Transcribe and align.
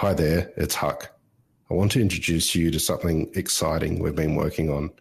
Hi 0.00 0.14
there, 0.14 0.50
it's 0.56 0.76
Huck. 0.76 1.14
I 1.70 1.74
want 1.74 1.92
to 1.92 2.00
introduce 2.00 2.54
you 2.54 2.70
to 2.70 2.80
something 2.80 3.30
exciting 3.34 3.98
we've 3.98 4.16
been 4.16 4.34
working 4.34 4.70
on. 4.70 4.92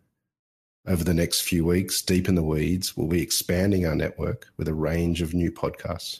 Over 0.85 1.05
the 1.05 1.13
next 1.13 1.43
few 1.43 1.63
weeks, 1.63 2.01
deep 2.01 2.27
in 2.27 2.35
the 2.35 2.43
weeds, 2.43 2.97
we'll 2.97 3.07
be 3.07 3.21
expanding 3.21 3.85
our 3.85 3.95
network 3.95 4.47
with 4.57 4.67
a 4.67 4.73
range 4.73 5.21
of 5.21 5.33
new 5.33 5.53
podcasts. 5.53 6.19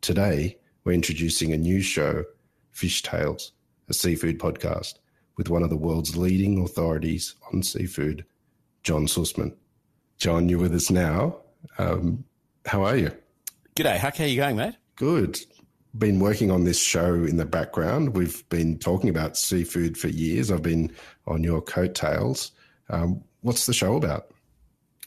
Today, 0.00 0.56
we're 0.82 0.92
introducing 0.92 1.52
a 1.52 1.58
new 1.58 1.82
show, 1.82 2.24
Fish 2.72 3.02
Tales, 3.02 3.52
a 3.90 3.92
seafood 3.92 4.38
podcast, 4.38 4.94
with 5.36 5.50
one 5.50 5.62
of 5.62 5.68
the 5.68 5.76
world's 5.76 6.16
leading 6.16 6.62
authorities 6.62 7.34
on 7.52 7.62
seafood, 7.62 8.24
John 8.82 9.04
Susman. 9.04 9.54
John, 10.16 10.48
you're 10.48 10.58
with 10.58 10.74
us 10.74 10.90
now. 10.90 11.36
Um, 11.76 12.24
how 12.64 12.82
are 12.82 12.96
you? 12.96 13.12
G'day, 13.76 13.98
Huck. 13.98 14.16
How 14.16 14.24
are 14.24 14.26
you 14.26 14.36
going, 14.36 14.56
mate? 14.56 14.76
Good. 14.96 15.38
Been 15.98 16.20
working 16.20 16.50
on 16.50 16.64
this 16.64 16.80
show 16.80 17.14
in 17.14 17.36
the 17.36 17.46
background. 17.46 18.14
We've 18.14 18.46
been 18.48 18.78
talking 18.78 19.08
about 19.08 19.36
seafood 19.36 19.96
for 19.96 20.08
years. 20.08 20.50
I've 20.50 20.62
been 20.62 20.92
on 21.26 21.42
your 21.42 21.62
coattails. 21.62 22.52
Um, 22.90 23.22
what's 23.40 23.66
the 23.66 23.72
show 23.72 23.96
about? 23.96 24.30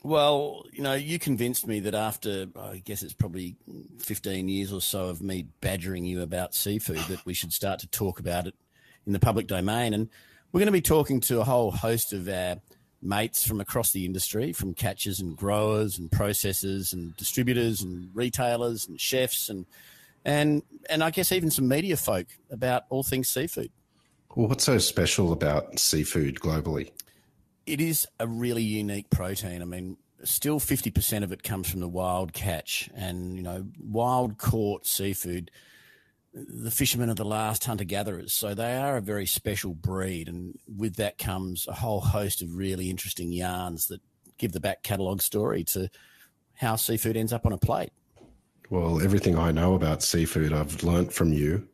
Well, 0.02 0.64
you 0.72 0.82
know, 0.82 0.94
you 0.94 1.18
convinced 1.18 1.66
me 1.66 1.80
that 1.80 1.94
after, 1.94 2.46
I 2.58 2.78
guess 2.84 3.02
it's 3.02 3.12
probably 3.12 3.56
15 3.98 4.48
years 4.48 4.72
or 4.72 4.80
so 4.80 5.08
of 5.08 5.20
me 5.20 5.46
badgering 5.60 6.06
you 6.06 6.22
about 6.22 6.54
seafood, 6.54 6.98
that 7.08 7.24
we 7.26 7.34
should 7.34 7.52
start 7.52 7.80
to 7.80 7.86
talk 7.86 8.18
about 8.18 8.46
it 8.46 8.54
in 9.06 9.12
the 9.12 9.20
public 9.20 9.46
domain. 9.46 9.92
And 9.92 10.08
we're 10.52 10.60
going 10.60 10.66
to 10.66 10.72
be 10.72 10.80
talking 10.80 11.20
to 11.22 11.40
a 11.40 11.44
whole 11.44 11.70
host 11.70 12.14
of 12.14 12.28
our 12.28 12.56
mates 13.02 13.46
from 13.46 13.60
across 13.60 13.92
the 13.92 14.06
industry, 14.06 14.52
from 14.52 14.72
catchers 14.72 15.20
and 15.20 15.36
growers 15.36 15.98
and 15.98 16.10
processors 16.10 16.92
and 16.92 17.14
distributors 17.16 17.82
and 17.82 18.08
retailers 18.14 18.88
and 18.88 18.98
chefs 19.00 19.48
and 19.48 19.66
and 20.24 20.62
and 20.88 21.02
I 21.02 21.10
guess 21.10 21.32
even 21.32 21.50
some 21.50 21.68
media 21.68 21.96
folk 21.96 22.26
about 22.50 22.84
all 22.90 23.02
things 23.02 23.28
seafood. 23.28 23.70
Well, 24.34 24.48
what's 24.48 24.64
so 24.64 24.78
special 24.78 25.32
about 25.32 25.78
seafood 25.78 26.36
globally? 26.36 26.90
It 27.66 27.80
is 27.80 28.06
a 28.18 28.26
really 28.26 28.62
unique 28.62 29.10
protein. 29.10 29.60
I 29.60 29.64
mean, 29.64 29.96
still 30.22 30.60
50% 30.60 31.24
of 31.24 31.32
it 31.32 31.42
comes 31.42 31.68
from 31.68 31.80
the 31.80 31.88
wild 31.88 32.32
catch 32.32 32.88
and, 32.94 33.36
you 33.36 33.42
know, 33.42 33.66
wild 33.80 34.38
caught 34.38 34.86
seafood 34.86 35.50
the 36.32 36.70
fishermen 36.70 37.10
are 37.10 37.14
the 37.14 37.24
last 37.24 37.64
hunter 37.64 37.84
gatherers, 37.84 38.32
so 38.32 38.54
they 38.54 38.76
are 38.76 38.96
a 38.96 39.02
very 39.02 39.26
special 39.26 39.74
breed, 39.74 40.28
and 40.28 40.58
with 40.76 40.96
that 40.96 41.18
comes 41.18 41.66
a 41.66 41.72
whole 41.72 42.00
host 42.00 42.40
of 42.40 42.54
really 42.54 42.88
interesting 42.88 43.32
yarns 43.32 43.88
that 43.88 44.00
give 44.38 44.52
the 44.52 44.60
back 44.60 44.82
catalogue 44.82 45.22
story 45.22 45.64
to 45.64 45.90
how 46.54 46.76
seafood 46.76 47.16
ends 47.16 47.32
up 47.32 47.46
on 47.46 47.52
a 47.52 47.58
plate. 47.58 47.90
Well, 48.70 49.02
everything 49.02 49.36
I 49.36 49.50
know 49.50 49.74
about 49.74 50.00
seafood, 50.02 50.52
I've 50.52 50.84
learnt 50.84 51.12
from 51.12 51.32
you. 51.32 51.68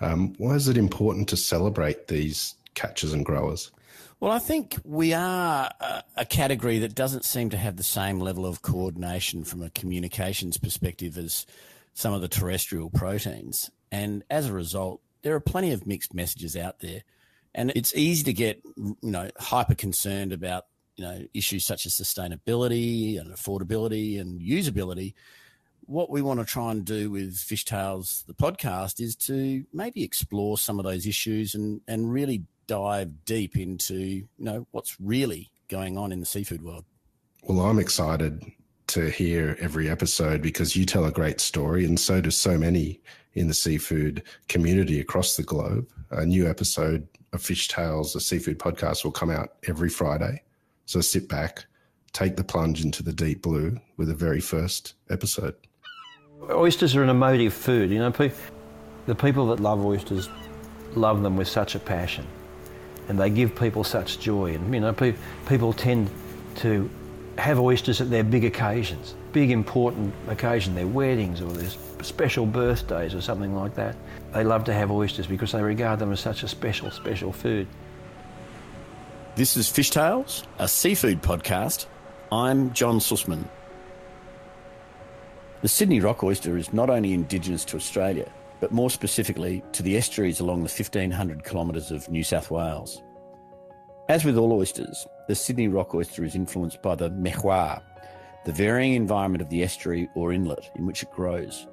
Um, 0.00 0.34
why 0.38 0.54
is 0.54 0.66
it 0.66 0.78
important 0.78 1.28
to 1.28 1.36
celebrate 1.36 2.08
these 2.08 2.54
catchers 2.74 3.12
and 3.12 3.24
growers? 3.24 3.70
Well, 4.18 4.32
I 4.32 4.38
think 4.38 4.78
we 4.82 5.12
are 5.12 5.70
a, 6.16 6.24
category 6.24 6.78
that 6.80 6.94
doesn't 6.94 7.24
seem 7.24 7.50
to 7.50 7.56
have 7.56 7.76
the 7.76 7.84
same 7.84 8.18
level 8.18 8.46
of 8.46 8.62
coordination 8.62 9.44
from 9.44 9.62
a 9.62 9.70
communications 9.70 10.56
perspective 10.56 11.16
as 11.18 11.46
some 11.92 12.14
of 12.14 12.22
the 12.22 12.28
terrestrial 12.28 12.90
proteins. 12.90 13.70
And 13.92 14.24
as 14.30 14.46
a 14.46 14.52
result, 14.52 15.00
there 15.22 15.34
are 15.34 15.40
plenty 15.40 15.72
of 15.72 15.86
mixed 15.86 16.14
messages 16.14 16.56
out 16.56 16.80
there. 16.80 17.02
And 17.54 17.72
it's 17.76 17.94
easy 17.94 18.24
to 18.24 18.32
get, 18.32 18.60
you 18.76 18.96
know, 19.02 19.30
hyper 19.38 19.74
concerned 19.74 20.32
about, 20.32 20.66
you 20.96 21.04
know, 21.04 21.26
issues 21.34 21.64
such 21.64 21.86
as 21.86 21.92
sustainability 21.92 23.20
and 23.20 23.32
affordability 23.32 24.20
and 24.20 24.40
usability. 24.40 25.14
What 25.88 26.10
we 26.10 26.20
want 26.20 26.38
to 26.38 26.44
try 26.44 26.70
and 26.70 26.84
do 26.84 27.10
with 27.10 27.38
Fish 27.38 27.64
Tales, 27.64 28.22
the 28.26 28.34
podcast, 28.34 29.00
is 29.00 29.16
to 29.16 29.64
maybe 29.72 30.04
explore 30.04 30.58
some 30.58 30.78
of 30.78 30.84
those 30.84 31.06
issues 31.06 31.54
and, 31.54 31.80
and 31.88 32.12
really 32.12 32.42
dive 32.66 33.24
deep 33.24 33.56
into, 33.56 33.96
you 33.96 34.28
know, 34.38 34.66
what's 34.70 35.00
really 35.00 35.50
going 35.68 35.96
on 35.96 36.12
in 36.12 36.20
the 36.20 36.26
seafood 36.26 36.60
world. 36.60 36.84
Well, 37.44 37.60
I'm 37.60 37.78
excited 37.78 38.44
to 38.88 39.08
hear 39.08 39.56
every 39.60 39.88
episode 39.88 40.42
because 40.42 40.76
you 40.76 40.84
tell 40.84 41.06
a 41.06 41.10
great 41.10 41.40
story, 41.40 41.86
and 41.86 41.98
so 41.98 42.20
do 42.20 42.30
so 42.30 42.58
many 42.58 43.00
in 43.32 43.48
the 43.48 43.54
seafood 43.54 44.22
community 44.48 45.00
across 45.00 45.38
the 45.38 45.42
globe. 45.42 45.88
A 46.10 46.26
new 46.26 46.46
episode 46.46 47.08
of 47.32 47.40
Fish 47.40 47.66
Tales, 47.66 48.14
a 48.14 48.20
seafood 48.20 48.58
podcast, 48.58 49.04
will 49.04 49.10
come 49.10 49.30
out 49.30 49.54
every 49.66 49.88
Friday. 49.88 50.42
So 50.84 51.00
sit 51.00 51.30
back, 51.30 51.64
take 52.12 52.36
the 52.36 52.44
plunge 52.44 52.84
into 52.84 53.02
the 53.02 53.14
deep 53.14 53.40
blue 53.40 53.80
with 53.96 54.08
the 54.08 54.14
very 54.14 54.40
first 54.40 54.92
episode. 55.08 55.54
Oysters 56.50 56.94
are 56.96 57.02
an 57.02 57.08
emotive 57.08 57.52
food. 57.52 57.90
You 57.90 57.98
know, 57.98 58.10
the 59.06 59.14
people 59.14 59.48
that 59.48 59.60
love 59.60 59.84
oysters 59.84 60.28
love 60.94 61.22
them 61.22 61.36
with 61.36 61.48
such 61.48 61.74
a 61.74 61.78
passion, 61.78 62.26
and 63.08 63.18
they 63.18 63.28
give 63.28 63.54
people 63.56 63.84
such 63.84 64.20
joy. 64.20 64.54
And 64.54 64.72
you 64.72 64.80
know, 64.80 64.92
people 65.46 65.72
tend 65.72 66.10
to 66.56 66.88
have 67.38 67.58
oysters 67.58 68.00
at 68.00 68.10
their 68.10 68.24
big 68.24 68.44
occasions, 68.44 69.14
big 69.32 69.50
important 69.50 70.14
occasion, 70.28 70.74
their 70.74 70.86
weddings 70.86 71.40
or 71.40 71.52
their 71.52 71.70
special 72.02 72.46
birthdays 72.46 73.14
or 73.14 73.20
something 73.20 73.54
like 73.54 73.74
that. 73.74 73.96
They 74.32 74.44
love 74.44 74.64
to 74.64 74.74
have 74.74 74.90
oysters 74.90 75.26
because 75.26 75.52
they 75.52 75.62
regard 75.62 75.98
them 75.98 76.12
as 76.12 76.20
such 76.20 76.42
a 76.42 76.48
special, 76.48 76.90
special 76.90 77.32
food. 77.32 77.66
This 79.36 79.56
is 79.56 79.68
Fish 79.68 79.90
Tales, 79.90 80.44
a 80.58 80.66
seafood 80.66 81.22
podcast. 81.22 81.86
I'm 82.30 82.72
John 82.72 82.98
Susman. 82.98 83.48
The 85.60 85.68
Sydney 85.68 85.98
rock 85.98 86.22
oyster 86.22 86.56
is 86.56 86.72
not 86.72 86.88
only 86.88 87.12
indigenous 87.12 87.64
to 87.66 87.76
Australia, 87.76 88.30
but 88.60 88.70
more 88.70 88.90
specifically 88.90 89.64
to 89.72 89.82
the 89.82 89.96
estuaries 89.96 90.38
along 90.38 90.58
the 90.58 90.70
1500 90.70 91.44
kilometres 91.44 91.90
of 91.90 92.08
New 92.08 92.22
South 92.22 92.52
Wales. 92.52 93.02
As 94.08 94.24
with 94.24 94.38
all 94.38 94.52
oysters, 94.52 95.04
the 95.26 95.34
Sydney 95.34 95.66
rock 95.66 95.96
oyster 95.96 96.22
is 96.22 96.36
influenced 96.36 96.80
by 96.80 96.94
the 96.94 97.10
merroir, 97.10 97.82
the 98.44 98.52
varying 98.52 98.94
environment 98.94 99.42
of 99.42 99.48
the 99.48 99.64
estuary 99.64 100.08
or 100.14 100.32
inlet 100.32 100.70
in 100.76 100.86
which 100.86 101.02
it 101.02 101.10
grows, 101.10 101.66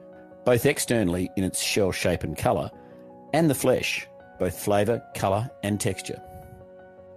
both 0.46 0.66
externally 0.66 1.30
in 1.38 1.44
its 1.44 1.62
shell 1.62 1.92
shape 1.92 2.24
and 2.24 2.36
colour, 2.36 2.72
and 3.34 3.48
the 3.48 3.54
flesh, 3.54 4.08
both 4.40 4.58
flavour, 4.58 5.00
colour, 5.14 5.48
and 5.62 5.80
texture. 5.80 6.20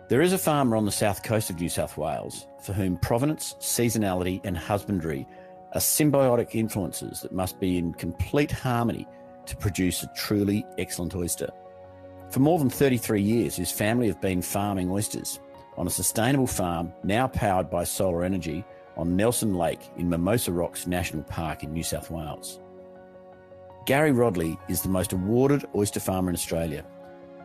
There 0.08 0.20
is 0.20 0.34
a 0.34 0.38
farmer 0.38 0.76
on 0.76 0.84
the 0.84 0.92
south 0.92 1.22
coast 1.22 1.48
of 1.48 1.60
New 1.60 1.70
South 1.70 1.96
Wales 1.96 2.46
for 2.62 2.74
whom 2.74 2.98
provenance, 2.98 3.54
seasonality, 3.58 4.42
and 4.44 4.56
husbandry 4.56 5.26
are 5.74 5.80
symbiotic 5.80 6.54
influences 6.54 7.20
that 7.20 7.32
must 7.32 7.60
be 7.60 7.78
in 7.78 7.92
complete 7.94 8.50
harmony 8.50 9.06
to 9.46 9.56
produce 9.56 10.02
a 10.02 10.10
truly 10.14 10.64
excellent 10.78 11.14
oyster. 11.14 11.48
For 12.30 12.40
more 12.40 12.58
than 12.58 12.70
33 12.70 13.22
years, 13.22 13.56
his 13.56 13.70
family 13.70 14.06
have 14.08 14.20
been 14.20 14.42
farming 14.42 14.90
oysters 14.90 15.40
on 15.76 15.86
a 15.86 15.90
sustainable 15.90 16.46
farm 16.46 16.92
now 17.02 17.28
powered 17.28 17.70
by 17.70 17.84
solar 17.84 18.24
energy 18.24 18.64
on 18.96 19.16
Nelson 19.16 19.54
Lake 19.54 19.80
in 19.96 20.08
Mimosa 20.08 20.52
Rocks 20.52 20.86
National 20.86 21.22
Park 21.22 21.62
in 21.62 21.72
New 21.72 21.84
South 21.84 22.10
Wales. 22.10 22.60
Gary 23.86 24.12
Rodely 24.12 24.58
is 24.68 24.82
the 24.82 24.88
most 24.88 25.12
awarded 25.12 25.64
oyster 25.74 26.00
farmer 26.00 26.28
in 26.28 26.34
Australia, 26.34 26.84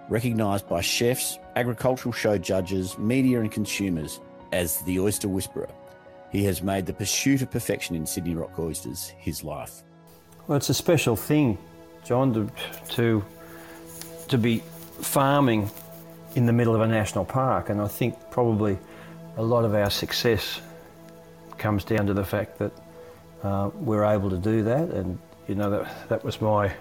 recognised 0.09 0.67
by 0.67 0.81
chefs, 0.81 1.39
agricultural 1.55 2.11
show 2.11 2.37
judges, 2.37 2.97
media, 2.97 3.39
and 3.39 3.51
consumers 3.51 4.19
as 4.51 4.79
the 4.81 4.99
Oyster 4.99 5.29
Whisperer. 5.29 5.69
He 6.33 6.43
has 6.45 6.63
made 6.63 6.87
the 6.87 6.93
pursuit 6.93 7.43
of 7.43 7.51
perfection 7.51 7.95
in 7.95 8.07
Sydney 8.07 8.33
rock 8.33 8.57
oysters 8.57 9.13
his 9.19 9.43
life. 9.43 9.83
Well, 10.47 10.57
it's 10.57 10.69
a 10.69 10.73
special 10.73 11.15
thing, 11.15 11.59
John, 12.03 12.33
to, 12.33 12.49
to, 12.95 13.23
to 14.29 14.37
be 14.39 14.63
farming 14.99 15.69
in 16.35 16.47
the 16.47 16.51
middle 16.51 16.73
of 16.73 16.81
a 16.81 16.87
national 16.87 17.23
park, 17.23 17.69
and 17.69 17.79
I 17.79 17.87
think 17.87 18.15
probably 18.31 18.79
a 19.37 19.43
lot 19.43 19.63
of 19.63 19.75
our 19.75 19.91
success 19.91 20.59
comes 21.59 21.83
down 21.83 22.07
to 22.07 22.15
the 22.15 22.25
fact 22.25 22.57
that 22.57 22.71
uh, 23.43 23.69
we're 23.75 24.03
able 24.03 24.31
to 24.31 24.37
do 24.37 24.63
that, 24.63 24.89
and 24.89 25.19
you 25.47 25.53
know 25.53 25.69
that 25.69 26.09
that 26.09 26.23
was 26.23 26.41
my 26.41 26.73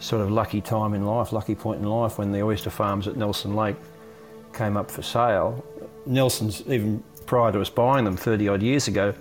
sort 0.00 0.20
of 0.20 0.30
lucky 0.30 0.60
time 0.60 0.92
in 0.92 1.06
life, 1.06 1.32
lucky 1.32 1.54
point 1.54 1.80
in 1.80 1.88
life 1.88 2.18
when 2.18 2.30
the 2.30 2.42
oyster 2.42 2.70
farms 2.70 3.08
at 3.08 3.16
Nelson 3.16 3.56
Lake 3.56 3.76
came 4.52 4.76
up 4.76 4.90
for 4.90 5.02
sale. 5.02 5.64
Nelson's 6.04 6.62
even 6.66 7.02
prior 7.30 7.52
to 7.52 7.60
us 7.60 7.70
buying 7.70 8.04
them 8.04 8.16
30 8.16 8.48
odd 8.48 8.60
years 8.60 8.88
ago, 8.88 9.14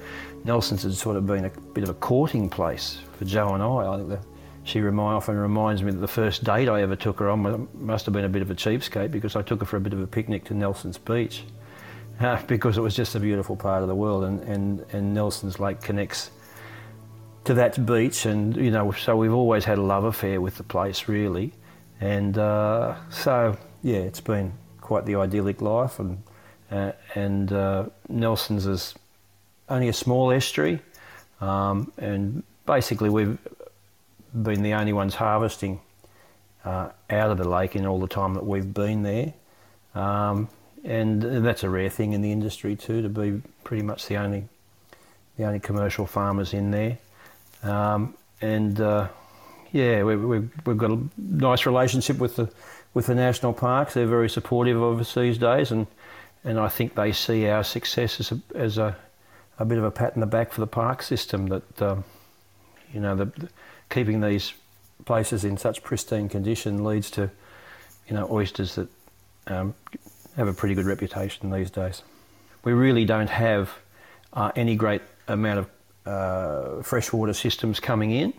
Nelson's 0.43 0.81
had 0.81 0.95
sort 0.95 1.15
of 1.15 1.27
been 1.27 1.45
a 1.45 1.49
bit 1.75 1.83
of 1.83 1.91
a 1.91 1.93
courting 1.93 2.49
place 2.49 2.97
for 3.15 3.23
Joe 3.23 3.53
and 3.53 3.61
I. 3.61 3.93
I 3.93 3.97
think 3.97 4.09
the 4.09 4.19
she 4.63 4.81
remind, 4.81 5.17
often 5.17 5.37
reminds 5.37 5.83
me 5.83 5.91
that 5.91 5.99
the 5.99 6.07
first 6.07 6.43
date 6.43 6.67
I 6.67 6.81
ever 6.81 6.95
took 6.95 7.19
her 7.19 7.29
on 7.29 7.67
must 7.75 8.05
have 8.07 8.13
been 8.13 8.25
a 8.25 8.29
bit 8.29 8.41
of 8.41 8.49
a 8.49 8.55
cheapskate 8.55 9.11
because 9.11 9.35
I 9.35 9.43
took 9.43 9.59
her 9.59 9.65
for 9.67 9.77
a 9.77 9.79
bit 9.79 9.93
of 9.93 10.01
a 10.01 10.07
picnic 10.07 10.43
to 10.45 10.55
Nelson's 10.55 10.97
Beach 10.97 11.43
uh, 12.19 12.41
because 12.47 12.79
it 12.79 12.81
was 12.81 12.95
just 12.95 13.13
a 13.13 13.19
beautiful 13.19 13.55
part 13.55 13.83
of 13.83 13.87
the 13.87 13.95
world 13.95 14.23
and, 14.23 14.41
and, 14.41 14.83
and 14.91 15.13
Nelson's 15.13 15.59
Lake 15.59 15.79
connects 15.79 16.31
to 17.43 17.53
that 17.53 17.85
beach 17.85 18.25
and 18.25 18.55
you 18.55 18.71
know 18.71 18.91
so 18.91 19.15
we've 19.15 19.35
always 19.35 19.65
had 19.65 19.77
a 19.77 19.83
love 19.83 20.05
affair 20.05 20.41
with 20.41 20.57
the 20.57 20.63
place 20.63 21.07
really 21.07 21.53
and 22.01 22.39
uh, 22.39 22.95
so 23.11 23.55
yeah 23.83 23.97
it's 23.97 24.19
been 24.19 24.51
quite 24.81 25.05
the 25.05 25.13
idyllic 25.13 25.61
life 25.61 25.99
and 25.99 26.23
uh, 26.71 26.91
and 27.15 27.51
uh, 27.51 27.85
Nelson's 28.07 28.65
is 28.65 28.95
only 29.69 29.87
a 29.87 29.93
small 29.93 30.31
estuary 30.31 30.79
um, 31.41 31.91
and 31.97 32.43
basically 32.65 33.09
we've 33.09 33.37
been 34.33 34.61
the 34.61 34.73
only 34.73 34.93
ones 34.93 35.15
harvesting 35.15 35.79
uh, 36.65 36.89
out 37.09 37.31
of 37.31 37.37
the 37.37 37.47
lake 37.47 37.75
in 37.75 37.85
all 37.85 37.99
the 37.99 38.07
time 38.07 38.33
that 38.33 38.45
we've 38.45 38.73
been 38.73 39.03
there. 39.03 39.33
Um, 39.95 40.49
and 40.83 41.21
that's 41.21 41.63
a 41.63 41.69
rare 41.69 41.89
thing 41.89 42.13
in 42.13 42.21
the 42.21 42.31
industry 42.31 42.75
too, 42.75 43.01
to 43.01 43.09
be 43.09 43.41
pretty 43.63 43.83
much 43.83 44.07
the 44.07 44.17
only 44.17 44.45
the 45.37 45.45
only 45.45 45.59
commercial 45.59 46.05
farmers 46.05 46.53
in 46.53 46.71
there. 46.71 46.97
Um, 47.63 48.13
and 48.41 48.79
uh, 48.79 49.07
yeah, 49.71 50.03
we, 50.03 50.15
we've, 50.15 50.51
we've 50.65 50.77
got 50.77 50.91
a 50.91 50.99
nice 51.17 51.65
relationship 51.65 52.17
with 52.17 52.35
the 52.35 52.51
with 52.93 53.07
the 53.07 53.15
national 53.15 53.53
parks. 53.53 53.93
They're 53.93 54.07
very 54.07 54.29
supportive 54.29 54.81
of 54.81 54.99
us 54.99 55.13
these 55.13 55.37
days, 55.37 55.71
and 55.71 55.87
and 56.43 56.59
I 56.59 56.69
think 56.69 56.95
they 56.95 57.11
see 57.11 57.47
our 57.47 57.63
success 57.63 58.19
as 58.19 58.31
a, 58.31 58.39
as 58.55 58.77
a, 58.77 58.95
a 59.57 59.65
bit 59.65 59.77
of 59.77 59.83
a 59.83 59.91
pat 59.91 60.13
in 60.15 60.21
the 60.21 60.27
back 60.27 60.51
for 60.51 60.61
the 60.61 60.67
park 60.67 61.03
system. 61.03 61.47
That 61.47 61.81
um, 61.81 62.03
you 62.93 62.99
know, 62.99 63.15
the, 63.15 63.25
the, 63.25 63.49
keeping 63.89 64.21
these 64.21 64.53
places 65.05 65.43
in 65.43 65.57
such 65.57 65.83
pristine 65.83 66.29
condition 66.29 66.83
leads 66.83 67.11
to 67.11 67.29
you 68.07 68.15
know 68.15 68.27
oysters 68.31 68.75
that 68.75 68.87
um, 69.47 69.73
have 70.35 70.47
a 70.47 70.53
pretty 70.53 70.75
good 70.75 70.85
reputation 70.85 71.51
these 71.51 71.71
days. 71.71 72.03
We 72.63 72.73
really 72.73 73.05
don't 73.05 73.29
have 73.29 73.71
uh, 74.33 74.51
any 74.55 74.75
great 74.75 75.01
amount 75.27 75.59
of 75.59 75.69
uh, 76.05 76.83
freshwater 76.83 77.33
systems 77.33 77.79
coming 77.79 78.11
in. 78.11 78.33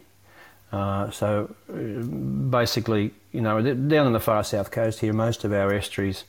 Uh, 0.72 1.10
so 1.10 1.54
uh, 1.68 1.74
basically, 1.74 3.12
you 3.32 3.40
know, 3.40 3.60
down 3.60 4.06
on 4.06 4.12
the 4.12 4.20
far 4.20 4.44
south 4.44 4.70
coast 4.70 5.00
here, 5.00 5.12
most 5.12 5.44
of 5.44 5.52
our 5.52 5.72
estuaries 5.72 6.24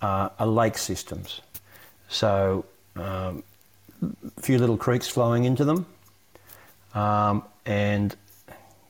are, 0.00 0.32
are 0.38 0.46
lake 0.46 0.78
systems. 0.78 1.40
So 2.08 2.64
um, 2.96 3.42
a 4.02 4.40
few 4.40 4.58
little 4.58 4.76
creeks 4.76 5.08
flowing 5.08 5.44
into 5.44 5.64
them, 5.64 5.86
um, 6.94 7.44
and 7.66 8.14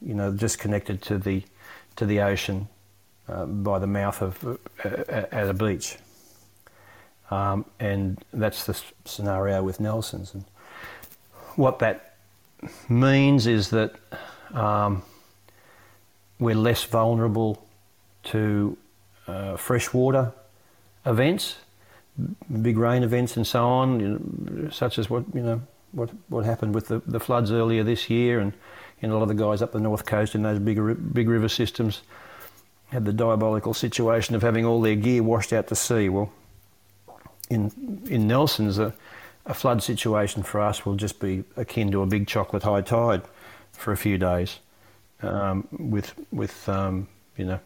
you 0.00 0.14
know, 0.14 0.32
just 0.32 0.58
connected 0.58 1.02
to 1.02 1.18
the 1.18 1.42
to 1.96 2.06
the 2.06 2.20
ocean 2.20 2.68
uh, 3.28 3.46
by 3.46 3.78
the 3.78 3.86
mouth 3.86 4.22
of 4.22 4.58
uh, 4.84 4.88
at 5.08 5.48
a 5.48 5.54
beach. 5.54 5.96
Um, 7.30 7.66
and 7.78 8.22
that's 8.32 8.64
the 8.64 8.80
scenario 9.04 9.62
with 9.62 9.80
Nelson's. 9.80 10.32
And 10.32 10.44
what 11.56 11.78
that 11.80 12.14
means 12.88 13.46
is 13.46 13.70
that 13.70 13.94
um, 14.54 15.02
we're 16.38 16.54
less 16.54 16.84
vulnerable 16.84 17.66
to 18.24 18.78
uh, 19.26 19.56
freshwater 19.56 20.32
events, 21.08 21.56
big 22.62 22.78
rain 22.78 23.02
events, 23.02 23.36
and 23.36 23.46
so 23.46 23.64
on, 23.64 24.00
you 24.00 24.08
know, 24.08 24.70
such 24.70 24.98
as 24.98 25.08
what 25.08 25.24
you 25.34 25.42
know 25.42 25.62
what 25.92 26.10
what 26.28 26.44
happened 26.44 26.74
with 26.74 26.88
the, 26.88 27.00
the 27.06 27.20
floods 27.20 27.50
earlier 27.50 27.82
this 27.82 28.10
year, 28.10 28.38
and 28.38 28.52
you 29.00 29.08
know, 29.08 29.14
a 29.14 29.16
lot 29.16 29.22
of 29.22 29.28
the 29.28 29.34
guys 29.34 29.62
up 29.62 29.72
the 29.72 29.80
north 29.80 30.06
coast 30.06 30.34
in 30.34 30.42
those 30.42 30.58
big 30.58 30.78
big 31.14 31.28
river 31.28 31.48
systems 31.48 32.02
had 32.90 33.04
the 33.04 33.12
diabolical 33.12 33.74
situation 33.74 34.34
of 34.34 34.42
having 34.42 34.64
all 34.64 34.80
their 34.80 34.96
gear 34.96 35.22
washed 35.22 35.52
out 35.52 35.66
to 35.68 35.74
sea. 35.74 36.08
Well, 36.08 36.32
in 37.50 37.72
in 38.08 38.28
Nelson's, 38.28 38.78
a, 38.78 38.94
a 39.46 39.54
flood 39.54 39.82
situation 39.82 40.42
for 40.42 40.60
us 40.60 40.84
will 40.84 40.96
just 40.96 41.20
be 41.20 41.44
akin 41.56 41.90
to 41.92 42.02
a 42.02 42.06
big 42.06 42.26
chocolate 42.26 42.62
high 42.62 42.82
tide 42.82 43.22
for 43.72 43.92
a 43.92 43.96
few 43.96 44.18
days, 44.18 44.58
um, 45.22 45.66
with 45.72 46.14
with 46.30 46.68
um, 46.68 47.08
you 47.36 47.46
know 47.46 47.60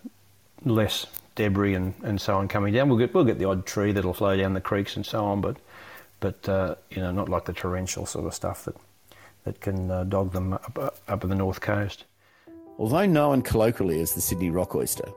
less 0.64 1.06
debris 1.34 1.74
and, 1.74 1.94
and 2.02 2.20
so 2.20 2.36
on 2.36 2.48
coming 2.48 2.72
down. 2.72 2.88
We'll 2.88 2.98
get 2.98 3.14
we'll 3.14 3.24
get 3.24 3.38
the 3.38 3.46
odd 3.46 3.66
tree 3.66 3.92
that'll 3.92 4.14
flow 4.14 4.36
down 4.36 4.54
the 4.54 4.60
creeks 4.60 4.96
and 4.96 5.04
so 5.04 5.24
on, 5.24 5.40
but 5.40 5.56
but 6.20 6.48
uh, 6.48 6.74
you 6.90 7.00
know 7.02 7.12
not 7.12 7.28
like 7.28 7.44
the 7.44 7.52
torrential 7.52 8.06
sort 8.06 8.26
of 8.26 8.34
stuff 8.34 8.64
that 8.64 8.76
that 9.44 9.60
can 9.60 9.90
uh, 9.90 10.04
dog 10.04 10.32
them 10.32 10.52
up, 10.52 11.00
up 11.08 11.20
the 11.20 11.34
north 11.34 11.60
coast. 11.60 12.04
Although 12.78 13.06
known 13.06 13.42
colloquially 13.42 14.00
as 14.00 14.14
the 14.14 14.20
Sydney 14.20 14.50
rock 14.50 14.74
oyster, 14.74 15.08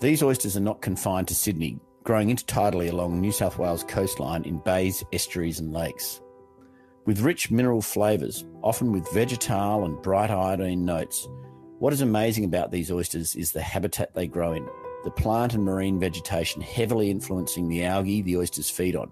these 0.00 0.22
oysters 0.22 0.56
are 0.56 0.60
not 0.60 0.80
confined 0.80 1.28
to 1.28 1.34
Sydney 1.34 1.78
growing 2.04 2.28
intertidally 2.28 2.90
along 2.90 3.18
New 3.18 3.32
South 3.32 3.58
Wales 3.58 3.82
coastline 3.82 4.44
in 4.44 4.58
bays, 4.58 5.02
estuaries, 5.12 5.58
and 5.58 5.72
lakes. 5.72 6.20
With 7.06 7.20
rich 7.20 7.50
mineral 7.50 7.82
flavours, 7.82 8.44
often 8.62 8.92
with 8.92 9.10
vegetal 9.12 9.84
and 9.84 10.00
bright 10.02 10.30
iodine 10.30 10.84
notes, 10.84 11.26
what 11.78 11.92
is 11.92 12.02
amazing 12.02 12.44
about 12.44 12.70
these 12.70 12.92
oysters 12.92 13.34
is 13.34 13.52
the 13.52 13.62
habitat 13.62 14.14
they 14.14 14.26
grow 14.26 14.52
in, 14.52 14.68
the 15.04 15.10
plant 15.10 15.54
and 15.54 15.62
marine 15.62 16.00
vegetation 16.00 16.62
heavily 16.62 17.10
influencing 17.10 17.68
the 17.68 17.84
algae 17.84 18.22
the 18.22 18.36
oysters 18.36 18.70
feed 18.70 18.96
on, 18.96 19.10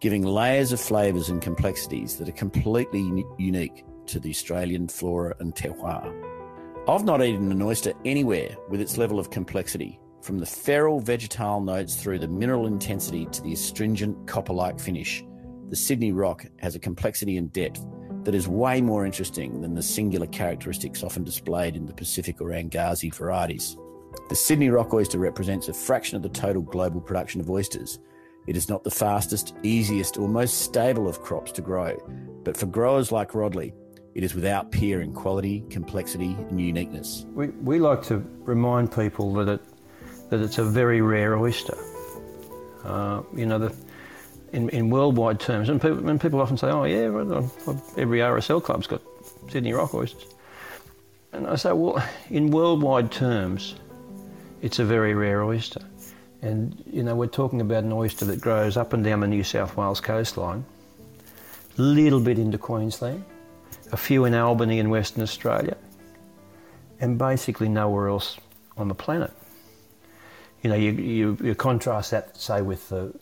giving 0.00 0.22
layers 0.22 0.72
of 0.72 0.80
flavours 0.80 1.28
and 1.28 1.42
complexities 1.42 2.16
that 2.16 2.28
are 2.28 2.32
completely 2.32 3.24
unique 3.38 3.84
to 4.06 4.18
the 4.18 4.30
Australian 4.30 4.88
flora 4.88 5.34
and 5.40 5.54
terroir. 5.54 6.12
I've 6.88 7.04
not 7.04 7.22
eaten 7.22 7.50
an 7.50 7.62
oyster 7.62 7.92
anywhere 8.04 8.56
with 8.68 8.80
its 8.80 8.96
level 8.96 9.18
of 9.18 9.30
complexity, 9.30 10.00
from 10.22 10.38
the 10.38 10.46
feral 10.46 11.00
vegetal 11.00 11.60
notes 11.60 11.96
through 11.96 12.18
the 12.18 12.28
mineral 12.28 12.66
intensity 12.66 13.26
to 13.26 13.42
the 13.42 13.52
astringent 13.52 14.26
copper 14.26 14.52
like 14.52 14.80
finish, 14.80 15.24
the 15.68 15.76
Sydney 15.76 16.12
rock 16.12 16.44
has 16.58 16.74
a 16.74 16.80
complexity 16.80 17.36
and 17.36 17.52
depth 17.52 17.84
that 18.24 18.34
is 18.34 18.48
way 18.48 18.80
more 18.80 19.06
interesting 19.06 19.60
than 19.60 19.74
the 19.74 19.82
singular 19.82 20.26
characteristics 20.26 21.04
often 21.04 21.22
displayed 21.22 21.76
in 21.76 21.86
the 21.86 21.92
Pacific 21.92 22.40
or 22.40 22.50
Angasi 22.50 23.14
varieties. 23.14 23.76
The 24.28 24.34
Sydney 24.34 24.70
rock 24.70 24.92
oyster 24.92 25.18
represents 25.18 25.68
a 25.68 25.74
fraction 25.74 26.16
of 26.16 26.22
the 26.22 26.28
total 26.28 26.62
global 26.62 27.00
production 27.00 27.40
of 27.40 27.50
oysters. 27.50 27.98
It 28.46 28.56
is 28.56 28.68
not 28.68 28.84
the 28.84 28.90
fastest, 28.90 29.54
easiest, 29.62 30.18
or 30.18 30.28
most 30.28 30.62
stable 30.62 31.08
of 31.08 31.20
crops 31.22 31.52
to 31.52 31.62
grow, 31.62 31.96
but 32.44 32.56
for 32.56 32.66
growers 32.66 33.10
like 33.10 33.34
Rodely, 33.34 33.72
it 34.14 34.24
is 34.24 34.34
without 34.34 34.70
peer 34.70 35.00
in 35.02 35.12
quality, 35.12 35.64
complexity, 35.68 36.36
and 36.48 36.60
uniqueness. 36.60 37.26
We, 37.34 37.48
we 37.48 37.78
like 37.78 38.02
to 38.04 38.18
remind 38.44 38.92
people 38.92 39.32
that 39.34 39.48
it 39.48 39.60
that 40.30 40.40
it's 40.40 40.58
a 40.58 40.64
very 40.64 41.00
rare 41.00 41.36
oyster. 41.36 41.76
Uh, 42.84 43.22
you 43.34 43.46
know, 43.46 43.58
the, 43.58 43.74
in, 44.52 44.68
in 44.70 44.90
worldwide 44.90 45.40
terms, 45.40 45.68
and 45.68 45.80
people, 45.80 46.08
and 46.08 46.20
people 46.20 46.40
often 46.40 46.56
say, 46.56 46.68
oh, 46.68 46.84
yeah, 46.84 47.02
every 47.96 48.18
RSL 48.20 48.62
club's 48.62 48.86
got 48.86 49.02
Sydney 49.48 49.72
rock 49.72 49.94
oysters. 49.94 50.26
And 51.32 51.46
I 51.46 51.56
say, 51.56 51.72
well, 51.72 52.02
in 52.30 52.50
worldwide 52.50 53.10
terms, 53.10 53.74
it's 54.62 54.78
a 54.78 54.84
very 54.84 55.14
rare 55.14 55.42
oyster. 55.42 55.80
And, 56.42 56.82
you 56.90 57.02
know, 57.02 57.14
we're 57.14 57.26
talking 57.26 57.60
about 57.60 57.84
an 57.84 57.92
oyster 57.92 58.24
that 58.26 58.40
grows 58.40 58.76
up 58.76 58.92
and 58.92 59.02
down 59.02 59.20
the 59.20 59.26
New 59.26 59.44
South 59.44 59.76
Wales 59.76 60.00
coastline, 60.00 60.64
a 61.78 61.82
little 61.82 62.20
bit 62.20 62.38
into 62.38 62.58
Queensland, 62.58 63.24
a 63.92 63.96
few 63.96 64.24
in 64.24 64.34
Albany 64.34 64.78
and 64.78 64.90
Western 64.90 65.22
Australia, 65.22 65.76
and 67.00 67.18
basically 67.18 67.68
nowhere 67.68 68.08
else 68.08 68.38
on 68.76 68.88
the 68.88 68.94
planet 68.94 69.32
you 70.66 70.70
know, 70.70 70.76
you, 70.76 70.90
you, 70.90 71.38
you 71.44 71.54
contrast 71.54 72.10
that, 72.10 72.36
say, 72.36 72.60
with 72.60 72.88
the, 72.88 73.14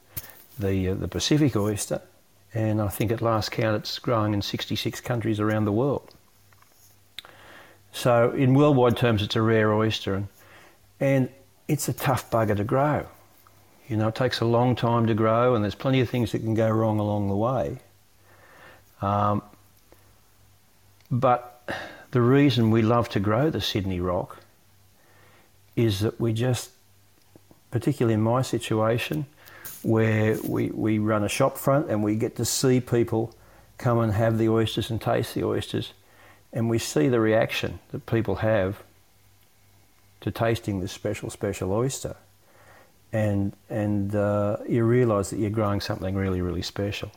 the, 0.58 0.88
uh, 0.88 0.94
the 0.94 1.08
Pacific 1.08 1.54
oyster, 1.56 2.00
and 2.54 2.80
I 2.80 2.88
think 2.88 3.12
at 3.12 3.20
last 3.20 3.50
count 3.50 3.76
it's 3.76 3.98
growing 3.98 4.32
in 4.32 4.40
66 4.40 5.02
countries 5.02 5.40
around 5.40 5.66
the 5.66 5.72
world. 5.72 6.14
So, 7.92 8.30
in 8.30 8.54
worldwide 8.54 8.96
terms, 8.96 9.22
it's 9.22 9.36
a 9.36 9.42
rare 9.42 9.74
oyster, 9.74 10.14
and, 10.14 10.28
and 11.00 11.28
it's 11.68 11.88
a 11.88 11.92
tough 11.92 12.30
bugger 12.30 12.56
to 12.56 12.64
grow. 12.64 13.06
You 13.88 13.96
know, 13.96 14.08
it 14.08 14.14
takes 14.14 14.40
a 14.40 14.44
long 14.44 14.76
time 14.76 15.06
to 15.06 15.14
grow, 15.14 15.54
and 15.54 15.62
there's 15.62 15.74
plenty 15.74 16.00
of 16.00 16.08
things 16.08 16.32
that 16.32 16.40
can 16.40 16.54
go 16.54 16.70
wrong 16.70 16.98
along 16.98 17.28
the 17.28 17.36
way. 17.36 17.78
Um, 19.02 19.42
but 21.10 21.68
the 22.12 22.22
reason 22.22 22.70
we 22.70 22.82
love 22.82 23.08
to 23.10 23.20
grow 23.20 23.50
the 23.50 23.60
Sydney 23.60 24.00
rock 24.00 24.38
is 25.76 26.00
that 26.00 26.20
we 26.20 26.32
just 26.32 26.70
particularly 27.74 28.14
in 28.14 28.22
my 28.22 28.40
situation, 28.40 29.26
where 29.82 30.38
we, 30.44 30.70
we 30.70 30.96
run 31.00 31.24
a 31.24 31.28
shop 31.28 31.58
front 31.58 31.90
and 31.90 32.04
we 32.04 32.14
get 32.14 32.36
to 32.36 32.44
see 32.44 32.80
people 32.80 33.34
come 33.78 33.98
and 33.98 34.12
have 34.12 34.38
the 34.38 34.48
oysters 34.48 34.90
and 34.90 35.00
taste 35.00 35.34
the 35.34 35.42
oysters, 35.42 35.92
and 36.52 36.70
we 36.70 36.78
see 36.78 37.08
the 37.08 37.18
reaction 37.18 37.80
that 37.90 38.06
people 38.06 38.36
have 38.36 38.80
to 40.24 40.30
tasting 40.30 40.80
this 40.80 40.90
special, 40.90 41.28
special 41.28 41.70
oyster. 41.70 42.16
And, 43.12 43.52
and 43.68 44.14
uh, 44.14 44.56
you 44.66 44.82
realise 44.82 45.28
that 45.28 45.38
you're 45.38 45.50
growing 45.50 45.82
something 45.82 46.14
really, 46.14 46.40
really 46.40 46.62
special. 46.62 47.12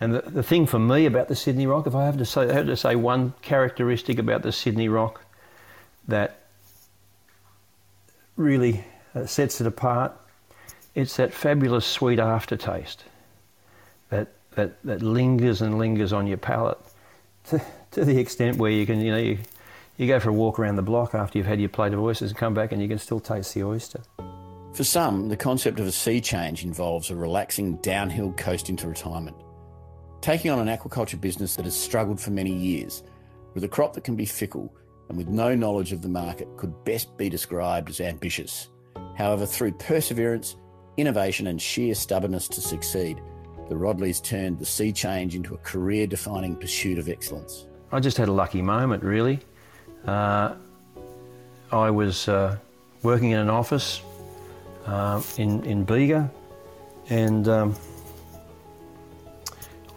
And 0.00 0.14
the, 0.14 0.20
the 0.20 0.42
thing 0.42 0.66
for 0.66 0.78
me 0.78 1.06
about 1.06 1.28
the 1.28 1.34
Sydney 1.34 1.66
Rock, 1.66 1.86
if 1.86 1.94
I 1.94 2.04
have 2.04 2.18
to 2.18 2.26
say, 2.26 2.50
I 2.50 2.52
have 2.52 2.66
to 2.66 2.76
say 2.76 2.94
one 2.94 3.32
characteristic 3.40 4.18
about 4.18 4.42
the 4.42 4.52
Sydney 4.52 4.90
Rock 4.90 5.24
that 6.08 6.40
really 8.36 8.84
sets 9.24 9.62
it 9.62 9.66
apart. 9.66 10.12
It's 10.94 11.16
that 11.16 11.32
fabulous 11.32 11.86
sweet 11.86 12.18
aftertaste 12.18 13.02
that, 14.10 14.28
that, 14.56 14.82
that 14.84 15.00
lingers 15.00 15.62
and 15.62 15.78
lingers 15.78 16.12
on 16.12 16.26
your 16.26 16.36
palate 16.36 16.78
to, 17.48 17.62
to 17.92 18.04
the 18.04 18.18
extent 18.18 18.58
where 18.58 18.70
you 18.70 18.84
can, 18.84 19.00
you 19.00 19.10
know, 19.10 19.18
you, 19.18 19.38
you 19.96 20.06
go 20.06 20.20
for 20.20 20.30
a 20.30 20.32
walk 20.32 20.58
around 20.58 20.76
the 20.76 20.82
block 20.82 21.14
after 21.14 21.38
you've 21.38 21.46
had 21.46 21.60
your 21.60 21.68
plate 21.68 21.92
of 21.92 22.00
oysters 22.00 22.30
and 22.30 22.38
come 22.38 22.54
back 22.54 22.72
and 22.72 22.82
you 22.82 22.88
can 22.88 22.98
still 22.98 23.20
taste 23.20 23.54
the 23.54 23.62
oyster. 23.62 24.02
For 24.74 24.84
some, 24.84 25.28
the 25.28 25.36
concept 25.36 25.80
of 25.80 25.86
a 25.86 25.92
sea 25.92 26.20
change 26.20 26.64
involves 26.64 27.10
a 27.10 27.16
relaxing 27.16 27.76
downhill 27.76 28.32
coast 28.32 28.68
into 28.68 28.86
retirement. 28.88 29.36
Taking 30.20 30.50
on 30.50 30.66
an 30.66 30.76
aquaculture 30.76 31.20
business 31.20 31.56
that 31.56 31.64
has 31.64 31.74
struggled 31.74 32.20
for 32.20 32.30
many 32.30 32.52
years, 32.52 33.02
with 33.54 33.64
a 33.64 33.68
crop 33.68 33.94
that 33.94 34.04
can 34.04 34.16
be 34.16 34.26
fickle, 34.26 34.74
and 35.08 35.16
with 35.16 35.28
no 35.28 35.54
knowledge 35.54 35.92
of 35.92 36.02
the 36.02 36.08
market 36.08 36.48
could 36.58 36.84
best 36.84 37.16
be 37.16 37.30
described 37.30 37.88
as 37.88 38.00
ambitious. 38.00 38.68
However, 39.16 39.46
through 39.46 39.72
perseverance, 39.72 40.56
innovation, 40.98 41.46
and 41.46 41.62
sheer 41.62 41.94
stubbornness 41.94 42.48
to 42.48 42.60
succeed, 42.60 43.22
the 43.68 43.74
Rodelys 43.74 44.22
turned 44.22 44.58
the 44.58 44.66
sea 44.66 44.92
change 44.92 45.34
into 45.34 45.54
a 45.54 45.58
career 45.58 46.06
defining 46.06 46.54
pursuit 46.54 46.98
of 46.98 47.08
excellence. 47.08 47.66
I 47.92 48.00
just 48.00 48.18
had 48.18 48.28
a 48.28 48.32
lucky 48.32 48.60
moment, 48.60 49.02
really. 49.02 49.40
Uh, 50.06 50.54
I 51.72 51.90
was 51.90 52.28
uh, 52.28 52.56
working 53.02 53.32
in 53.32 53.40
an 53.40 53.50
office 53.50 54.00
uh, 54.86 55.20
in, 55.36 55.64
in 55.64 55.82
Bega, 55.82 56.30
and 57.08 57.48
um, 57.48 57.74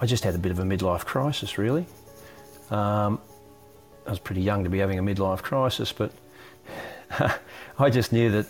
I 0.02 0.08
just 0.08 0.24
had 0.24 0.34
a 0.34 0.40
bit 0.40 0.52
of 0.52 0.58
a 0.58 0.64
midlife 0.64 1.06
crisis, 1.06 1.60
really. 1.60 1.86
Um, 2.72 3.22
I 4.08 4.10
was 4.10 4.20
pretty 4.20 4.42
young 4.42 4.64
to 4.64 4.70
be 4.70 4.80
having 4.80 4.98
a 4.98 5.04
midlife 5.04 5.44
crisis, 5.44 5.92
but 5.92 6.12
I 7.80 7.92
just 7.92 8.12
knew 8.12 8.32
that 8.32 8.48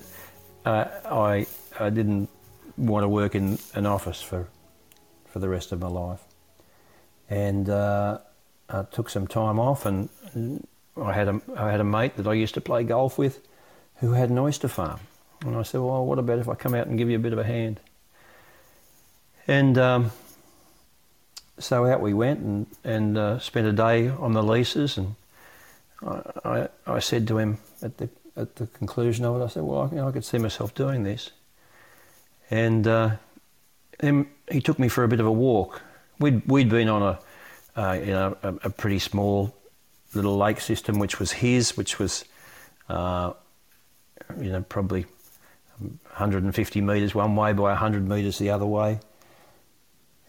uh, 0.64 0.86
I, 1.06 1.46
I 1.78 1.90
didn't 1.90 2.30
want 2.78 3.04
to 3.04 3.10
work 3.10 3.36
in 3.36 3.60
an 3.74 3.86
office 3.86 4.22
for, 4.22 4.48
for 5.26 5.40
the 5.40 5.50
rest 5.50 5.74
of 5.74 5.82
my 5.82 5.90
life. 5.90 6.24
And 7.30 7.70
uh, 7.70 8.20
I 8.70 8.84
took 8.84 9.10
some 9.10 9.28
time 9.28 9.60
off, 9.60 9.86
and 9.86 10.08
I 11.02 11.14
had, 11.14 11.28
a, 11.28 11.42
I 11.56 11.72
had 11.72 11.80
a 11.80 11.86
mate 11.86 12.18
that 12.18 12.28
I 12.28 12.34
used 12.34 12.54
to 12.56 12.62
play 12.62 12.84
golf 12.84 13.18
with 13.18 13.40
who 13.98 14.14
had 14.14 14.30
an 14.30 14.38
oyster 14.38 14.68
farm. 14.68 15.00
And 15.46 15.56
I 15.56 15.64
said, 15.64 15.82
Well, 15.82 16.06
what 16.06 16.20
about 16.20 16.40
if 16.40 16.50
I 16.50 16.56
come 16.56 16.76
out 16.76 16.88
and 16.88 16.98
give 16.98 17.10
you 17.10 17.16
a 17.16 17.20
bit 17.20 17.34
of 17.34 17.40
a 17.40 17.44
hand? 17.44 17.80
And 19.48 19.78
um, 19.78 20.12
so 21.58 21.86
out 21.86 22.02
we 22.02 22.14
went 22.14 22.40
and, 22.40 22.68
and 22.84 23.18
uh, 23.18 23.40
spent 23.40 23.68
a 23.68 23.72
day 23.72 24.10
on 24.10 24.34
the 24.34 24.44
leases. 24.44 24.98
And 24.98 25.16
I, 26.06 26.22
I, 26.46 26.68
I, 26.86 27.00
said 27.00 27.28
to 27.30 27.38
him 27.38 27.58
at 27.82 27.98
the, 27.98 28.10
at 28.36 28.56
the 28.56 28.68
conclusion 28.68 29.26
of 29.26 29.40
it, 29.40 29.44
I 29.44 29.48
said, 29.48 29.64
Well, 29.64 29.82
I, 29.82 29.90
you 29.90 29.96
know, 29.98 30.08
I 30.08 30.12
could 30.12 30.26
see 30.26 30.38
myself 30.38 30.74
doing 30.76 31.04
this. 31.04 31.32
And 32.52 32.88
uh, 32.88 33.12
then 34.00 34.28
he 34.52 34.62
took 34.62 34.80
me 34.80 34.88
for 34.88 35.04
a 35.04 35.08
bit 35.08 35.20
of 35.20 35.26
a 35.26 35.32
walk. 35.32 35.82
We'd, 36.20 36.46
we'd 36.48 36.70
been 36.70 36.90
on 36.90 37.02
a, 37.02 37.20
uh, 37.80 37.94
you 37.94 38.08
know, 38.08 38.38
a, 38.44 38.54
a, 38.64 38.70
pretty 38.70 39.00
small 39.00 39.56
little 40.14 40.38
lake 40.38 40.60
system, 40.60 41.00
which 41.00 41.20
was 41.20 41.32
his, 41.32 41.78
which 41.78 42.00
was, 42.00 42.26
uh, 42.90 43.34
you 44.40 44.52
know, 44.52 44.62
probably 44.62 45.06
150 45.80 46.82
metres 46.82 47.16
one 47.16 47.36
way 47.36 47.54
by 47.54 47.64
100 47.64 48.08
metres 48.08 48.38
the 48.38 48.50
other 48.50 48.66
way. 48.66 49.00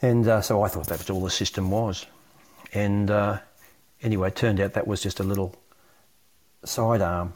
And 0.02 0.26
uh, 0.26 0.40
so 0.40 0.62
I 0.62 0.68
thought 0.68 0.86
that 0.86 0.98
was 0.98 1.10
all 1.10 1.22
the 1.22 1.30
system 1.30 1.70
was. 1.70 2.06
And 2.72 3.10
uh, 3.10 3.38
anyway, 4.02 4.28
it 4.28 4.36
turned 4.36 4.60
out 4.60 4.74
that 4.74 4.86
was 4.86 5.02
just 5.02 5.20
a 5.20 5.24
little 5.24 5.54
sidearm. 6.64 7.34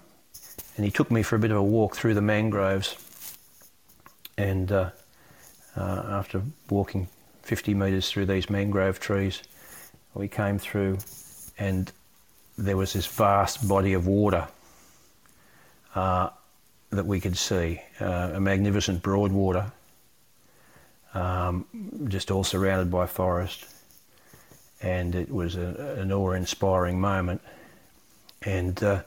And 0.76 0.84
he 0.84 0.90
took 0.90 1.10
me 1.10 1.22
for 1.22 1.36
a 1.36 1.38
bit 1.38 1.50
of 1.50 1.56
a 1.56 1.62
walk 1.62 1.96
through 1.96 2.14
the 2.14 2.22
mangroves. 2.22 2.96
And 4.36 4.70
uh, 4.72 4.90
uh 5.76 6.02
after 6.08 6.42
walking 6.70 7.08
50 7.42 7.74
metres 7.74 8.10
through 8.10 8.26
these 8.26 8.48
mangrove 8.48 9.00
trees, 9.00 9.42
we 10.14 10.28
came 10.28 10.58
through 10.58 10.98
and 11.58 11.92
there 12.56 12.76
was 12.76 12.92
this 12.92 13.06
vast 13.06 13.66
body 13.66 13.94
of 13.94 14.06
water 14.06 14.49
uh, 15.94 16.30
that 16.90 17.06
we 17.06 17.20
could 17.20 17.37
see, 17.37 17.80
uh, 18.00 18.32
a 18.34 18.40
magnificent 18.40 19.02
broadwater 19.02 19.73
um, 21.14 21.66
just 22.08 22.30
all 22.30 22.44
surrounded 22.44 22.90
by 22.90 23.06
forest. 23.06 23.66
And 24.82 25.14
it 25.14 25.30
was 25.30 25.56
a, 25.56 25.96
an 25.99 26.12
awe-inspiring 26.12 27.00
moment. 27.00 27.40
And 28.42 28.82
uh, 28.82 29.02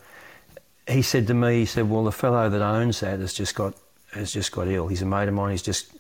he 0.88 1.02
said 1.02 1.28
to 1.28 1.34
me, 1.34 1.60
he 1.60 1.66
said, 1.66 1.90
"Well, 1.90 2.04
the 2.04 2.12
fellow 2.12 2.50
that 2.50 2.62
owns 2.62 3.02
that 3.02 3.20
has 3.20 3.34
just 3.34 3.54
got 3.54 3.76
has 4.14 4.32
just 4.32 4.52
got 4.52 4.68
ill. 4.68 4.88
He's 4.88 5.04
a 5.04 5.06
mate 5.06 5.28
of 5.28 5.36
mine. 5.36 5.52
He's 5.52 5.62
just 5.62 5.92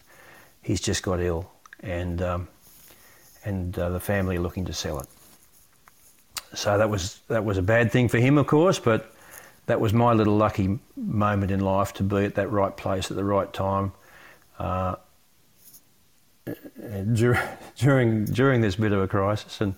he's 0.63 0.81
just 0.81 1.03
got 1.03 1.19
ill, 1.19 1.51
and 1.81 2.21
um, 2.21 2.47
and 3.45 3.77
uh, 3.77 3.89
the 3.89 3.99
family 3.99 4.37
are 4.37 4.41
looking 4.41 4.65
to 4.65 4.73
sell 4.73 4.99
it. 4.99 5.07
So 6.53 6.77
that 6.77 6.89
was 6.89 7.19
that 7.27 7.45
was 7.45 7.57
a 7.57 7.61
bad 7.61 7.91
thing 7.91 8.07
for 8.07 8.17
him, 8.17 8.37
of 8.37 8.47
course, 8.47 8.79
but 8.79 9.13
that 9.67 9.81
was 9.81 9.93
my 9.93 10.13
little 10.13 10.35
lucky 10.35 10.79
moment 10.95 11.51
in 11.51 11.59
life 11.59 11.93
to 11.95 12.03
be 12.03 12.23
at 12.23 12.35
that 12.35 12.51
right 12.51 12.75
place 12.75 13.11
at 13.11 13.17
the 13.17 13.23
right 13.23 13.51
time. 13.51 13.91
Uh, 14.57 14.95
during 17.75 18.25
during 18.25 18.61
this 18.61 18.75
bit 18.77 18.91
of 18.91 19.01
a 19.01 19.07
crisis, 19.07 19.61
and 19.61 19.75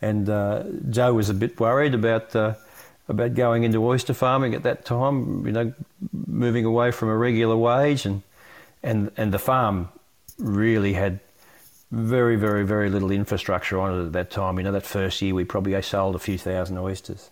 and 0.00 0.28
uh, 0.28 0.64
Joe 0.90 1.14
was 1.14 1.28
a 1.28 1.34
bit 1.34 1.60
worried 1.60 1.94
about 1.94 2.34
uh, 2.34 2.54
about 3.08 3.34
going 3.34 3.64
into 3.64 3.84
oyster 3.84 4.14
farming 4.14 4.54
at 4.54 4.62
that 4.62 4.84
time. 4.84 5.46
You 5.46 5.52
know, 5.52 5.72
moving 6.26 6.64
away 6.64 6.90
from 6.90 7.10
a 7.10 7.16
regular 7.16 7.56
wage, 7.56 8.06
and 8.06 8.22
and 8.82 9.10
and 9.16 9.32
the 9.32 9.38
farm 9.38 9.90
really 10.38 10.94
had 10.94 11.20
very 11.90 12.36
very 12.36 12.64
very 12.64 12.90
little 12.90 13.10
infrastructure 13.10 13.78
on 13.78 13.98
it 13.98 14.06
at 14.06 14.12
that 14.12 14.30
time. 14.30 14.58
You 14.58 14.64
know, 14.64 14.72
that 14.72 14.84
first 14.84 15.22
year 15.22 15.34
we 15.34 15.44
probably 15.44 15.80
sold 15.82 16.14
a 16.14 16.18
few 16.18 16.38
thousand 16.38 16.78
oysters, 16.78 17.30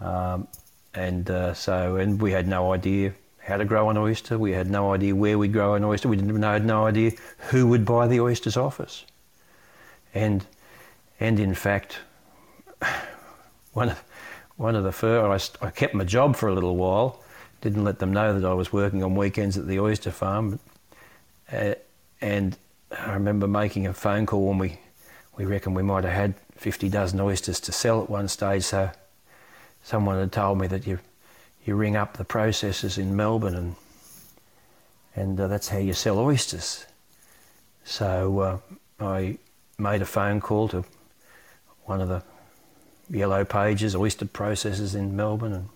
um, 0.00 0.48
and 0.94 1.30
uh, 1.30 1.54
so 1.54 1.96
and 1.96 2.20
we 2.20 2.32
had 2.32 2.46
no 2.46 2.72
idea 2.72 3.14
how 3.42 3.56
to 3.56 3.64
grow 3.64 3.90
an 3.90 3.96
oyster. 3.96 4.38
We 4.38 4.52
had 4.52 4.70
no 4.70 4.92
idea 4.92 5.14
where 5.14 5.38
we'd 5.38 5.52
grow 5.52 5.74
an 5.74 5.84
oyster. 5.84 6.08
We 6.08 6.16
didn't 6.16 6.38
know, 6.38 6.52
had 6.52 6.64
no 6.64 6.86
idea 6.86 7.12
who 7.50 7.66
would 7.68 7.84
buy 7.84 8.06
the 8.06 8.20
oysters 8.20 8.56
off 8.56 8.80
us. 8.80 9.04
And, 10.14 10.46
and 11.18 11.40
in 11.40 11.54
fact, 11.54 11.98
one 13.72 13.90
of, 13.90 14.04
one 14.56 14.76
of 14.76 14.84
the 14.84 14.92
first, 14.92 15.58
I, 15.60 15.66
I 15.66 15.70
kept 15.70 15.94
my 15.94 16.04
job 16.04 16.36
for 16.36 16.48
a 16.48 16.54
little 16.54 16.76
while, 16.76 17.22
didn't 17.60 17.84
let 17.84 17.98
them 17.98 18.12
know 18.12 18.38
that 18.38 18.48
I 18.48 18.54
was 18.54 18.72
working 18.72 19.02
on 19.02 19.16
weekends 19.16 19.58
at 19.58 19.66
the 19.66 19.80
oyster 19.80 20.10
farm. 20.10 20.60
Uh, 21.50 21.74
and 22.20 22.56
I 22.98 23.14
remember 23.14 23.46
making 23.46 23.86
a 23.86 23.92
phone 23.92 24.26
call 24.26 24.48
when 24.48 24.58
we, 24.58 24.78
we 25.36 25.44
reckon 25.44 25.74
we 25.74 25.82
might 25.82 26.04
have 26.04 26.12
had 26.12 26.34
50 26.56 26.88
dozen 26.88 27.20
oysters 27.20 27.60
to 27.60 27.72
sell 27.72 28.02
at 28.02 28.10
one 28.10 28.28
stage. 28.28 28.64
So 28.64 28.90
someone 29.82 30.18
had 30.18 30.32
told 30.32 30.58
me 30.58 30.66
that 30.68 30.86
you 30.86 30.98
you 31.64 31.76
ring 31.76 31.94
up 31.94 32.16
the 32.16 32.24
processors 32.24 32.98
in 32.98 33.14
Melbourne 33.14 33.54
and 33.54 33.76
and 35.14 35.38
uh, 35.38 35.46
that's 35.46 35.68
how 35.68 35.78
you 35.78 35.92
sell 35.92 36.18
oysters. 36.18 36.86
So 37.84 38.40
uh, 38.40 38.58
I 38.98 39.38
made 39.78 40.02
a 40.02 40.06
phone 40.06 40.40
call 40.40 40.68
to 40.68 40.84
one 41.84 42.00
of 42.00 42.08
the 42.08 42.22
yellow 43.10 43.44
pages 43.44 43.94
oyster 43.94 44.24
processors 44.24 44.94
in 44.94 45.14
Melbourne 45.14 45.52
and 45.52 45.68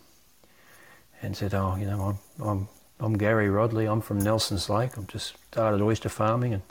and 1.22 1.36
said, 1.36 1.54
"Oh, 1.54 1.76
you 1.76 1.86
know, 1.86 2.18
I'm 2.40 2.46
I'm 2.46 2.68
I'm 3.00 3.18
Gary 3.18 3.48
Rodely. 3.48 3.90
I'm 3.90 4.00
from 4.00 4.18
Nelson's 4.18 4.68
Lake. 4.70 4.96
I've 4.96 5.06
just 5.06 5.34
started 5.50 5.82
oyster 5.82 6.08
farming." 6.08 6.54
And 6.54 6.62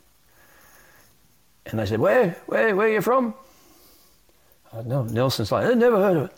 and 1.65 1.79
they 1.79 1.85
said, 1.85 1.99
"Where 1.99 2.37
where 2.45 2.75
where 2.75 2.87
are 2.87 2.91
you 2.91 3.01
from?" 3.01 3.33
I 4.71 4.77
said, 4.77 4.87
"No, 4.87 5.03
Nelson's 5.03 5.51
Lake. 5.51 5.65
I 5.65 5.73
never 5.73 5.97
heard 5.97 6.17
of 6.17 6.23
it." 6.25 6.37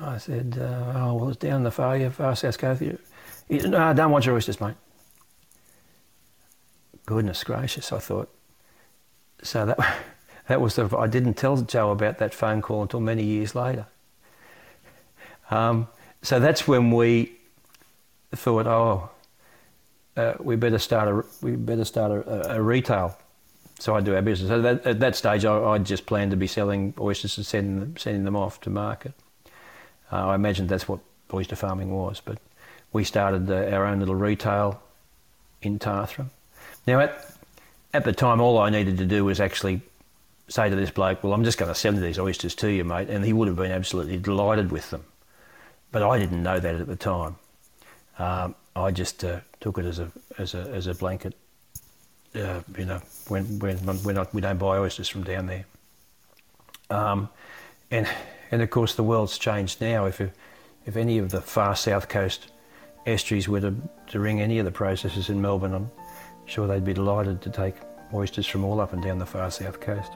I 0.00 0.18
said, 0.18 0.56
uh, 0.60 0.92
oh, 0.94 1.14
well, 1.14 1.28
it's 1.30 1.38
down 1.38 1.64
the 1.64 1.70
far, 1.70 1.98
far 2.10 2.36
south 2.36 2.58
coast. 2.58 2.82
He 3.48 3.58
said, 3.58 3.70
no, 3.70 3.78
I 3.78 3.92
don't 3.92 4.12
want 4.12 4.26
your 4.26 4.36
oysters, 4.36 4.60
mate. 4.60 4.76
Goodness 7.04 7.42
gracious, 7.42 7.92
I 7.92 7.98
thought. 7.98 8.28
So 9.42 9.66
that, 9.66 9.78
that 10.48 10.60
was 10.60 10.76
the, 10.76 10.96
I 10.96 11.08
didn't 11.08 11.34
tell 11.34 11.56
Joe 11.56 11.90
about 11.90 12.18
that 12.18 12.32
phone 12.32 12.62
call 12.62 12.82
until 12.82 13.00
many 13.00 13.24
years 13.24 13.54
later. 13.54 13.86
Um, 15.50 15.88
so 16.22 16.38
that's 16.38 16.68
when 16.68 16.90
we 16.92 17.32
thought, 18.34 18.66
oh, 18.66 19.10
uh, 20.16 20.34
we 20.40 20.56
better 20.56 20.78
start 20.78 21.08
a 21.08 21.24
we 21.42 21.52
better 21.52 21.84
start 21.84 22.10
a, 22.10 22.56
a 22.56 22.62
retail 22.62 23.16
side 23.78 24.04
do 24.04 24.14
our 24.14 24.22
business. 24.22 24.48
So 24.48 24.60
that, 24.62 24.86
at 24.86 25.00
that 25.00 25.16
stage, 25.16 25.44
I, 25.44 25.56
I 25.56 25.78
just 25.78 26.06
planned 26.06 26.32
to 26.32 26.36
be 26.36 26.46
selling 26.46 26.94
oysters 26.98 27.36
and 27.36 27.46
sending 27.46 27.80
them, 27.80 27.96
sending 27.96 28.24
them 28.24 28.36
off 28.36 28.60
to 28.62 28.70
market. 28.70 29.12
Uh, 30.12 30.28
I 30.28 30.34
imagined 30.34 30.68
that's 30.68 30.88
what 30.88 31.00
oyster 31.32 31.56
farming 31.56 31.90
was, 31.90 32.20
but 32.24 32.38
we 32.92 33.04
started 33.04 33.50
our 33.50 33.86
own 33.86 34.00
little 34.00 34.14
retail 34.14 34.80
in 35.62 35.78
Tathra. 35.78 36.26
Now, 36.86 37.00
at, 37.00 37.32
at 37.92 38.04
the 38.04 38.12
time, 38.12 38.40
all 38.40 38.58
I 38.58 38.70
needed 38.70 38.98
to 38.98 39.06
do 39.06 39.24
was 39.24 39.40
actually 39.40 39.82
say 40.48 40.70
to 40.70 40.76
this 40.76 40.90
bloke, 40.90 41.22
Well, 41.22 41.32
I'm 41.32 41.44
just 41.44 41.58
going 41.58 41.70
to 41.70 41.74
send 41.74 41.98
these 41.98 42.18
oysters 42.18 42.54
to 42.56 42.70
you, 42.70 42.84
mate, 42.84 43.08
and 43.08 43.24
he 43.24 43.32
would 43.32 43.48
have 43.48 43.56
been 43.56 43.72
absolutely 43.72 44.16
delighted 44.18 44.72
with 44.72 44.90
them. 44.90 45.04
But 45.92 46.02
I 46.02 46.18
didn't 46.18 46.42
know 46.42 46.58
that 46.58 46.74
at 46.74 46.86
the 46.86 46.96
time. 46.96 47.36
Um, 48.18 48.54
I 48.74 48.90
just 48.90 49.24
uh, 49.24 49.40
took 49.60 49.78
it 49.78 49.84
as 49.84 49.98
a, 49.98 50.10
as 50.38 50.54
a, 50.54 50.60
as 50.60 50.86
a 50.86 50.94
blanket. 50.94 51.34
Uh, 52.34 52.60
you 52.76 52.84
know, 52.84 53.00
when, 53.28 53.58
when, 53.58 53.76
when 53.78 54.14
not, 54.14 54.34
we 54.34 54.40
don't 54.40 54.58
buy 54.58 54.78
oysters 54.78 55.08
from 55.08 55.24
down 55.24 55.46
there. 55.46 55.64
Um, 56.90 57.28
and 57.90 58.08
and 58.50 58.62
of 58.62 58.70
course, 58.70 58.94
the 58.94 59.02
world's 59.02 59.38
changed 59.38 59.80
now. 59.80 60.06
If, 60.06 60.20
if 60.20 60.96
any 60.96 61.18
of 61.18 61.30
the 61.30 61.40
far 61.40 61.76
south 61.76 62.08
coast 62.08 62.50
estuaries 63.06 63.48
were 63.48 63.60
to, 63.60 63.74
to 64.08 64.20
ring 64.20 64.40
any 64.40 64.58
of 64.58 64.64
the 64.64 64.70
processors 64.70 65.28
in 65.28 65.40
Melbourne, 65.40 65.74
I'm 65.74 65.90
sure 66.46 66.66
they'd 66.66 66.84
be 66.84 66.94
delighted 66.94 67.40
to 67.42 67.50
take 67.50 67.74
oysters 68.14 68.46
from 68.46 68.64
all 68.64 68.80
up 68.80 68.92
and 68.92 69.02
down 69.02 69.18
the 69.18 69.26
far 69.26 69.50
south 69.50 69.80
coast. 69.80 70.12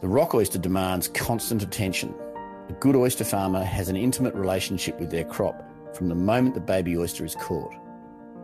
The 0.00 0.08
rock 0.08 0.34
oyster 0.34 0.58
demands 0.58 1.08
constant 1.08 1.62
attention, 1.62 2.14
A 2.68 2.72
good 2.72 2.96
oyster 2.96 3.22
farmer 3.22 3.62
has 3.62 3.88
an 3.88 3.96
intimate 3.96 4.34
relationship 4.34 4.98
with 4.98 5.10
their 5.10 5.24
crop 5.24 5.62
from 5.94 6.08
the 6.08 6.16
moment 6.16 6.54
the 6.54 6.60
baby 6.60 6.96
oyster 6.96 7.24
is 7.24 7.36
caught. 7.36 7.72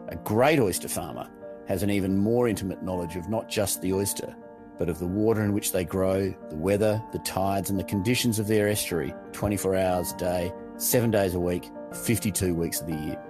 A 0.09 0.17
great 0.17 0.61
oyster 0.61 0.89
farmer 0.89 1.29
has 1.73 1.83
an 1.83 1.91
even 1.91 2.19
more 2.19 2.49
intimate 2.49 2.83
knowledge 2.83 3.17
of 3.17 3.31
not 3.31 3.49
just 3.49 3.81
the 3.81 3.95
oyster, 3.95 4.37
but 4.79 4.91
of 4.91 4.99
the 4.99 5.07
water 5.07 5.43
in 5.43 5.55
which 5.55 5.73
they 5.73 5.87
grow, 5.87 6.29
the 6.51 6.57
weather, 6.57 7.03
the 7.13 7.19
tides, 7.21 7.71
and 7.71 7.79
the 7.79 7.85
conditions 7.85 8.39
of 8.39 8.47
their 8.47 8.69
estuary 8.69 9.15
24 9.33 9.77
hours 9.77 10.13
a 10.13 10.17
day, 10.19 10.53
seven 10.77 11.11
days 11.11 11.35
a 11.35 11.41
week, 11.41 11.71
52 12.05 12.55
weeks 12.55 12.83
of 12.83 12.89
the 12.89 12.95
year. 12.95 13.23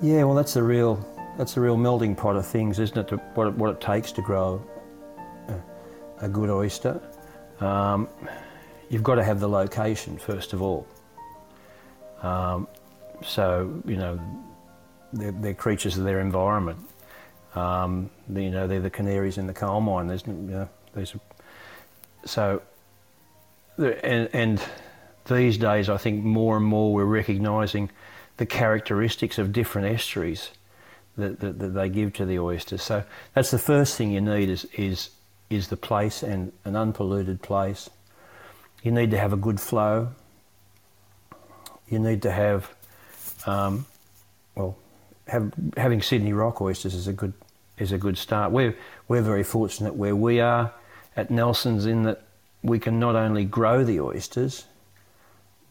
Yeah, 0.00 0.22
well, 0.22 0.36
that's 0.36 0.54
a 0.54 0.62
real 0.62 1.04
that's 1.36 1.56
a 1.56 1.60
real 1.60 1.76
melding 1.76 2.16
pot 2.16 2.36
of 2.36 2.46
things, 2.46 2.78
isn't 2.78 2.96
it? 2.96 3.08
To, 3.08 3.16
what, 3.34 3.48
it 3.48 3.54
what 3.54 3.70
it 3.70 3.80
takes 3.80 4.12
to 4.12 4.22
grow 4.22 4.64
a, 5.48 6.26
a 6.26 6.28
good 6.28 6.50
oyster. 6.50 7.00
Um, 7.58 8.08
you've 8.90 9.02
got 9.02 9.16
to 9.16 9.24
have 9.24 9.40
the 9.40 9.48
location 9.48 10.18
first 10.18 10.52
of 10.52 10.62
all. 10.62 10.86
Um, 12.22 12.68
so 13.24 13.82
you 13.84 13.96
know, 13.96 14.20
they're, 15.12 15.32
they're, 15.32 15.54
creatures 15.54 15.98
of 15.98 16.04
their 16.04 16.20
environment. 16.20 16.78
Um, 17.58 18.10
you 18.32 18.50
know, 18.50 18.66
they're 18.66 18.80
the 18.80 18.90
canaries 18.90 19.38
in 19.38 19.46
the 19.46 19.54
coal 19.54 19.80
mine. 19.80 20.06
There's, 20.06 20.26
you 20.26 20.32
know, 20.32 20.68
there's 20.94 21.14
so, 22.24 22.62
and, 23.76 24.28
and 24.32 24.62
these 25.26 25.58
days, 25.58 25.88
I 25.88 25.96
think 25.96 26.24
more 26.24 26.56
and 26.56 26.64
more 26.64 26.92
we're 26.92 27.04
recognising 27.04 27.90
the 28.36 28.46
characteristics 28.46 29.38
of 29.38 29.52
different 29.52 29.94
estuaries 29.94 30.50
that, 31.16 31.40
that, 31.40 31.58
that, 31.58 31.68
they 31.68 31.88
give 31.88 32.12
to 32.14 32.26
the 32.26 32.38
oysters. 32.38 32.82
So 32.82 33.04
that's 33.34 33.50
the 33.50 33.58
first 33.58 33.96
thing 33.96 34.12
you 34.12 34.20
need 34.20 34.48
is, 34.48 34.64
is, 34.76 35.10
is 35.50 35.68
the 35.68 35.76
place 35.76 36.22
and 36.22 36.52
an 36.64 36.76
unpolluted 36.76 37.42
place. 37.42 37.90
You 38.82 38.92
need 38.92 39.10
to 39.10 39.18
have 39.18 39.32
a 39.32 39.36
good 39.36 39.60
flow. 39.60 40.10
You 41.88 41.98
need 41.98 42.22
to 42.22 42.30
have, 42.30 42.72
um, 43.46 43.86
well, 44.54 44.76
have, 45.26 45.52
having 45.76 46.02
Sydney 46.02 46.32
rock 46.32 46.60
oysters 46.60 46.94
is 46.94 47.08
a 47.08 47.12
good 47.12 47.32
is 47.78 47.92
a 47.92 47.98
good 47.98 48.18
start. 48.18 48.52
We're 48.52 48.76
we're 49.06 49.22
very 49.22 49.44
fortunate 49.44 49.94
where 49.94 50.16
we 50.16 50.40
are 50.40 50.72
at 51.16 51.30
Nelson's 51.30 51.86
in 51.86 52.04
that 52.04 52.22
we 52.62 52.78
can 52.78 52.98
not 52.98 53.14
only 53.14 53.44
grow 53.44 53.84
the 53.84 54.00
oysters, 54.00 54.64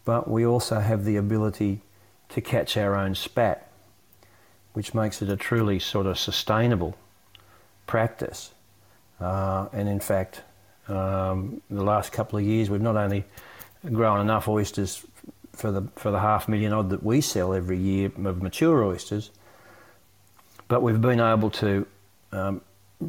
but 0.06 0.30
we 0.30 0.46
also 0.46 0.80
have 0.80 1.06
the 1.06 1.18
ability 1.18 1.82
to 2.30 2.42
catch 2.42 2.78
our 2.78 2.96
own 2.96 3.16
spat 3.16 3.68
which 4.78 4.94
makes 4.94 5.24
it 5.24 5.30
a 5.30 5.36
truly 5.36 5.80
sort 5.80 6.06
of 6.06 6.20
sustainable 6.20 6.96
practice. 7.88 8.52
Uh, 9.20 9.68
and 9.74 9.90
in 9.90 10.00
fact, 10.00 10.44
um, 10.88 11.60
the 11.72 11.84
last 11.84 12.12
couple 12.12 12.38
of 12.38 12.46
years, 12.46 12.70
we've 12.70 12.80
not 12.80 12.96
only 12.96 13.26
grown 13.92 14.22
enough 14.22 14.48
oysters 14.48 15.04
for 15.52 15.72
the 15.72 15.82
for 15.96 16.12
the 16.12 16.20
half 16.20 16.48
million 16.48 16.74
odd 16.74 16.92
that 16.92 17.02
we 17.02 17.22
sell 17.22 17.56
every 17.56 17.80
year 17.80 18.12
of 18.24 18.44
mature 18.44 18.84
oysters, 18.84 19.32
but 20.68 20.84
we've 20.84 21.02
been 21.02 21.20
able 21.20 21.50
to 21.50 21.88
um, 22.32 22.62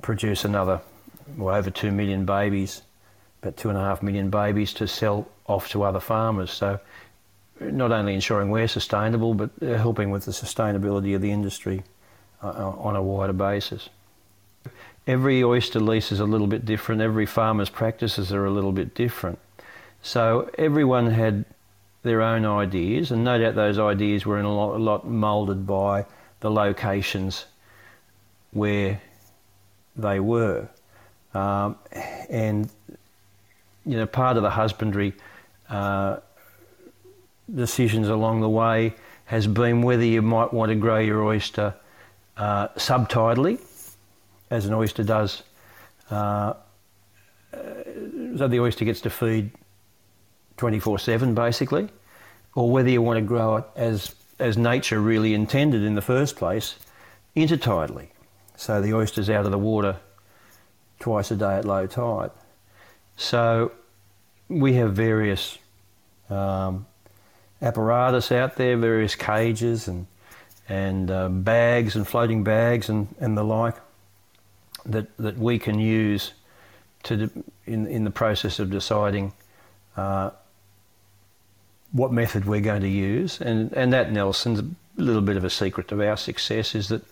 produce 0.03 0.45
another 0.45 0.81
well, 1.37 1.55
over 1.55 1.71
two 1.71 1.91
million 1.91 2.25
babies, 2.25 2.83
but 3.41 3.57
two 3.57 3.69
and 3.69 3.79
a 3.79 3.81
half 3.81 4.03
million 4.03 4.31
babies 4.31 4.73
to 4.75 4.87
sell 4.87 5.29
off 5.47 5.69
to 5.71 5.83
other 5.83 6.01
farmers. 6.01 6.51
So 6.51 6.81
not 7.61 7.93
only 7.93 8.15
ensuring 8.15 8.51
we're 8.51 8.69
sustainable, 8.69 9.35
but 9.35 9.51
helping 9.61 10.11
with 10.11 10.25
the 10.25 10.33
sustainability 10.33 11.15
of 11.15 11.23
the 11.23 11.31
industry 11.31 11.83
uh, 12.43 12.49
uh, 12.49 12.71
on 12.79 12.97
a 12.97 13.03
wider 13.03 13.33
basis. 13.33 13.89
Every 15.07 15.43
oyster 15.43 15.81
lease 15.81 16.13
is 16.13 16.21
a 16.21 16.27
little 16.27 16.47
bit 16.47 16.65
different, 16.65 17.01
every 17.01 17.27
farmer's 17.27 17.71
practices 17.71 18.33
are 18.33 18.45
a 18.45 18.51
little 18.51 18.73
bit 18.73 18.95
different. 18.95 19.39
So 20.03 20.51
everyone 20.59 21.11
had 21.11 21.45
their 22.03 22.23
own 22.23 22.45
ideas, 22.45 23.11
and 23.11 23.25
no 23.25 23.39
doubt 23.39 23.55
those 23.55 23.79
ideas 23.79 24.25
were 24.25 24.39
in 24.39 24.45
a 24.45 24.55
lot, 24.55 24.81
lot 24.81 25.07
moulded 25.07 25.67
by 25.67 26.07
the 26.41 26.51
locations 26.51 27.47
where 28.53 29.01
they 29.99 30.21
were. 30.21 30.69
Um, 31.35 31.77
and, 32.31 32.71
you 33.85 33.97
know, 33.97 34.07
part 34.07 34.37
of 34.37 34.43
the 34.43 34.51
husbandry 34.51 35.13
uh, 35.69 36.19
decisions 37.55 38.09
along 38.09 38.41
the 38.41 38.49
way 38.49 38.95
has 39.27 39.47
been 39.47 39.83
whether 39.83 40.05
you 40.05 40.23
might 40.23 40.53
want 40.53 40.71
to 40.71 40.75
grow 40.75 40.99
your 40.99 41.23
oyster 41.23 41.75
uh, 42.37 42.69
subtidally, 42.69 43.61
as 44.51 44.65
an 44.65 44.73
oyster 44.73 45.03
does. 45.03 45.43
Uh, 46.11 46.55
so 47.53 48.49
the 48.49 48.61
oyster 48.61 48.85
gets 48.85 49.01
to 49.03 49.11
feed 49.11 49.51
24/7 50.57 51.35
basically, 51.35 51.89
or 52.55 52.71
whether 52.71 52.89
you 52.89 53.03
want 53.03 53.19
to 53.19 53.25
grow 53.25 53.57
it 53.57 53.65
as 53.77 54.15
as 54.39 54.57
nature 54.57 55.01
really 55.01 55.35
intended 55.35 55.83
in 55.83 55.95
the 55.95 56.03
first 56.03 56.37
place, 56.37 56.77
intertidally. 57.37 58.09
So 58.59 58.83
the 58.83 58.93
oyster's 58.93 59.31
out 59.31 59.45
of 59.47 59.53
the 59.53 59.59
water 59.59 59.99
twice 60.99 61.31
a 61.31 61.37
day 61.37 61.59
at 61.59 61.65
low 61.65 61.87
tide. 61.87 62.33
So 63.17 63.71
we 64.49 64.75
have 64.75 64.95
various 64.95 65.59
um, 66.29 66.85
apparatus 67.63 68.33
out 68.33 68.57
there, 68.57 68.77
various 68.77 69.15
cages 69.15 69.87
and 69.87 70.07
and 70.69 71.09
uh, 71.11 71.29
bags 71.29 71.95
and 71.95 72.07
floating 72.07 72.43
bags 72.43 72.89
and, 72.91 73.15
and 73.21 73.39
the 73.39 73.45
like 73.45 73.77
that 74.85 75.17
that 75.19 75.39
we 75.39 75.61
can 75.61 75.79
use 75.79 76.33
to 77.05 77.31
in 77.65 77.87
in 77.87 78.03
the 78.03 78.11
process 78.11 78.59
of 78.59 78.71
deciding 78.71 79.33
uh, 79.97 80.31
what 81.93 82.13
method 82.13 82.45
we're 82.45 82.61
going 82.61 82.83
to 82.83 82.89
use 82.89 83.41
and 83.41 83.73
and 83.73 83.93
that 83.93 84.11
Nelson's 84.11 84.59
a 84.59 84.67
little 85.01 85.23
bit 85.23 85.37
of 85.37 85.45
a 85.45 85.51
secret 85.51 85.93
of 85.93 86.01
our 86.01 86.17
success 86.17 86.75
is 86.75 86.89
that 86.89 87.03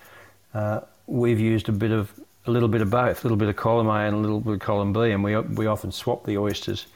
uh, 0.53 0.81
we've 1.07 1.41
used 1.41 1.69
a 1.69 1.73
bit 1.73 1.91
of 1.91 2.13
a 2.47 2.51
little 2.51 2.69
bit 2.69 2.81
of 2.81 2.91
both, 2.91 3.25
a 3.25 3.27
little 3.27 3.37
bit 3.37 3.49
of 3.49 3.57
column 3.57 3.89
A 3.89 4.07
and 4.07 4.15
a 4.15 4.19
little 4.19 4.41
bit 4.41 4.55
of 4.55 4.61
column 4.61 4.93
B, 4.93 5.11
and 5.11 5.23
we 5.23 5.37
we 5.37 5.67
often 5.67 5.93
swap 5.93 6.25
the 6.25 6.39
oysters 6.39 6.87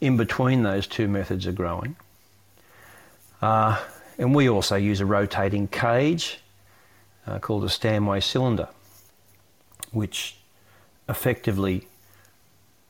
in 0.00 0.16
between 0.16 0.62
those 0.62 0.86
two 0.86 1.08
methods 1.08 1.46
of 1.46 1.54
growing. 1.54 1.96
Uh, 3.40 3.80
and 4.18 4.34
we 4.34 4.48
also 4.48 4.76
use 4.76 5.00
a 5.00 5.06
rotating 5.06 5.68
cage 5.68 6.40
uh, 7.26 7.38
called 7.38 7.64
a 7.64 7.68
Stanway 7.68 8.20
cylinder, 8.20 8.68
which 9.92 10.36
effectively, 11.08 11.86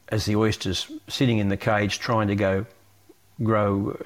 as 0.09 0.25
the 0.25 0.37
oyster's 0.37 0.91
sitting 1.09 1.39
in 1.39 1.49
the 1.49 1.57
cage 1.57 1.99
trying 1.99 2.29
to 2.29 2.37
go 2.37 2.67
grow 3.43 3.97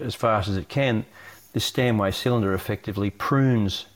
as 0.00 0.14
fast 0.14 0.48
as 0.48 0.56
it 0.56 0.68
can, 0.68 1.04
this 1.52 1.64
Stanway 1.64 2.10
cylinder 2.10 2.54
effectively 2.54 3.10
prunes 3.10 3.86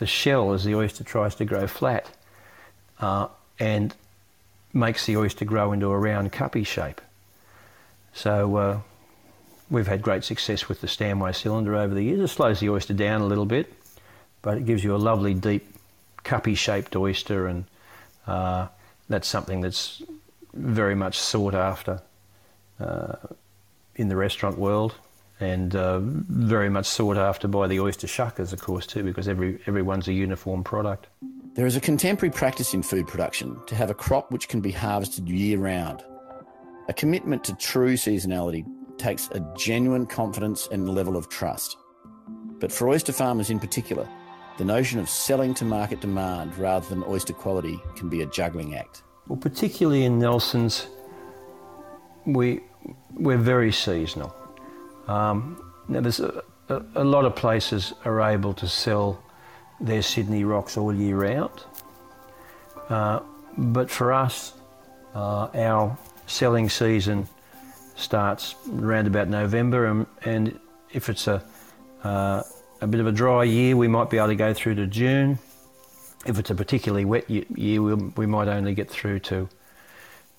the 0.00 0.06
shell 0.06 0.54
as 0.54 0.64
the 0.64 0.74
oyster 0.74 1.04
tries 1.04 1.34
to 1.34 1.44
grow 1.44 1.66
flat 1.66 2.10
uh, 3.00 3.28
and 3.58 3.94
makes 4.72 5.04
the 5.04 5.14
oyster 5.14 5.44
grow 5.44 5.72
into 5.72 5.88
a 5.88 5.98
round 5.98 6.32
cuppy 6.32 6.66
shape. 6.66 7.02
So 8.14 8.56
uh, 8.56 8.80
we've 9.70 9.86
had 9.86 10.00
great 10.00 10.24
success 10.24 10.70
with 10.70 10.80
the 10.80 10.88
Stanway 10.88 11.32
cylinder 11.32 11.76
over 11.76 11.94
the 11.94 12.02
years. 12.02 12.20
It 12.20 12.28
slows 12.28 12.60
the 12.60 12.70
oyster 12.70 12.94
down 12.94 13.20
a 13.20 13.26
little 13.26 13.44
bit, 13.44 13.70
but 14.40 14.56
it 14.56 14.64
gives 14.64 14.82
you 14.82 14.96
a 14.96 14.96
lovely 14.96 15.34
deep 15.34 15.66
cuppy 16.24 16.56
shaped 16.56 16.96
oyster, 16.96 17.46
and 17.46 17.66
uh, 18.26 18.68
that's 19.10 19.28
something 19.28 19.60
that's 19.60 20.02
very 20.54 20.94
much 20.94 21.18
sought 21.18 21.54
after 21.54 22.00
uh, 22.80 23.16
in 23.96 24.08
the 24.08 24.16
restaurant 24.16 24.56
world. 24.56 24.94
And 25.40 25.74
uh, 25.74 26.00
very 26.00 26.68
much 26.68 26.86
sought 26.86 27.16
after 27.16 27.48
by 27.48 27.66
the 27.66 27.80
oyster 27.80 28.06
shuckers, 28.06 28.52
of 28.52 28.60
course, 28.60 28.86
too, 28.86 29.02
because 29.02 29.26
every 29.26 29.58
everyone's 29.66 30.06
a 30.06 30.12
uniform 30.12 30.62
product. 30.62 31.06
There 31.54 31.66
is 31.66 31.76
a 31.76 31.80
contemporary 31.80 32.30
practice 32.30 32.74
in 32.74 32.82
food 32.82 33.08
production 33.08 33.58
to 33.66 33.74
have 33.74 33.90
a 33.90 33.94
crop 33.94 34.30
which 34.30 34.48
can 34.48 34.60
be 34.60 34.70
harvested 34.70 35.28
year 35.28 35.58
round. 35.58 36.04
A 36.88 36.92
commitment 36.92 37.42
to 37.44 37.54
true 37.56 37.94
seasonality 37.94 38.66
takes 38.98 39.28
a 39.30 39.40
genuine 39.56 40.06
confidence 40.06 40.68
and 40.70 40.88
level 40.88 41.16
of 41.16 41.28
trust. 41.28 41.76
But 42.58 42.70
for 42.70 42.88
oyster 42.88 43.12
farmers 43.12 43.48
in 43.48 43.58
particular, 43.58 44.06
the 44.58 44.64
notion 44.64 45.00
of 45.00 45.08
selling 45.08 45.54
to 45.54 45.64
market 45.64 46.00
demand 46.00 46.56
rather 46.58 46.86
than 46.88 47.02
oyster 47.04 47.32
quality 47.32 47.80
can 47.96 48.10
be 48.10 48.20
a 48.20 48.26
juggling 48.26 48.74
act. 48.74 49.02
Well, 49.26 49.38
particularly 49.38 50.04
in 50.04 50.18
Nelson's, 50.18 50.86
we, 52.26 52.60
we're 53.14 53.38
very 53.38 53.72
seasonal. 53.72 54.34
Um, 55.10 55.60
now, 55.88 56.00
there's 56.00 56.20
a, 56.20 56.44
a, 56.68 56.82
a, 56.94 57.04
lot 57.04 57.24
of 57.24 57.34
places 57.34 57.92
are 58.04 58.20
able 58.20 58.54
to 58.54 58.68
sell 58.68 59.20
their 59.80 60.02
Sydney 60.02 60.44
rocks 60.44 60.76
all 60.76 60.94
year 60.94 61.16
round. 61.16 61.50
Uh, 62.88 63.18
but 63.58 63.90
for 63.90 64.12
us, 64.12 64.52
uh, 65.12 65.48
our 65.52 65.98
selling 66.28 66.68
season 66.68 67.26
starts 67.96 68.54
around 68.72 69.08
about 69.08 69.26
November, 69.26 69.86
and, 69.86 70.06
and 70.22 70.60
if 70.92 71.08
it's 71.08 71.26
a 71.26 71.42
uh, 72.04 72.42
a 72.80 72.86
bit 72.86 73.00
of 73.00 73.08
a 73.08 73.12
dry 73.12 73.42
year, 73.42 73.76
we 73.76 73.88
might 73.88 74.10
be 74.10 74.16
able 74.16 74.28
to 74.28 74.36
go 74.36 74.54
through 74.54 74.76
to 74.76 74.86
June. 74.86 75.40
If 76.24 76.38
it's 76.38 76.50
a 76.50 76.54
particularly 76.54 77.04
wet 77.04 77.28
year, 77.28 77.82
we, 77.82 77.94
we 77.94 78.26
might 78.26 78.46
only 78.46 78.74
get 78.74 78.88
through 78.88 79.18
to 79.30 79.48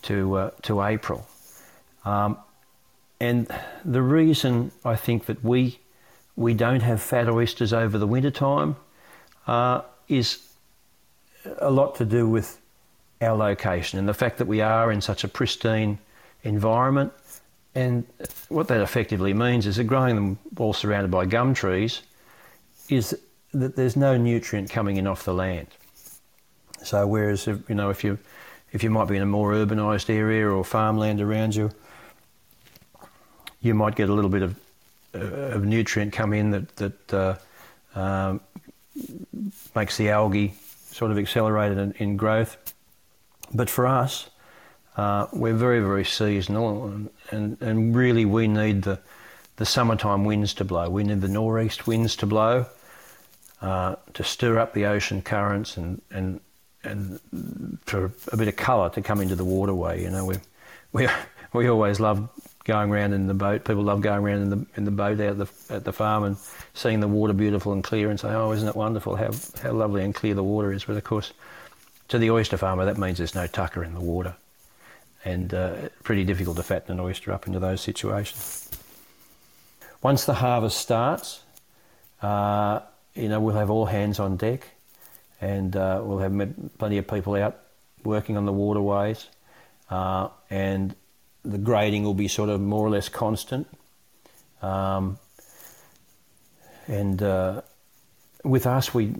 to 0.03 0.35
uh, 0.35 0.51
to 0.61 0.81
April. 0.81 1.27
Um, 2.05 2.37
and 3.21 3.47
the 3.85 4.01
reason 4.01 4.71
I 4.83 4.95
think 4.95 5.27
that 5.27 5.43
we 5.43 5.79
we 6.35 6.55
don't 6.55 6.81
have 6.81 6.99
fat 6.99 7.29
oysters 7.29 7.71
over 7.71 7.99
the 7.99 8.07
winter 8.07 8.31
time 8.31 8.77
uh, 9.45 9.81
is 10.07 10.39
a 11.59 11.69
lot 11.69 11.93
to 11.95 12.05
do 12.05 12.27
with 12.27 12.59
our 13.21 13.37
location 13.37 13.99
and 13.99 14.09
the 14.09 14.13
fact 14.15 14.39
that 14.39 14.47
we 14.47 14.59
are 14.59 14.91
in 14.91 15.01
such 15.01 15.23
a 15.23 15.27
pristine 15.27 15.99
environment. 16.41 17.13
And 17.75 18.05
what 18.49 18.67
that 18.69 18.81
effectively 18.81 19.35
means 19.35 19.67
is 19.67 19.75
that 19.75 19.83
growing 19.83 20.15
them 20.15 20.39
all 20.57 20.73
surrounded 20.73 21.11
by 21.11 21.27
gum 21.27 21.53
trees 21.53 22.01
is 22.89 23.15
that 23.53 23.75
there's 23.75 23.95
no 23.95 24.17
nutrient 24.17 24.71
coming 24.71 24.97
in 24.97 25.05
off 25.05 25.25
the 25.25 25.33
land. 25.33 25.67
So 26.81 27.05
whereas 27.05 27.47
if, 27.47 27.69
you 27.69 27.75
know 27.75 27.91
if 27.91 28.03
you 28.03 28.17
if 28.71 28.83
you 28.83 28.89
might 28.89 29.09
be 29.09 29.17
in 29.17 29.21
a 29.21 29.27
more 29.37 29.53
urbanised 29.53 30.09
area 30.09 30.49
or 30.49 30.63
farmland 30.65 31.21
around 31.21 31.55
you, 31.55 31.69
you 33.61 33.73
might 33.73 33.95
get 33.95 34.09
a 34.09 34.13
little 34.13 34.29
bit 34.29 34.41
of, 34.41 34.55
uh, 35.15 35.19
of 35.19 35.65
nutrient 35.65 36.13
come 36.13 36.33
in 36.33 36.51
that 36.51 36.75
that 36.77 37.13
uh, 37.13 37.35
um, 37.95 38.41
makes 39.75 39.97
the 39.97 40.09
algae 40.09 40.53
sort 40.91 41.11
of 41.11 41.17
accelerated 41.17 41.77
in, 41.77 41.91
in 41.93 42.17
growth. 42.17 42.57
But 43.53 43.69
for 43.69 43.87
us, 43.87 44.29
uh, 44.97 45.27
we're 45.31 45.53
very, 45.53 45.79
very 45.79 46.05
seasonal, 46.05 46.85
and, 46.85 47.09
and, 47.31 47.61
and, 47.61 47.95
really 47.95 48.25
we 48.25 48.47
need 48.47 48.83
the, 48.83 48.99
the 49.55 49.65
summertime 49.65 50.25
winds 50.25 50.53
to 50.55 50.65
blow. 50.65 50.89
We 50.89 51.03
need 51.03 51.21
the 51.21 51.29
northeast 51.29 51.87
winds 51.87 52.15
to 52.17 52.25
blow 52.25 52.65
uh, 53.61 53.95
to 54.13 54.23
stir 54.23 54.59
up 54.59 54.73
the 54.73 54.85
ocean 54.85 55.21
currents 55.21 55.77
and, 55.77 56.01
and, 56.11 56.41
and 56.83 57.19
for 57.85 58.11
a 58.31 58.37
bit 58.37 58.47
of 58.47 58.55
colour 58.55 58.89
to 58.89 59.01
come 59.01 59.21
into 59.21 59.35
the 59.35 59.45
waterway. 59.45 60.01
You 60.01 60.09
know, 60.09 60.25
we, 60.25 60.35
we, 60.91 61.07
we 61.53 61.67
always 61.67 61.99
love 61.99 62.27
going 62.63 62.91
around 62.91 63.13
in 63.13 63.27
the 63.27 63.33
boat. 63.33 63.65
People 63.65 63.83
love 63.83 64.01
going 64.01 64.23
around 64.23 64.41
in 64.41 64.49
the, 64.49 64.65
in 64.77 64.85
the 64.85 64.91
boat 64.91 65.19
out 65.19 65.37
the, 65.37 65.47
at 65.69 65.83
the 65.83 65.93
farm 65.93 66.23
and 66.23 66.37
seeing 66.73 66.99
the 66.99 67.07
water 67.07 67.33
beautiful 67.33 67.73
and 67.73 67.83
clear 67.83 68.09
and 68.09 68.19
say, 68.19 68.29
oh, 68.29 68.51
isn't 68.51 68.67
it 68.67 68.75
wonderful 68.75 69.15
how, 69.15 69.31
how 69.61 69.71
lovely 69.71 70.03
and 70.03 70.13
clear 70.13 70.33
the 70.33 70.43
water 70.43 70.71
is. 70.71 70.83
But 70.83 70.97
of 70.97 71.03
course, 71.03 71.33
to 72.09 72.17
the 72.17 72.29
oyster 72.29 72.57
farmer, 72.57 72.85
that 72.85 72.97
means 72.97 73.17
there's 73.17 73.35
no 73.35 73.47
tucker 73.47 73.83
in 73.83 73.93
the 73.93 74.01
water 74.01 74.35
and 75.23 75.53
uh, 75.53 75.75
pretty 76.03 76.23
difficult 76.23 76.57
to 76.57 76.63
fatten 76.63 76.93
an 76.93 76.99
oyster 76.99 77.31
up 77.31 77.47
into 77.47 77.59
those 77.59 77.81
situations. 77.81 78.69
Once 80.01 80.25
the 80.25 80.33
harvest 80.33 80.77
starts, 80.77 81.43
uh, 82.21 82.79
you 83.13 83.29
know, 83.29 83.39
we'll 83.39 83.55
have 83.55 83.69
all 83.69 83.85
hands 83.85 84.19
on 84.19 84.37
deck 84.37 84.67
and 85.39 85.75
uh, 85.75 86.01
we'll 86.03 86.19
have 86.19 86.33
plenty 86.77 86.97
of 86.97 87.07
people 87.07 87.35
out 87.35 87.59
working 88.03 88.37
on 88.37 88.45
the 88.45 88.53
waterways 88.53 89.27
uh, 89.89 90.29
and 90.49 90.95
the 91.43 91.57
grading 91.57 92.03
will 92.03 92.13
be 92.13 92.27
sort 92.27 92.49
of 92.49 92.61
more 92.61 92.85
or 92.85 92.89
less 92.89 93.09
constant. 93.09 93.67
Um, 94.61 95.17
and 96.87 97.21
uh, 97.21 97.61
with 98.43 98.67
us, 98.67 98.93
we 98.93 99.13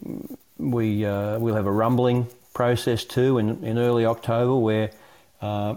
we 0.58 1.06
uh, 1.06 1.40
we'll 1.40 1.56
have 1.56 1.68
a 1.68 1.72
rumbling 1.72 2.28
process 2.54 3.06
too 3.06 3.38
in, 3.38 3.64
in 3.64 3.78
early 3.78 4.06
October 4.06 4.56
where 4.56 4.92
uh, 5.42 5.76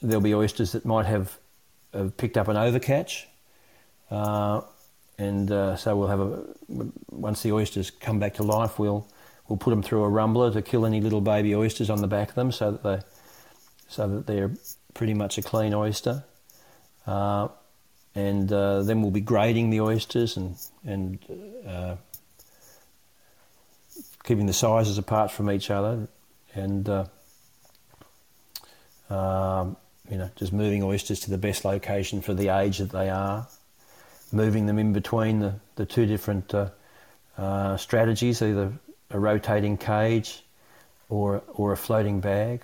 there'll 0.00 0.22
be 0.22 0.34
oysters 0.34 0.72
that 0.72 0.84
might 0.84 1.06
have, 1.06 1.36
have 1.92 2.16
picked 2.16 2.36
up 2.36 2.48
an 2.48 2.56
overcatch. 2.56 3.24
Uh, 4.10 4.60
and 5.18 5.50
uh, 5.50 5.76
so 5.76 5.96
we'll 5.96 6.08
have 6.08 6.20
a 6.20 6.44
once 7.10 7.42
the 7.42 7.52
oysters 7.52 7.90
come 7.90 8.18
back 8.18 8.34
to 8.34 8.42
life, 8.42 8.78
we'll 8.78 9.08
we'll 9.48 9.56
put 9.56 9.70
them 9.70 9.82
through 9.82 10.04
a 10.04 10.08
rumbler 10.08 10.52
to 10.52 10.62
kill 10.62 10.86
any 10.86 11.00
little 11.00 11.20
baby 11.20 11.54
oysters 11.54 11.90
on 11.90 12.00
the 12.00 12.06
back 12.06 12.28
of 12.28 12.34
them, 12.34 12.52
so 12.52 12.70
that 12.72 12.82
they 12.82 13.00
so 13.88 14.08
that 14.08 14.26
they're 14.26 14.50
pretty 14.96 15.14
much 15.14 15.36
a 15.36 15.42
clean 15.42 15.74
oyster. 15.74 16.24
Uh, 17.06 17.48
and 18.14 18.50
uh, 18.50 18.82
then 18.82 19.02
we'll 19.02 19.10
be 19.10 19.20
grading 19.20 19.70
the 19.70 19.80
oysters 19.80 20.36
and 20.36 20.56
and 20.84 21.18
uh, 21.68 21.96
keeping 24.24 24.46
the 24.46 24.54
sizes 24.54 24.96
apart 24.96 25.30
from 25.30 25.50
each 25.50 25.70
other, 25.70 26.08
and 26.54 26.88
uh, 26.88 27.04
um, 29.10 29.76
you 30.10 30.16
know 30.16 30.30
just 30.36 30.52
moving 30.52 30.82
oysters 30.82 31.20
to 31.20 31.30
the 31.30 31.38
best 31.38 31.64
location 31.64 32.22
for 32.22 32.32
the 32.32 32.48
age 32.48 32.78
that 32.78 32.90
they 32.90 33.10
are, 33.10 33.46
moving 34.32 34.64
them 34.64 34.78
in 34.78 34.94
between 34.94 35.40
the, 35.40 35.54
the 35.76 35.84
two 35.84 36.06
different 36.06 36.54
uh, 36.54 36.70
uh, 37.36 37.76
strategies, 37.76 38.40
either 38.40 38.72
a 39.10 39.18
rotating 39.18 39.76
cage 39.76 40.42
or 41.10 41.42
or 41.48 41.72
a 41.72 41.76
floating 41.76 42.20
bag. 42.20 42.62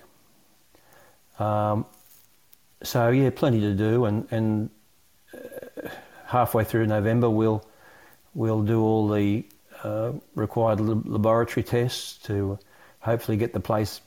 Um, 1.37 1.85
so 2.83 3.09
yeah, 3.09 3.29
plenty 3.29 3.61
to 3.61 3.73
do, 3.73 4.05
and 4.05 4.27
and 4.31 4.69
uh, 5.33 5.89
halfway 6.25 6.63
through 6.63 6.87
November 6.87 7.29
we'll 7.29 7.65
we'll 8.33 8.61
do 8.61 8.81
all 8.81 9.07
the 9.07 9.45
uh, 9.83 10.11
required 10.35 10.79
laboratory 10.79 11.63
tests 11.63 12.17
to 12.25 12.59
hopefully 12.99 13.37
get 13.37 13.53
the 13.53 13.59
place 13.59 14.01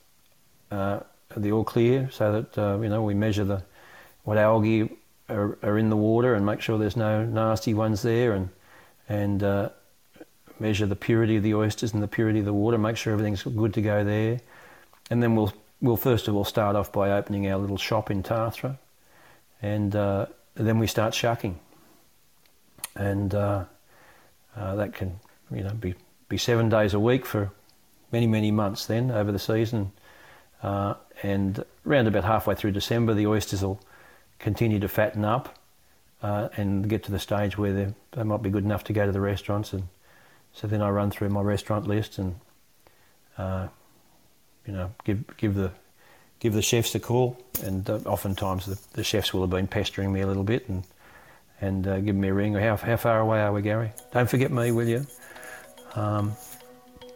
uh, 0.71 1.01
the 1.37 1.53
all 1.53 1.65
clear, 1.65 2.11
so 2.11 2.33
that 2.33 2.59
uh, 2.59 2.79
you 2.81 2.89
know 2.89 3.03
we 3.03 3.15
measure 3.15 3.45
the 3.45 3.63
what 4.25 4.39
algae 4.39 4.91
are, 5.29 5.59
are, 5.63 5.79
in 5.79 5.91
the 5.91 5.97
water 5.97 6.35
and 6.35 6.45
make 6.45 6.61
sure 6.61 6.79
there's 6.79 6.97
no 6.97 7.25
nasty 7.25 7.75
ones 7.75 8.03
there, 8.03 8.33
and 8.33 8.49
and 9.09 9.43
uh, 9.43 9.69
measure 10.59 10.87
the 10.87 10.97
purity 10.97 11.37
of 11.37 11.43
the 11.43 11.55
oysters 11.55 11.93
and 11.93 12.03
the 12.03 12.09
purity 12.09 12.41
of 12.41 12.45
the 12.45 12.53
water, 12.53 12.79
make 12.79 12.97
sure 12.97 13.13
everything's 13.13 13.43
good 13.43 13.75
to 13.75 13.83
go 13.83 14.05
there, 14.05 14.41
and 15.11 15.23
then 15.23 15.35
we'll 15.35 15.53
we'll 15.81 15.97
first 15.97 16.29
of 16.29 16.35
all 16.35 16.45
start 16.45 16.77
off 16.77 16.93
by 16.93 17.11
opening 17.11 17.51
our 17.51 17.59
little 17.59 17.77
shop 17.77 18.11
in 18.11 18.23
Tathra, 18.23 18.79
and 19.63 19.95
uh, 19.95 20.27
then 20.55 20.79
we 20.79 20.87
start 20.87 21.15
shucking, 21.15 21.59
and 22.95 23.35
uh, 23.35 23.65
uh, 24.57 24.75
that 24.77 24.95
can 24.95 25.21
you 25.51 25.63
know 25.63 25.75
be 25.75 25.95
be 26.29 26.39
seven 26.39 26.69
days 26.69 26.95
a 26.95 27.01
week 27.01 27.27
for 27.27 27.51
many 28.13 28.27
many 28.27 28.51
months 28.51 28.87
then 28.87 29.11
over 29.11 29.33
the 29.33 29.39
season, 29.39 29.93
uh, 30.63 30.95
and 31.23 31.65
around 31.87 32.07
about 32.07 32.25
halfway 32.25 32.55
through 32.55 32.73
December 32.73 33.15
the 33.15 33.27
oysters 33.27 33.63
will 33.63 33.81
continue 34.39 34.81
to 34.81 34.89
fatten 34.89 35.25
up. 35.25 35.59
Uh, 36.23 36.49
and 36.57 36.89
get 36.89 37.05
to 37.05 37.13
the 37.13 37.19
stage 37.19 37.59
where 37.59 37.95
they 38.13 38.23
might 38.23 38.41
be 38.43 38.49
good 38.49 38.65
enough 38.65 38.83
to 38.83 38.95
go 38.95 39.05
to 39.05 39.13
the 39.13 39.21
restaurants, 39.21 39.75
and 39.75 39.87
so 40.51 40.67
then 40.67 40.81
I 40.81 40.89
run 40.89 41.11
through 41.11 41.29
my 41.29 41.43
restaurant 41.43 41.87
list 41.87 42.17
and 42.17 42.37
uh, 43.37 43.69
you 44.67 44.73
know, 44.73 44.93
give 45.05 45.25
give 45.37 45.55
the 45.55 45.71
give 46.41 46.53
the 46.53 46.63
chefs 46.63 46.95
a 46.95 47.01
call, 47.01 47.39
and 47.63 47.89
uh, 47.89 47.99
oftentimes 48.07 48.67
the, 48.67 48.79
the, 48.93 49.05
chefs 49.05 49.33
will 49.33 49.41
have 49.43 49.51
been 49.51 49.67
pestering 49.67 50.13
me 50.13 50.21
a 50.21 50.27
little 50.27 50.45
bit 50.45 50.69
and 50.69 50.85
and 51.61 51.87
uh, 51.87 52.01
give 52.01 52.15
me 52.15 52.29
a 52.29 52.35
ring. 52.35 52.55
How 52.55 52.77
how 52.77 52.97
far 52.97 53.21
away 53.21 53.41
are 53.41 53.53
we, 53.53 53.63
Gary? 53.63 53.93
Don't 54.13 54.29
forget 54.29 54.51
me, 54.51 54.73
will 54.73 54.89
you? 54.89 55.07
Um, 55.95 56.33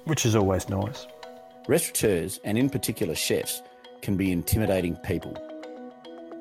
which 0.04 0.24
is 0.24 0.34
always 0.34 0.68
nice. 0.68 1.06
Restaurateurs, 1.68 2.40
and 2.44 2.56
in 2.56 2.70
particular 2.70 3.14
chefs, 3.14 3.62
can 4.00 4.16
be 4.16 4.32
intimidating 4.32 4.96
people. 4.96 5.36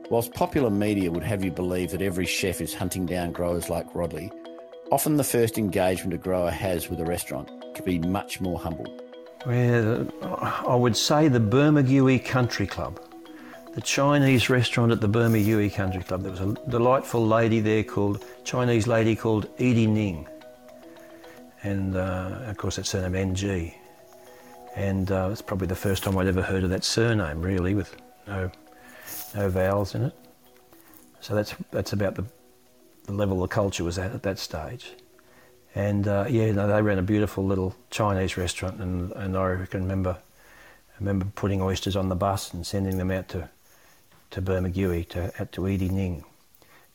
Whilst 0.10 0.34
popular 0.34 0.70
media 0.70 1.12
would 1.12 1.24
have 1.24 1.44
you 1.44 1.52
believe 1.52 1.92
that 1.92 2.02
every 2.02 2.26
chef 2.26 2.62
is 2.62 2.74
hunting 2.74 3.06
down 3.06 3.32
growers 3.32 3.70
like 3.70 3.94
Rodely, 3.94 4.32
often 4.92 5.18
the 5.18 5.24
first 5.24 5.58
engagement 5.58 6.14
a 6.14 6.18
grower 6.18 6.50
has 6.50 6.90
with 6.90 7.00
a 7.00 7.06
restaurant 7.06 7.52
can 7.76 7.86
be 7.86 8.00
much 8.00 8.42
more 8.42 8.58
humble 8.58 8.88
where 9.46 10.06
I 10.22 10.76
would 10.76 10.98
say 10.98 11.28
the 11.28 11.40
Bermagui 11.40 12.24
Country 12.24 12.68
Club, 12.68 13.00
the 13.74 13.82
Chinese 13.82 14.50
restaurant 14.50 14.92
at 14.92 15.02
the 15.02 15.08
Bermagui 15.08 15.74
Country 15.74 16.04
Club. 16.04 16.24
There 16.24 16.32
was 16.32 16.42
a 16.42 16.54
delightful 16.70 17.26
lady 17.26 17.60
there 17.60 17.84
called, 17.84 18.26
Chinese 18.44 18.88
lady 18.88 19.16
called 19.16 19.48
Edie 19.58 19.88
Ning. 19.88 20.28
And 21.64 21.96
uh, 21.96 22.40
of 22.48 22.58
course, 22.58 22.76
that 22.78 22.86
surname 22.86 23.16
NG. 23.16 23.74
And 24.76 25.12
uh, 25.12 25.30
it's 25.32 25.42
probably 25.42 25.68
the 25.68 25.76
first 25.76 26.04
time 26.04 26.18
I'd 26.18 26.28
ever 26.28 26.42
heard 26.42 26.64
of 26.64 26.70
that 26.70 26.84
surname, 26.84 27.42
really, 27.42 27.74
with 27.74 27.96
no, 28.28 28.52
no 29.36 29.50
vowels 29.50 29.96
in 29.96 30.06
it. 30.06 30.14
So 31.22 31.36
that's, 31.36 31.54
that's 31.72 31.94
about 31.94 32.16
the, 32.16 32.26
the 33.06 33.14
level 33.14 33.42
the 33.42 33.48
culture 33.48 33.84
was 33.84 33.98
at 33.98 34.14
at 34.14 34.24
that 34.24 34.40
stage. 34.40 34.94
And 35.76 36.08
uh, 36.08 36.26
yeah, 36.28 36.52
no, 36.52 36.68
they 36.68 36.82
ran 36.82 36.98
a 36.98 37.04
beautiful 37.04 37.46
little 37.46 37.76
Chinese 37.92 38.38
restaurant, 38.38 38.82
and, 38.82 39.12
and 39.12 39.38
I 39.38 39.66
can 39.68 39.84
remember 39.84 40.18
I 40.20 40.96
remember 41.00 41.28
putting 41.36 41.62
oysters 41.62 41.96
on 41.96 42.10
the 42.10 42.16
bus 42.16 42.54
and 42.54 42.66
sending 42.66 42.98
them 42.98 43.12
out 43.12 43.30
to 43.30 43.50
to 44.32 44.42
Bermagui 44.42 45.08
to 45.10 45.32
out 45.40 45.52
to 45.52 45.68
Edie 45.68 45.90
Ning, 45.90 46.24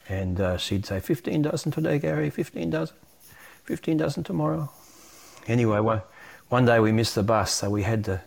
and 0.08 0.40
uh, 0.40 0.56
she'd 0.56 0.87
say 0.87 1.00
fifteen 1.00 1.42
dozen 1.42 1.70
today, 1.72 1.98
Gary, 1.98 2.30
fifteen 2.30 2.70
dozen, 2.70 2.96
fifteen 3.64 3.96
dozen 3.96 4.24
tomorrow. 4.24 4.70
Anyway, 5.46 5.78
one, 5.80 6.02
one 6.48 6.64
day 6.64 6.80
we 6.80 6.90
missed 6.90 7.14
the 7.14 7.22
bus, 7.22 7.52
so 7.52 7.70
we 7.70 7.84
had 7.84 8.04
to 8.04 8.22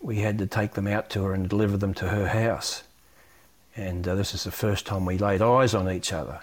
we 0.00 0.16
had 0.18 0.38
to 0.38 0.46
take 0.46 0.74
them 0.74 0.86
out 0.86 1.08
to 1.10 1.22
her 1.22 1.32
and 1.32 1.48
deliver 1.48 1.78
them 1.78 1.94
to 1.94 2.08
her 2.08 2.28
house. 2.28 2.82
And 3.74 4.06
uh, 4.06 4.14
this 4.14 4.34
is 4.34 4.44
the 4.44 4.50
first 4.50 4.86
time 4.86 5.06
we 5.06 5.18
laid 5.18 5.42
eyes 5.42 5.74
on 5.74 5.90
each 5.90 6.12
other, 6.12 6.40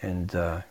and 0.00 0.34
uh, 0.34 0.62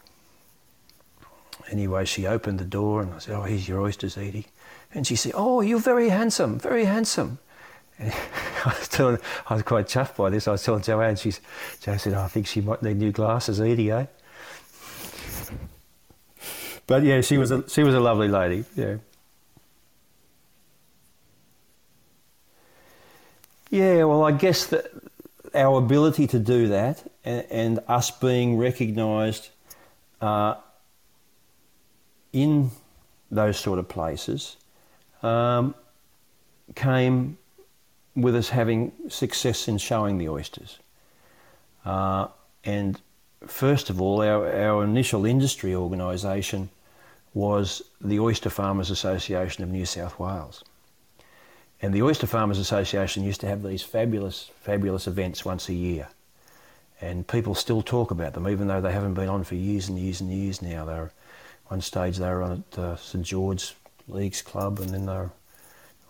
Anyway, 1.70 2.06
she 2.06 2.26
opened 2.26 2.60
the 2.60 2.66
door 2.66 3.02
and 3.02 3.14
I 3.14 3.20
said, 3.20 3.36
Oh, 3.36 3.44
here's 3.44 3.68
your 3.68 3.82
oysters, 3.82 4.18
Edie. 4.18 4.48
And 4.94 5.06
she 5.06 5.16
said, 5.16 5.34
Oh, 5.36 5.62
you're 5.62 5.80
very 5.80 6.10
handsome, 6.10 6.60
very 6.60 6.86
handsome. 6.86 7.40
I 8.02 8.76
was 8.78 8.88
telling, 8.88 9.20
I 9.48 9.54
was 9.54 9.64
quite 9.64 9.88
chuffed 9.88 10.16
by 10.16 10.30
this. 10.30 10.48
I 10.48 10.52
was 10.52 10.64
telling 10.64 10.82
Joanne, 10.82 11.16
she's, 11.16 11.40
Jo 11.82 11.98
said, 11.98 12.14
oh, 12.14 12.22
I 12.22 12.28
think 12.28 12.48
she 12.48 12.62
might 12.62 12.82
need 12.82 12.98
new 12.98 13.12
glasses, 13.12 13.62
Edie, 13.62 13.92
eh? 13.92 14.06
But 16.88 17.04
yeah, 17.04 17.22
she 17.22 17.38
was 17.38 17.52
a, 17.52 17.68
she 17.70 17.84
was 17.84 17.94
a 17.94 18.00
lovely 18.00 18.28
lady, 18.28 18.66
yeah. 18.76 18.98
Yeah, 23.70 24.04
well, 24.04 24.24
I 24.24 24.32
guess 24.32 24.66
that 24.68 24.88
our 25.54 25.78
ability 25.78 26.28
to 26.28 26.40
do 26.40 26.68
that 26.70 27.10
and, 27.24 27.46
and 27.50 27.80
us 27.88 28.12
being 28.12 28.58
recognised 28.58 29.50
uh, 30.20 30.56
in 32.34 32.72
those 33.30 33.58
sort 33.60 33.80
of 33.80 33.88
places 33.88 34.58
um, 35.24 35.76
came 36.76 37.38
with 38.16 38.36
us 38.36 38.50
having 38.50 38.92
success 39.08 39.68
in 39.68 39.78
showing 39.78 40.18
the 40.18 40.28
oysters. 40.28 40.80
Uh, 41.86 42.28
and 42.64 43.00
first 43.48 43.90
of 43.90 44.02
all, 44.02 44.22
our, 44.22 44.52
our 44.54 44.84
initial 44.84 45.26
industry 45.26 45.74
organisation 45.74 46.70
was 47.34 47.82
the 48.02 48.20
Oyster 48.20 48.50
Farmers 48.50 48.92
Association 48.92 49.64
of 49.64 49.70
New 49.70 49.86
South 49.86 50.20
Wales. 50.20 50.64
And 51.82 51.94
the 51.94 52.04
Oyster 52.04 52.28
Farmers 52.28 52.60
Association 52.60 53.24
used 53.24 53.42
to 53.42 53.48
have 53.48 53.64
these 53.64 53.82
fabulous, 53.82 54.52
fabulous 54.60 55.08
events 55.08 55.44
once 55.46 55.70
a 55.70 55.74
year. 55.74 56.10
And 57.00 57.28
people 57.28 57.56
still 57.56 57.82
talk 57.82 58.12
about 58.12 58.34
them, 58.34 58.48
even 58.48 58.68
though 58.68 58.82
they 58.82 58.92
haven't 58.92 59.16
been 59.16 59.30
on 59.30 59.44
for 59.44 59.56
years 59.56 59.90
and 59.90 59.98
years 59.98 60.22
and 60.22 60.32
years 60.32 60.62
now. 60.62 60.86
They 60.86 60.94
one 61.72 61.80
stage 61.80 62.18
they 62.18 62.28
were 62.28 62.44
on 62.44 62.66
at 62.70 62.80
uh, 62.80 62.96
St 62.98 63.26
George's 63.26 63.74
Leagues 64.10 64.42
Club, 64.42 64.80
and 64.80 64.90
then 64.90 65.06
they 65.06 65.14
were 65.14 65.32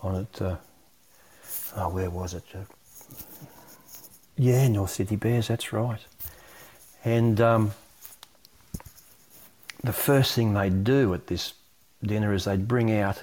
on 0.01 0.15
at, 0.15 0.41
uh, 0.41 0.55
oh, 1.75 1.89
where 1.89 2.09
was 2.09 2.33
it? 2.33 2.43
Uh, 2.51 2.61
yeah, 4.37 4.67
North 4.67 4.89
Sydney 4.89 5.17
Bears, 5.17 5.49
that's 5.49 5.71
right. 5.71 5.99
And 7.05 7.39
um, 7.39 7.71
the 9.83 9.93
first 9.93 10.33
thing 10.33 10.55
they'd 10.55 10.83
do 10.83 11.13
at 11.13 11.27
this 11.27 11.53
dinner 12.01 12.33
is 12.33 12.45
they'd 12.45 12.67
bring 12.67 12.91
out 12.91 13.21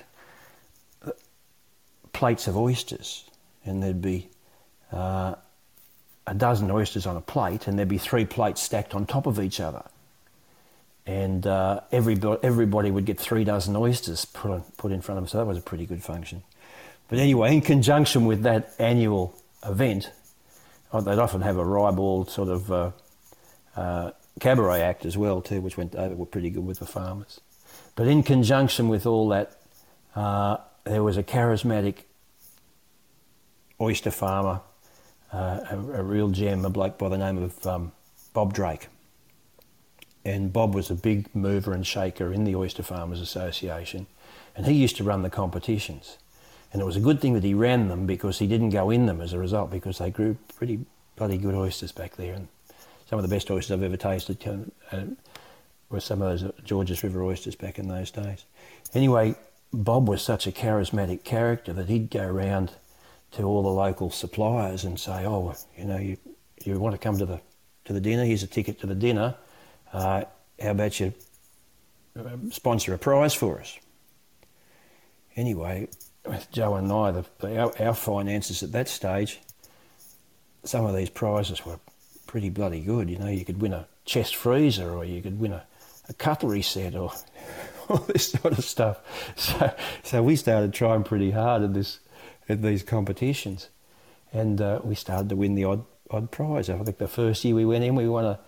plates 2.12 2.46
of 2.46 2.56
oysters, 2.56 3.24
and 3.64 3.82
there'd 3.82 4.00
be 4.00 4.28
uh, 4.92 5.34
a 6.24 6.34
dozen 6.34 6.70
oysters 6.70 7.04
on 7.04 7.16
a 7.16 7.20
plate, 7.20 7.66
and 7.66 7.76
there'd 7.76 7.88
be 7.88 7.98
three 7.98 8.24
plates 8.24 8.62
stacked 8.62 8.94
on 8.94 9.06
top 9.06 9.26
of 9.26 9.40
each 9.40 9.58
other. 9.58 9.84
And 11.08 11.46
uh, 11.46 11.80
everybody, 11.90 12.38
everybody 12.42 12.90
would 12.90 13.06
get 13.06 13.18
three 13.18 13.42
dozen 13.42 13.74
oysters 13.76 14.26
put, 14.26 14.50
on, 14.50 14.62
put 14.76 14.92
in 14.92 15.00
front 15.00 15.16
of 15.16 15.24
them, 15.24 15.28
so 15.28 15.38
that 15.38 15.46
was 15.46 15.56
a 15.56 15.62
pretty 15.62 15.86
good 15.86 16.02
function. 16.02 16.42
But 17.08 17.18
anyway, 17.18 17.54
in 17.54 17.62
conjunction 17.62 18.26
with 18.26 18.42
that 18.42 18.74
annual 18.78 19.34
event, 19.64 20.12
oh, 20.92 21.00
they'd 21.00 21.18
often 21.18 21.40
have 21.40 21.56
a 21.56 21.64
ribald 21.64 22.30
sort 22.30 22.50
of 22.50 22.70
uh, 22.70 22.90
uh, 23.74 24.10
cabaret 24.38 24.82
act 24.82 25.06
as 25.06 25.16
well 25.16 25.40
too, 25.40 25.62
which 25.62 25.78
went 25.78 25.94
over 25.94 26.14
were 26.14 26.26
pretty 26.26 26.50
good 26.50 26.66
with 26.66 26.78
the 26.78 26.86
farmers. 26.86 27.40
But 27.96 28.06
in 28.06 28.22
conjunction 28.22 28.90
with 28.90 29.06
all 29.06 29.28
that, 29.28 29.58
uh, 30.14 30.58
there 30.84 31.02
was 31.02 31.16
a 31.16 31.22
charismatic 31.22 32.00
oyster 33.80 34.10
farmer, 34.10 34.60
uh, 35.32 35.60
a, 35.70 35.76
a, 36.00 36.02
real 36.02 36.28
gem, 36.28 36.66
a 36.66 36.70
bloke 36.70 36.98
by 36.98 37.08
the 37.08 37.16
name 37.16 37.38
of 37.38 37.66
um, 37.66 37.92
Bob 38.34 38.52
Drake. 38.52 38.88
And 40.28 40.52
Bob 40.52 40.74
was 40.74 40.90
a 40.90 40.94
big 40.94 41.34
mover 41.34 41.72
and 41.72 41.86
shaker 41.86 42.34
in 42.34 42.44
the 42.44 42.54
Oyster 42.54 42.82
Farmers 42.82 43.18
Association, 43.20 44.06
and 44.54 44.66
he 44.66 44.74
used 44.74 44.96
to 44.98 45.04
run 45.04 45.22
the 45.22 45.30
competitions. 45.30 46.18
And 46.70 46.82
it 46.82 46.84
was 46.84 46.96
a 46.96 47.00
good 47.00 47.22
thing 47.22 47.32
that 47.32 47.44
he 47.44 47.54
ran 47.54 47.88
them 47.88 48.06
because 48.06 48.38
he 48.38 48.46
didn't 48.46 48.68
go 48.68 48.90
in 48.90 49.06
them 49.06 49.22
as 49.22 49.32
a 49.32 49.38
result, 49.38 49.70
because 49.70 49.96
they 49.96 50.10
grew 50.10 50.36
pretty 50.54 50.80
bloody 51.16 51.38
good 51.38 51.54
oysters 51.54 51.92
back 51.92 52.16
there. 52.16 52.34
And 52.34 52.48
some 53.08 53.18
of 53.18 53.22
the 53.22 53.34
best 53.34 53.50
oysters 53.50 53.72
I've 53.72 53.82
ever 53.82 53.96
tasted 53.96 54.36
uh, 54.92 54.98
were 55.88 56.00
some 56.00 56.20
of 56.20 56.38
those 56.38 56.52
Georges 56.62 57.02
River 57.02 57.24
oysters 57.24 57.54
back 57.54 57.78
in 57.78 57.88
those 57.88 58.10
days. 58.10 58.44
Anyway, 58.92 59.34
Bob 59.72 60.08
was 60.08 60.20
such 60.20 60.46
a 60.46 60.52
charismatic 60.52 61.24
character 61.24 61.72
that 61.72 61.88
he'd 61.88 62.10
go 62.10 62.26
around 62.26 62.72
to 63.32 63.44
all 63.44 63.62
the 63.62 63.68
local 63.68 64.10
suppliers 64.10 64.84
and 64.84 65.00
say, 65.00 65.24
"Oh, 65.24 65.54
you 65.76 65.84
know, 65.86 65.96
you 65.96 66.18
you 66.64 66.78
want 66.78 66.94
to 66.94 66.98
come 66.98 67.16
to 67.16 67.24
the 67.24 67.40
to 67.86 67.94
the 67.94 68.00
dinner? 68.00 68.26
Here's 68.26 68.42
a 68.42 68.46
ticket 68.46 68.78
to 68.80 68.86
the 68.86 68.94
dinner. 68.94 69.34
Uh, 69.92 70.24
how 70.60 70.70
about 70.70 70.98
you 71.00 71.12
sponsor 72.50 72.94
a 72.94 72.98
prize 72.98 73.34
for 73.34 73.60
us?" 73.60 73.78
Anyway, 75.36 75.88
with 76.26 76.50
Joe 76.50 76.74
and 76.74 76.90
I, 76.92 77.10
the, 77.12 77.60
our, 77.60 77.72
our 77.80 77.94
finances 77.94 78.62
at 78.62 78.72
that 78.72 78.88
stage, 78.88 79.40
some 80.64 80.84
of 80.84 80.94
these 80.94 81.10
prizes 81.10 81.64
were 81.64 81.78
pretty 82.26 82.50
bloody 82.50 82.80
good. 82.80 83.08
You 83.08 83.18
know, 83.18 83.28
you 83.28 83.44
could 83.44 83.60
win 83.60 83.72
a 83.72 83.86
chest 84.04 84.36
freezer, 84.36 84.92
or 84.92 85.04
you 85.04 85.22
could 85.22 85.40
win 85.40 85.52
a, 85.52 85.64
a 86.08 86.12
cutlery 86.14 86.62
set, 86.62 86.94
or 86.94 87.12
all 87.88 87.98
this 87.98 88.32
sort 88.32 88.58
of 88.58 88.64
stuff. 88.64 89.00
So, 89.36 89.74
so 90.02 90.22
we 90.22 90.36
started 90.36 90.72
trying 90.72 91.04
pretty 91.04 91.30
hard 91.30 91.62
at 91.62 91.74
this 91.74 92.00
at 92.48 92.62
these 92.62 92.82
competitions, 92.82 93.68
and 94.32 94.60
uh, 94.60 94.80
we 94.82 94.94
started 94.94 95.28
to 95.30 95.36
win 95.36 95.54
the 95.54 95.64
odd 95.64 95.84
odd 96.10 96.30
prize. 96.30 96.70
I 96.70 96.78
think 96.78 96.98
the 96.98 97.08
first 97.08 97.44
year 97.44 97.54
we 97.54 97.64
went 97.64 97.84
in, 97.84 97.94
we 97.94 98.08
won 98.08 98.24
a 98.24 98.38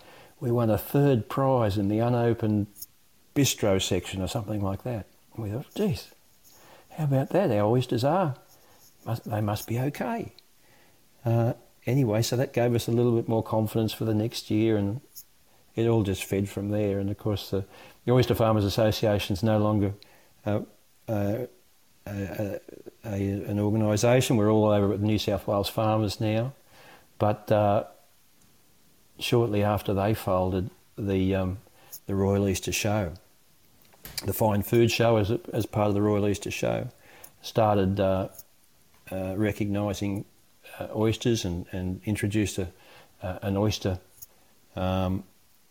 we 0.41 0.51
won 0.51 0.69
a 0.69 0.77
third 0.77 1.29
prize 1.29 1.77
in 1.77 1.87
the 1.87 1.99
unopened 1.99 2.67
bistro 3.33 3.81
section 3.81 4.21
or 4.21 4.27
something 4.27 4.61
like 4.61 4.83
that. 4.83 5.05
And 5.35 5.45
we 5.45 5.51
thought, 5.51 5.73
geez, 5.73 6.09
how 6.97 7.05
about 7.05 7.29
that? 7.29 7.51
Our 7.51 7.65
oysters 7.65 8.03
are 8.03 8.35
must, 9.05 9.29
they 9.29 9.39
must 9.39 9.67
be 9.67 9.79
okay. 9.79 10.33
Uh, 11.23 11.53
anyway, 11.85 12.23
so 12.23 12.35
that 12.35 12.53
gave 12.53 12.75
us 12.75 12.87
a 12.87 12.91
little 12.91 13.15
bit 13.15 13.29
more 13.29 13.43
confidence 13.43 13.93
for 13.93 14.03
the 14.05 14.15
next 14.15 14.49
year, 14.49 14.75
and 14.77 14.99
it 15.75 15.87
all 15.87 16.03
just 16.03 16.23
fed 16.23 16.49
from 16.49 16.69
there. 16.69 16.99
And 16.99 17.09
of 17.09 17.17
course, 17.17 17.51
the, 17.51 17.63
the 18.05 18.11
Oyster 18.11 18.35
Farmers 18.35 18.65
Association 18.65 19.33
is 19.33 19.43
no 19.43 19.59
longer 19.59 19.93
uh, 20.45 20.61
uh, 21.07 21.45
a, 22.07 22.59
a, 23.05 23.31
an 23.43 23.59
organisation. 23.59 24.37
We're 24.37 24.51
all 24.51 24.69
over 24.69 24.93
at 24.93 24.99
New 24.99 25.19
South 25.19 25.45
Wales 25.45 25.69
Farmers 25.69 26.19
now, 26.19 26.53
but 27.19 27.51
uh, 27.51 27.83
shortly 29.21 29.63
after 29.63 29.93
they 29.93 30.13
folded, 30.13 30.69
the 30.97 31.35
um, 31.35 31.57
the 32.07 32.15
Royal 32.15 32.47
Easter 32.47 32.71
Show, 32.71 33.13
the 34.25 34.33
Fine 34.33 34.63
Food 34.63 34.91
Show, 34.91 35.17
as 35.17 35.31
as 35.53 35.65
part 35.65 35.87
of 35.87 35.93
the 35.93 36.01
Royal 36.01 36.27
Easter 36.27 36.51
Show, 36.51 36.89
started 37.41 37.99
uh, 37.99 38.29
uh, 39.11 39.35
recognising 39.37 40.25
uh, 40.79 40.87
oysters 40.95 41.45
and, 41.45 41.65
and 41.71 42.01
introduced 42.05 42.57
a, 42.57 42.67
an 43.21 43.57
oyster 43.57 43.99
um, 44.75 45.23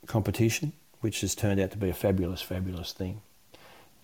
competition, 0.07 0.73
which 1.01 1.21
has 1.23 1.35
turned 1.35 1.61
out 1.61 1.71
to 1.71 1.79
be 1.79 1.89
a 1.89 1.95
fabulous, 1.95 2.43
fabulous 2.43 2.93
thing 2.93 3.21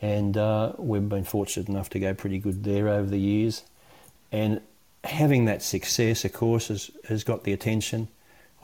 and 0.01 0.37
uh, 0.37 0.73
we've 0.79 1.09
been 1.09 1.25
fortunate 1.25 1.69
enough 1.69 1.89
to 1.91 1.99
go 1.99 2.13
pretty 2.13 2.39
good 2.39 2.65
there 2.65 2.89
over 2.89 3.09
the 3.09 3.19
years. 3.19 3.63
And 4.31 4.61
having 5.05 5.47
that 5.47 5.63
success, 5.63 6.25
of 6.25 6.33
course, 6.33 6.69
has, 6.69 6.91
has 7.09 7.25
got 7.25 7.45
the 7.45 7.53
attention 7.53 8.09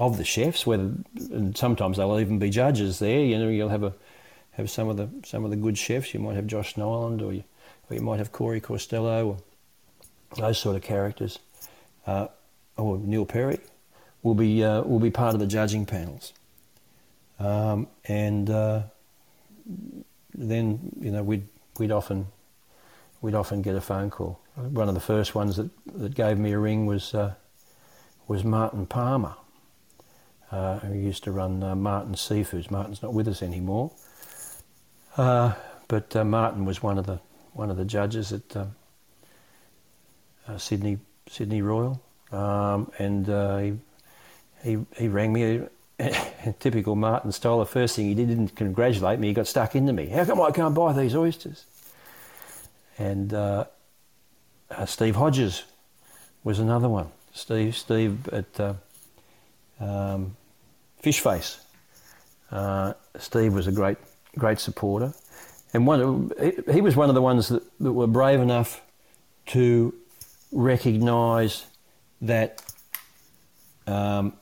of 0.07 0.19
the 0.19 0.25
chefs. 0.25 0.67
Whether 0.67 0.93
and 1.31 1.57
sometimes 1.57 1.97
they'll 1.97 2.19
even 2.19 2.39
be 2.39 2.51
judges 2.51 2.99
there. 2.99 3.21
You 3.21 3.39
know, 3.39 3.49
you'll 3.49 3.69
have 3.69 3.85
a 3.85 3.95
have 4.53 4.71
some 4.71 4.89
of 4.89 4.97
the 4.97 5.09
some 5.25 5.45
of 5.45 5.51
the 5.51 5.57
good 5.57 5.79
chefs. 5.79 6.13
You 6.13 6.21
might 6.21 6.35
have 6.35 6.47
Josh 6.47 6.75
Niland, 6.75 7.23
or 7.23 7.33
you, 7.33 7.45
or 7.89 7.97
you 7.97 8.03
might 8.03 8.19
have 8.19 8.33
Corey 8.33 8.61
Costelloe, 8.61 9.27
or 9.27 9.37
those 10.37 10.59
sort 10.59 10.77
of 10.77 10.83
characters, 10.83 11.39
uh, 12.07 12.29
or 12.77 12.99
Neil 12.99 13.25
Perry 13.25 13.61
will 14.23 14.35
be 14.35 14.63
uh, 14.65 14.83
will 14.83 15.01
be 15.01 15.11
part 15.11 15.35
of 15.35 15.41
the 15.41 15.47
judging 15.47 15.87
panels. 15.87 16.33
Um, 17.39 17.89
and 18.05 18.49
uh, 18.51 18.83
then 20.35 20.93
you 21.01 21.11
know 21.11 21.23
we'd 21.23 21.47
we'd 21.79 21.93
often 21.93 22.27
we'd 23.21 23.35
often 23.35 23.63
get 23.63 23.75
a 23.75 23.81
phone 23.81 24.11
call. 24.11 24.41
One 24.55 24.89
of 24.89 24.95
the 24.95 25.01
first 25.01 25.35
ones 25.35 25.57
that, 25.57 25.71
that 25.95 26.15
gave 26.15 26.39
me 26.39 26.53
a 26.53 26.59
ring 26.59 26.87
was 26.87 27.15
uh, 27.15 27.35
was 28.29 28.45
Martin 28.45 28.87
Palmer, 28.87 29.35
uh, 30.53 30.79
who 30.79 30.95
used 30.95 31.25
to 31.25 31.33
run 31.33 31.63
uh, 31.63 31.75
Martin 31.75 32.15
Seafoods. 32.15 32.71
Martin's 32.71 33.03
not 33.03 33.13
with 33.13 33.27
us 33.27 33.43
anymore, 33.43 33.91
uh, 35.17 35.55
but 35.89 36.15
uh, 36.15 36.25
Martin 36.25 36.65
was 36.65 36.83
one 36.83 36.99
of 36.99 37.07
the 37.07 37.19
one 37.55 37.71
of 37.71 37.77
the 37.77 37.85
judges 37.85 38.33
at 38.33 38.57
uh, 38.57 38.67
Sydney 40.57 40.99
Sydney 41.29 41.63
Royal, 41.63 42.01
um, 42.31 42.93
and 42.99 43.27
he, 44.63 44.71
he 44.71 44.79
he 44.97 45.09
rang 45.09 45.33
me 45.33 45.63
typical 46.61 46.97
Martin 46.97 47.33
style, 47.33 47.59
the 47.59 47.67
first 47.67 47.97
thing 47.97 48.07
he 48.07 48.15
did, 48.15 48.29
didn't 48.29 48.57
congratulate 48.57 49.19
me, 49.19 49.29
he 49.29 49.35
got 49.35 49.47
stuck 49.47 49.75
into 49.75 49.93
me. 49.93 50.07
How 50.07 50.25
come 50.25 50.41
I 50.41 50.51
can't 50.51 50.75
buy 50.75 50.93
these 50.93 51.15
oysters? 51.15 51.65
And 52.99 53.33
uh, 53.33 53.67
uh, 54.71 54.87
Steve 54.87 55.17
Hodges 55.17 55.65
was 56.45 56.59
another 56.59 56.89
one. 56.89 57.09
Steve, 57.33 57.77
Steve 57.77 58.29
at 58.29 58.61
uh, 58.61 58.75
um, 59.81 60.37
Fishface. 61.03 61.59
Uh, 62.51 62.93
Steve 63.19 63.55
was 63.55 63.67
a 63.67 63.73
great, 63.73 63.99
great 64.37 64.61
supporter, 64.61 65.13
and 65.73 65.87
one 65.87 66.31
he, 66.41 66.53
he 66.75 66.81
was 66.81 66.97
one 66.97 67.09
of 67.09 67.15
the 67.15 67.23
ones 67.23 67.49
that, 67.49 67.63
that 67.81 67.93
were 67.93 68.07
brave 68.07 68.41
enough 68.41 68.83
to 69.47 69.95
recognise 70.53 71.65
that 72.21 72.63
um, 73.87 74.35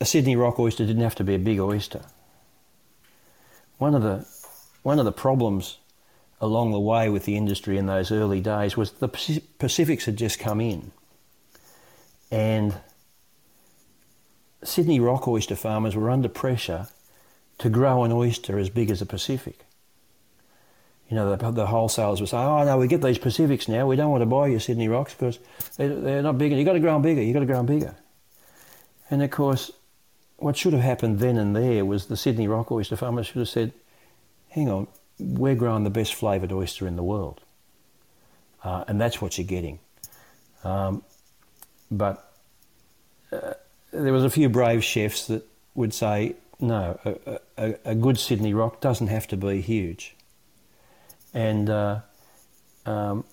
a 0.00 0.04
Sydney 0.04 0.36
rock 0.36 0.58
oyster 0.60 0.84
didn't 0.84 1.02
have 1.02 1.14
to 1.16 1.24
be 1.24 1.34
a 1.34 1.38
big 1.38 1.58
oyster. 1.58 2.02
One 3.78 3.94
of 3.94 4.02
the 4.02 4.26
one 4.82 4.98
of 4.98 5.04
the 5.06 5.12
problems 5.12 5.78
along 6.40 6.72
the 6.72 6.80
way 6.80 7.08
with 7.08 7.24
the 7.24 7.36
industry 7.36 7.78
in 7.78 7.86
those 7.86 8.12
early 8.12 8.40
days 8.40 8.76
was 8.76 8.92
the 8.92 9.08
Pacifics 9.08 10.04
had 10.04 10.16
just 10.16 10.38
come 10.38 10.60
in, 10.60 10.92
and 12.30 12.74
Sydney 14.64 14.98
rock 14.98 15.28
oyster 15.28 15.54
farmers 15.54 15.94
were 15.94 16.10
under 16.10 16.28
pressure 16.28 16.88
to 17.58 17.70
grow 17.70 18.02
an 18.02 18.12
oyster 18.12 18.58
as 18.58 18.70
big 18.70 18.90
as 18.90 19.00
a 19.00 19.06
Pacific. 19.06 19.64
You 21.08 21.16
know, 21.16 21.36
the, 21.36 21.50
the 21.50 21.66
wholesalers 21.66 22.20
were 22.20 22.26
saying, 22.26 22.46
"Oh 22.46 22.64
no, 22.64 22.78
we 22.78 22.88
get 22.88 23.02
these 23.02 23.18
Pacifics 23.18 23.68
now. 23.68 23.86
We 23.86 23.96
don't 23.96 24.10
want 24.10 24.22
to 24.22 24.26
buy 24.26 24.48
your 24.48 24.60
Sydney 24.60 24.88
rocks 24.88 25.14
because 25.14 25.38
they, 25.76 25.86
they're 25.88 26.22
not 26.22 26.38
big. 26.38 26.52
You've 26.52 26.64
got 26.64 26.72
to 26.72 26.80
grow 26.80 26.94
them 26.94 27.02
bigger. 27.02 27.22
You've 27.22 27.34
got 27.34 27.40
to 27.40 27.46
grow 27.46 27.58
them 27.58 27.66
bigger." 27.66 27.94
And 29.10 29.22
of 29.22 29.30
course, 29.30 29.70
what 30.38 30.56
should 30.56 30.72
have 30.72 30.82
happened 30.82 31.18
then 31.18 31.36
and 31.36 31.54
there 31.54 31.84
was 31.84 32.06
the 32.06 32.16
Sydney 32.16 32.48
rock 32.48 32.72
oyster 32.72 32.96
farmers 32.96 33.26
should 33.26 33.36
have 33.36 33.48
said, 33.48 33.72
"Hang 34.48 34.70
on, 34.70 34.88
we're 35.18 35.54
growing 35.54 35.84
the 35.84 35.90
best 35.90 36.14
flavoured 36.14 36.52
oyster 36.52 36.86
in 36.88 36.96
the 36.96 37.04
world, 37.04 37.42
uh, 38.64 38.84
and 38.88 38.98
that's 38.98 39.20
what 39.20 39.36
you're 39.36 39.46
getting." 39.46 39.78
Um, 40.64 41.02
but 41.90 42.32
uh, 43.30 43.52
there 43.94 44.12
was 44.12 44.24
a 44.24 44.30
few 44.30 44.48
brave 44.48 44.82
chefs 44.84 45.26
that 45.28 45.46
would 45.74 45.94
say, 45.94 46.34
"No, 46.60 46.98
a, 47.04 47.40
a, 47.56 47.74
a 47.84 47.94
good 47.94 48.18
Sydney 48.18 48.54
rock 48.54 48.80
doesn't 48.80 49.08
have 49.08 49.26
to 49.28 49.36
be 49.36 49.60
huge." 49.60 50.14
and 51.34 51.68
uh, 51.68 52.00
um, 52.86 53.24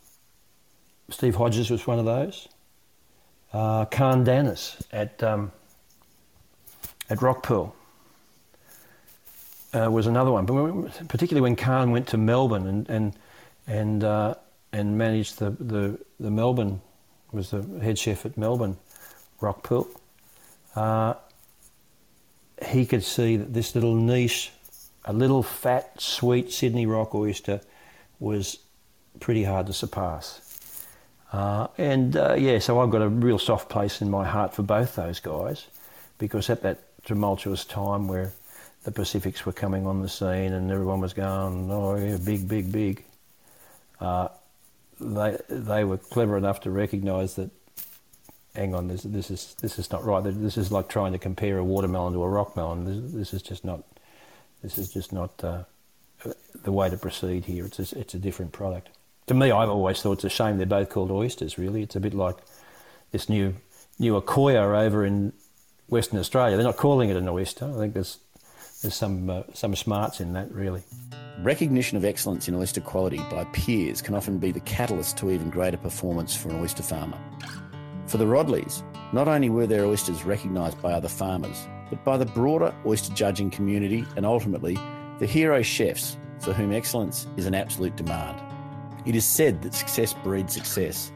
Steve 1.10 1.36
Hodges 1.36 1.69
was 1.69 1.86
one 1.86 2.00
of 2.00 2.06
those. 2.06 2.50
Uh, 3.54 3.86
Khan 3.86 4.26
Danis 4.26 4.82
at 4.91 5.21
um, 5.24 5.52
at 7.10 7.19
Rockpool 7.19 7.74
uh, 9.74 9.89
was 9.91 10.08
another 10.08 10.32
one, 10.32 10.45
but 10.45 11.08
particularly 11.08 11.41
when 11.41 11.56
Khan 11.56 11.91
went 11.91 12.08
to 12.08 12.17
Melbourne 12.17 12.65
and 12.65 12.89
and 12.89 13.15
and 13.67 14.04
uh, 14.04 14.36
and 14.74 14.97
managed 14.97 15.39
the, 15.39 15.52
the 15.52 16.00
the 16.19 16.32
Melbourne 16.32 16.82
was 17.32 17.52
the 17.52 17.62
head 17.82 18.00
chef 18.00 18.26
at 18.26 18.38
Melbourne 18.38 18.78
Rockpool. 19.41 19.88
Uh, 20.75 21.13
he 22.65 22.86
could 22.86 23.03
see 23.03 23.38
that 23.38 23.53
this 23.53 23.75
little 23.75 23.95
niche, 23.95 24.51
a 25.05 25.13
little 25.13 25.43
fat, 25.43 25.99
sweet 25.99 26.51
Sydney 26.51 26.86
rock 26.86 27.15
oyster 27.15 27.62
was 28.19 28.60
pretty 29.19 29.43
hard 29.43 29.67
to 29.67 29.73
surpass. 29.73 30.41
Uh, 31.34 31.67
and 31.77 32.17
uh, 32.17 32.36
yeah, 32.38 32.60
so 32.60 32.79
I've 32.79 32.89
got 32.89 33.01
a 33.01 33.10
real 33.10 33.39
soft 33.39 33.69
place 33.69 34.01
in 34.01 34.10
my 34.10 34.25
heart 34.25 34.53
for 34.53 34.63
both 34.63 34.95
those 34.95 35.19
guys 35.19 35.67
because 36.17 36.49
at 36.49 36.62
that 36.63 36.84
tumultuous 37.05 37.65
time 37.65 38.07
where 38.07 38.34
the 38.84 38.91
Pacifics 38.91 39.45
were 39.45 39.53
coming 39.53 39.88
on 39.88 40.01
the 40.01 40.10
scene 40.10 40.53
and 40.53 40.71
everyone 40.71 40.99
was 40.99 41.13
going, 41.13 41.71
oh 41.71 41.95
yeah, 41.95 42.17
big, 42.17 42.47
big, 42.47 42.71
big, 42.71 43.03
uh, 43.99 44.27
they 44.99 45.38
they 45.49 45.84
were 45.84 45.97
clever 45.97 46.38
enough 46.38 46.62
to 46.62 46.71
recognise 46.71 47.36
that, 47.36 47.49
hang 48.56 48.76
on, 48.76 48.88
this 48.88 49.04
this 49.04 49.32
is 49.32 49.56
this 49.62 49.80
is 49.80 49.92
not 49.92 50.04
right. 50.04 50.24
This 50.24 50.58
is 50.58 50.72
like 50.72 50.88
trying 50.90 51.14
to 51.14 51.20
compare 51.20 51.58
a 51.58 51.64
watermelon 51.64 52.14
to 52.14 52.24
a 52.24 52.30
rock 52.30 52.56
melon. 52.56 52.86
This, 52.86 53.14
this 53.14 53.34
is 53.34 53.42
just 53.42 53.64
not, 53.64 53.84
this 54.62 54.78
is 54.78 54.92
just 54.92 55.14
not 55.14 55.44
uh, 55.44 55.64
the 56.64 56.72
way 56.72 56.90
to 56.90 56.98
proceed 56.98 57.46
here. 57.46 57.66
It's 57.66 57.80
a, 57.80 58.00
it's 58.00 58.14
a 58.14 58.20
different 58.20 58.52
product. 58.52 58.90
To 59.28 59.34
me, 59.34 59.52
I've 59.52 59.70
always 59.70 60.02
thought 60.02 60.14
it's 60.14 60.24
a 60.26 60.30
shame 60.30 60.58
they're 60.58 60.66
both 60.66 60.90
called 60.90 61.12
oysters. 61.12 61.58
Really, 61.58 61.84
it's 61.84 61.96
a 61.96 62.00
bit 62.00 62.14
like 62.14 62.38
this 63.12 63.30
new 63.30 63.56
new 64.00 64.20
Akoya 64.20 64.86
over 64.86 65.06
in 65.06 65.34
Western 65.88 66.20
Australia. 66.20 66.58
They're 66.58 66.66
not 66.66 66.78
calling 66.78 67.10
it 67.10 67.16
an 67.16 67.30
oyster. 67.30 67.66
I 67.66 67.78
think 67.78 67.94
there's 67.94 68.18
there's 68.82 68.96
some 68.96 69.30
uh, 69.30 69.44
some 69.54 69.76
smarts 69.76 70.20
in 70.20 70.34
that 70.34 70.52
really. 70.52 70.84
Recognition 71.42 71.98
of 71.98 72.06
excellence 72.06 72.48
in 72.48 72.56
oyster 72.56 72.82
quality 72.82 73.18
by 73.32 73.46
peers 73.54 74.02
can 74.02 74.16
often 74.16 74.38
be 74.38 74.52
the 74.52 74.60
catalyst 74.60 75.18
to 75.18 75.32
even 75.32 75.50
greater 75.50 75.78
performance 75.78 76.36
for 76.36 76.50
an 76.50 76.60
oyster 76.62 76.84
farmer. 76.84 77.18
For 78.12 78.17
the 78.17 78.26
Rodelys, 78.26 78.84
not 79.13 79.30
only 79.30 79.50
were 79.50 79.65
their 79.65 79.86
oysters 79.86 80.26
recognised 80.26 80.82
by 80.82 80.91
other 80.91 81.08
farmers, 81.08 81.65
but 81.89 82.04
by 82.04 82.17
the 82.17 82.26
broader 82.26 82.76
oyster 82.86 83.13
judging 83.13 83.50
community 83.50 84.06
and 84.17 84.26
ultimately 84.26 84.78
the 85.19 85.26
hero 85.26 85.62
chefs 85.62 86.17
for 86.41 86.52
whom 86.52 86.74
excellence 86.74 87.26
is 87.38 87.45
an 87.45 87.56
absolute 87.56 87.95
demand. 87.95 88.38
It 89.06 89.15
is 89.15 89.26
said 89.26 89.62
that 89.62 89.74
success 89.74 90.13
breeds 90.26 90.54
success, 90.54 91.10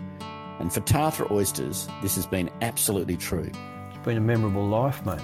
and 0.60 0.72
for 0.72 0.80
Tathra 0.80 1.30
oysters, 1.32 1.90
this 2.02 2.16
has 2.16 2.26
been 2.26 2.50
absolutely 2.62 3.18
true. 3.18 3.52
It's 3.90 4.06
been 4.06 4.16
a 4.16 4.22
memorable 4.22 4.66
life, 4.66 5.06
mate. 5.06 5.20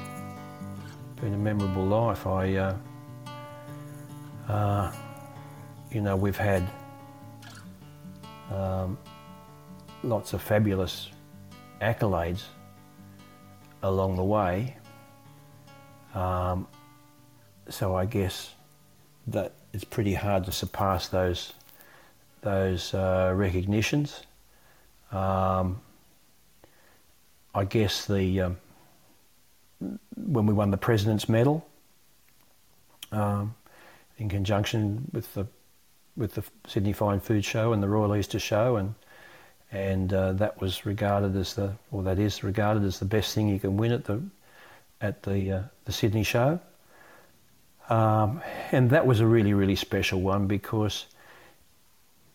Been 1.22 1.34
a 1.34 1.38
memorable 1.38 1.86
life. 1.86 2.28
I, 2.28 2.54
uh, 2.54 2.78
uh, 4.50 4.92
you 5.90 6.02
know, 6.02 6.18
we've 6.18 6.36
had 6.36 6.70
um, 8.52 8.98
lots 10.04 10.34
of 10.34 10.42
fabulous 10.42 11.10
accolades 11.82 12.44
along 13.84 14.16
the 14.16 14.24
way. 14.24 14.78
Um, 16.14 16.68
so 17.70 17.96
I 17.96 18.06
guess 18.06 18.54
that 19.28 19.54
it's 19.74 19.84
pretty 19.84 20.14
hard 20.14 20.46
to 20.46 20.52
surpass 20.52 21.08
those 21.08 21.54
those 22.42 22.94
uh, 22.94 23.32
recognitions. 23.36 24.22
Um, 25.12 25.82
I 27.54 27.66
guess 27.66 28.06
the 28.06 28.42
um, 28.42 28.58
when 30.16 30.46
we 30.46 30.54
won 30.54 30.72
the 30.72 30.78
President's 30.78 31.28
Medal 31.28 31.66
um, 33.12 33.56
in 34.18 34.30
conjunction 34.30 35.10
with 35.12 35.34
the 35.34 35.48
with 36.16 36.36
the 36.36 36.44
Sydney 36.68 36.94
Fine 36.94 37.20
Food 37.22 37.46
Show 37.46 37.74
and 37.74 37.82
the 37.82 37.88
Royal 37.88 38.16
Easter 38.16 38.40
Show, 38.40 38.76
and 38.76 38.96
and 39.72 40.12
uh, 40.14 40.34
that 40.34 40.60
was 40.60 40.86
regarded 40.86 41.36
as 41.36 41.54
the 41.54 41.74
or 41.92 42.04
that 42.04 42.20
is 42.20 42.44
regarded 42.44 42.84
as 42.84 43.00
the 43.00 43.06
best 43.06 43.34
thing 43.34 43.48
you 43.48 43.60
can 43.60 43.78
win 43.78 43.92
at 43.92 44.06
the 44.06 44.22
at 45.00 45.24
the 45.24 45.52
uh, 45.52 45.62
the 45.86 45.92
Sydney 45.92 46.24
Show. 46.24 46.60
Um, 47.90 48.42
and 48.72 48.90
that 48.92 49.06
was 49.06 49.20
a 49.20 49.28
really, 49.28 49.54
really 49.54 49.76
special 49.76 50.22
one 50.22 50.48
because 50.48 51.08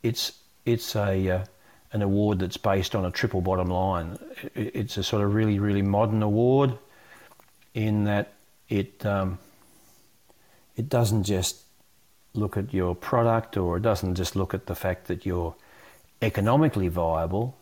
it's 0.03 0.33
it's 0.65 0.97
a 0.97 1.31
uh, 1.31 1.45
an 1.93 2.03
award 2.03 2.41
that's 2.41 2.57
based 2.57 2.95
on 2.95 3.05
a 3.05 3.11
triple 3.11 3.41
bottom 3.41 3.69
line. 3.69 4.19
It's 4.55 4.97
a 4.97 5.03
sort 5.03 5.23
of 5.23 5.35
really, 5.35 5.59
really 5.59 5.83
modern 5.83 6.23
award 6.23 6.77
in 7.75 8.05
that 8.05 8.33
it 8.69 9.05
um, 9.07 9.39
it 10.77 10.89
doesn't 10.89 11.25
just 11.25 11.63
look 12.35 12.57
at 12.57 12.75
your 12.75 12.95
product 12.95 13.57
or 13.57 13.79
it 13.79 13.83
doesn't 13.83 14.15
just 14.15 14.37
look 14.37 14.53
at 14.53 14.67
the 14.67 14.75
fact 14.75 15.07
that 15.07 15.25
you're 15.25 15.55
economically 16.21 16.89
viable. 16.89 17.57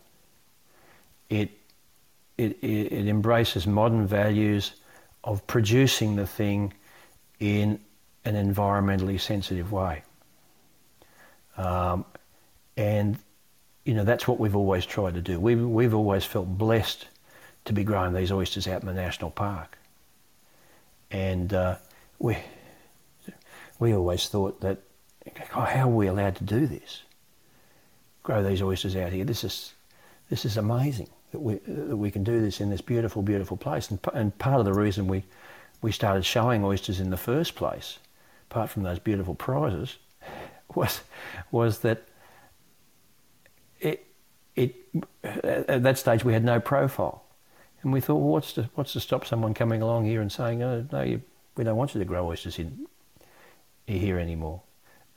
It 1.29 1.49
it, 2.37 2.57
it 2.61 3.07
embraces 3.07 3.65
modern 3.65 4.07
values 4.07 4.73
of 5.23 5.45
producing 5.47 6.15
the 6.15 6.27
thing 6.27 6.73
in 7.39 7.79
an 8.25 8.35
environmentally 8.35 9.19
sensitive 9.19 9.71
way. 9.71 10.03
Um, 11.57 12.05
and, 12.75 13.17
you 13.85 13.93
know, 13.93 14.03
that's 14.03 14.27
what 14.27 14.39
we've 14.39 14.55
always 14.55 14.85
tried 14.85 15.13
to 15.13 15.21
do. 15.21 15.39
We've, 15.39 15.61
we've 15.61 15.93
always 15.93 16.25
felt 16.25 16.57
blessed 16.57 17.07
to 17.65 17.73
be 17.73 17.83
growing 17.83 18.13
these 18.13 18.31
oysters 18.31 18.67
out 18.67 18.81
in 18.81 18.87
the 18.87 18.93
national 18.93 19.31
park. 19.31 19.77
And 21.09 21.53
uh, 21.53 21.77
we, 22.19 22.37
we 23.79 23.93
always 23.93 24.27
thought 24.27 24.59
that, 24.61 24.79
oh, 25.55 25.61
how 25.61 25.89
are 25.89 25.95
we 25.95 26.07
allowed 26.07 26.35
to 26.35 26.43
do 26.43 26.67
this? 26.67 27.03
Grow 28.25 28.41
these 28.41 28.63
oysters 28.63 28.95
out 28.95 29.13
here. 29.13 29.23
This 29.23 29.43
is, 29.43 29.75
this 30.31 30.45
is 30.45 30.57
amazing 30.57 31.09
that 31.31 31.39
we, 31.39 31.59
that 31.67 31.95
we 31.95 32.09
can 32.09 32.23
do 32.23 32.41
this 32.41 32.59
in 32.59 32.71
this 32.71 32.81
beautiful, 32.81 33.21
beautiful 33.21 33.55
place. 33.55 33.91
And, 33.91 33.99
and 34.15 34.35
part 34.39 34.59
of 34.59 34.65
the 34.65 34.73
reason 34.73 35.05
we, 35.05 35.23
we 35.83 35.91
started 35.91 36.25
showing 36.25 36.63
oysters 36.63 36.99
in 36.99 37.11
the 37.11 37.17
first 37.17 37.53
place, 37.53 37.99
apart 38.49 38.71
from 38.71 38.81
those 38.81 38.97
beautiful 38.97 39.35
prizes, 39.35 39.97
was 40.75 41.01
was 41.51 41.79
that 41.79 42.07
it 43.79 44.07
it 44.55 44.75
at 45.23 45.83
that 45.83 45.99
stage 45.99 46.25
we 46.25 46.33
had 46.33 46.43
no 46.43 46.59
profile, 46.59 47.23
and 47.83 47.93
we 47.93 48.01
thought, 48.01 48.15
well, 48.15 48.31
what's 48.31 48.53
to 48.53 48.71
what's 48.73 48.93
to 48.93 48.99
stop 48.99 49.27
someone 49.27 49.53
coming 49.53 49.83
along 49.83 50.05
here 50.05 50.19
and 50.19 50.31
saying, 50.31 50.63
oh, 50.63 50.87
no, 50.91 51.03
you, 51.03 51.21
we 51.57 51.63
don't 51.63 51.77
want 51.77 51.93
you 51.93 51.99
to 51.99 52.05
grow 52.05 52.27
oysters 52.27 52.57
in 52.57 52.87
here 53.85 54.17
anymore. 54.17 54.63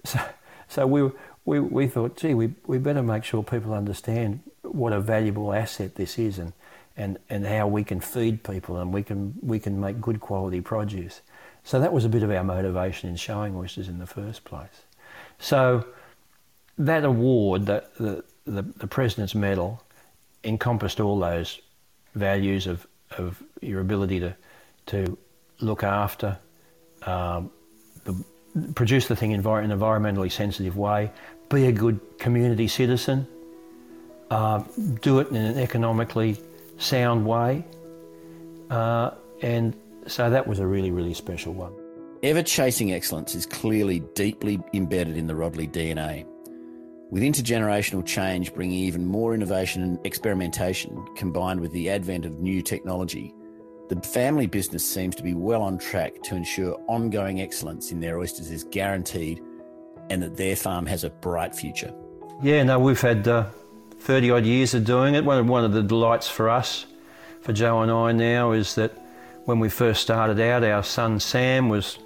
So 0.05 0.21
so 0.69 0.87
we 0.87 1.11
we 1.49 1.61
we 1.61 1.87
thought, 1.87 2.17
gee, 2.17 2.35
we 2.35 2.47
we 2.67 2.79
better 2.79 3.03
make 3.03 3.25
sure 3.25 3.43
people 3.43 3.73
understand 3.73 4.41
what 4.63 4.93
a 4.93 5.01
valuable 5.01 5.53
asset 5.53 5.95
this 5.95 6.19
is 6.19 6.39
and 6.39 6.53
and, 6.99 7.17
and 7.31 7.47
how 7.47 7.67
we 7.67 7.85
can 7.85 8.01
feed 8.01 8.43
people 8.43 8.77
and 8.77 8.93
we 8.93 9.03
can, 9.03 9.35
we 9.41 9.59
can 9.61 9.81
make 9.81 10.01
good 10.01 10.21
quality 10.21 10.61
produce. 10.61 11.23
So 11.63 11.81
that 11.81 11.93
was 11.93 12.05
a 12.05 12.09
bit 12.09 12.25
of 12.25 12.31
our 12.31 12.43
motivation 12.43 13.09
in 13.09 13.17
showing 13.17 13.55
oysters 13.55 13.89
in 13.89 13.99
the 13.99 14.07
first 14.07 14.45
place. 14.45 14.83
So 15.39 15.87
that 16.77 17.05
award, 17.05 17.67
the, 17.67 17.85
the, 17.99 18.25
the, 18.45 18.63
the 18.63 18.87
President's 18.89 19.35
Medal, 19.35 19.81
encompassed 20.43 21.01
all 21.01 21.21
those 21.21 21.61
values 22.17 22.67
of, 22.67 22.87
of 23.17 23.43
your 23.61 23.81
ability 23.81 24.19
to, 24.21 24.35
to 24.87 25.17
look 25.61 25.85
after, 25.85 26.37
um, 27.03 27.51
the, 28.05 28.25
produce 28.75 29.07
the 29.07 29.15
thing 29.15 29.31
in 29.31 29.41
an 29.41 29.71
environmentally 29.71 30.33
sensitive 30.33 30.77
way, 30.77 31.13
be 31.49 31.67
a 31.67 31.73
good 31.73 32.01
community 32.19 32.69
citizen, 32.69 33.27
uh, 34.31 34.63
do 35.01 35.21
it 35.21 35.29
in 35.29 35.37
an 35.37 35.59
economically 35.59 36.37
sound 36.79 37.27
way. 37.27 37.65
Uh, 38.71 39.11
and 39.43 39.75
so 40.07 40.31
that 40.31 40.47
was 40.47 40.59
a 40.59 40.67
really, 40.67 40.91
really 40.91 41.15
special 41.15 41.53
one. 41.53 41.73
Ever 42.23 42.43
chasing 42.43 42.93
excellence 42.93 43.35
is 43.35 43.47
clearly 43.47 44.01
deeply 44.15 44.61
embedded 44.75 45.17
in 45.17 45.27
the 45.27 45.35
Rodely 45.35 45.69
DNA. 45.69 46.27
With 47.11 47.23
intergenerational 47.23 48.05
change 48.05 48.53
bringing 48.53 48.79
even 48.79 49.07
more 49.07 49.35
innovation 49.35 49.83
and 49.83 49.99
experimentation 50.05 51.07
combined 51.17 51.61
with 51.61 51.73
the 51.73 51.89
advent 51.89 52.27
of 52.27 52.41
new 52.41 52.61
technology, 52.61 53.35
the 53.89 54.01
family 54.03 54.47
business 54.47 54.87
seems 54.87 55.15
to 55.17 55.23
be 55.23 55.33
well 55.33 55.63
on 55.63 55.79
track 55.79 56.23
to 56.25 56.35
ensure 56.35 56.79
ongoing 56.89 57.41
excellence 57.41 57.91
in 57.93 58.01
their 58.01 58.19
oysters 58.19 58.51
is 58.51 58.65
guaranteed 58.65 59.41
and 60.11 60.23
that 60.23 60.37
their 60.37 60.57
farm 60.57 60.87
has 60.87 61.05
a 61.05 61.11
bright 61.11 61.55
future. 61.55 61.93
Yeah, 62.43 62.63
no, 62.63 62.79
we've 62.79 63.01
had 63.01 63.27
uh, 63.27 63.47
30 64.01 64.31
odd 64.31 64.47
years 64.47 64.75
of 64.75 64.85
doing 64.85 65.15
it. 65.15 65.25
One 65.25 65.39
of, 65.39 65.49
one 65.49 65.65
of 65.65 65.73
the 65.73 65.83
delights 65.83 66.29
for 66.29 66.49
us, 66.49 66.87
for 67.43 67.53
Joe 67.53 67.83
and 67.83 67.91
I 67.91 68.13
now, 68.13 68.53
is 68.53 68.75
that 68.77 68.93
when 69.45 69.61
we 69.61 69.69
first 69.69 70.03
started 70.03 70.39
out, 70.41 70.63
our 70.63 70.83
son 70.83 71.21
Sam 71.21 71.69
was 71.69 71.99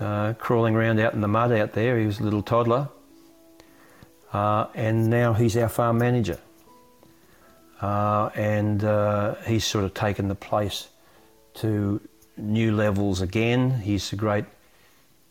uh, 0.00 0.34
crawling 0.34 0.74
around 0.76 1.00
out 1.00 1.14
in 1.14 1.20
the 1.20 1.28
mud 1.28 1.52
out 1.52 1.72
there. 1.72 1.98
He 1.98 2.06
was 2.06 2.20
a 2.20 2.22
little 2.22 2.42
toddler. 2.42 2.88
Uh, 4.32 4.66
and 4.74 5.08
now 5.08 5.32
he's 5.32 5.56
our 5.56 5.68
farm 5.68 5.98
manager. 5.98 6.38
Uh, 7.80 8.30
and 8.34 8.84
uh, 8.84 9.36
he's 9.46 9.64
sort 9.64 9.84
of 9.84 9.94
taken 9.94 10.28
the 10.28 10.34
place 10.34 10.88
to 11.54 12.00
new 12.36 12.74
levels 12.74 13.20
again. 13.20 13.70
He's 13.80 14.12
a 14.12 14.16
great 14.16 14.44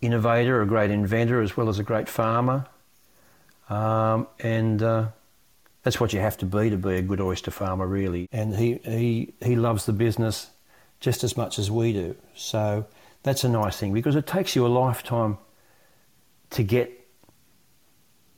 innovator, 0.01 0.61
a 0.61 0.65
great 0.65 0.91
inventor, 0.91 1.41
as 1.41 1.57
well 1.57 1.69
as 1.69 1.79
a 1.79 1.83
great 1.83 2.07
farmer. 2.07 2.65
Um, 3.69 4.27
and 4.39 4.81
uh, 4.81 5.07
that's 5.83 5.99
what 5.99 6.13
you 6.13 6.19
have 6.19 6.37
to 6.37 6.45
be 6.45 6.69
to 6.69 6.77
be 6.77 6.95
a 6.95 7.01
good 7.01 7.21
oyster 7.21 7.51
farmer, 7.51 7.87
really. 7.87 8.27
And 8.31 8.55
he, 8.55 8.79
he, 8.83 9.33
he 9.41 9.55
loves 9.55 9.85
the 9.85 9.93
business 9.93 10.49
just 10.99 11.23
as 11.23 11.37
much 11.37 11.59
as 11.59 11.69
we 11.69 11.93
do. 11.93 12.15
So 12.35 12.85
that's 13.23 13.43
a 13.43 13.49
nice 13.49 13.77
thing 13.77 13.93
because 13.93 14.15
it 14.15 14.27
takes 14.27 14.55
you 14.55 14.65
a 14.65 14.69
lifetime 14.69 15.37
to 16.51 16.63
get 16.63 17.07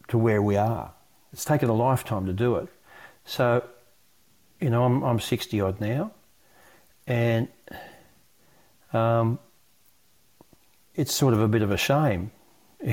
to 0.08 0.18
where 0.18 0.42
we 0.42 0.58
are. 0.58 0.92
It's 1.32 1.46
taken 1.46 1.70
a 1.70 1.74
lifetime 1.74 2.26
to 2.26 2.34
do 2.34 2.56
it. 2.56 2.68
So, 3.26 3.64
you 4.60 4.70
know, 4.70 4.84
I'm, 4.84 5.04
I'm 5.04 5.20
60 5.20 5.62
odd 5.62 5.80
now, 5.80 6.12
and 7.06 7.48
um, 8.92 9.40
it's 11.00 11.14
sort 11.14 11.34
of 11.34 11.40
a 11.40 11.48
bit 11.48 11.62
of 11.62 11.72
a 11.72 11.78
shame 11.78 12.30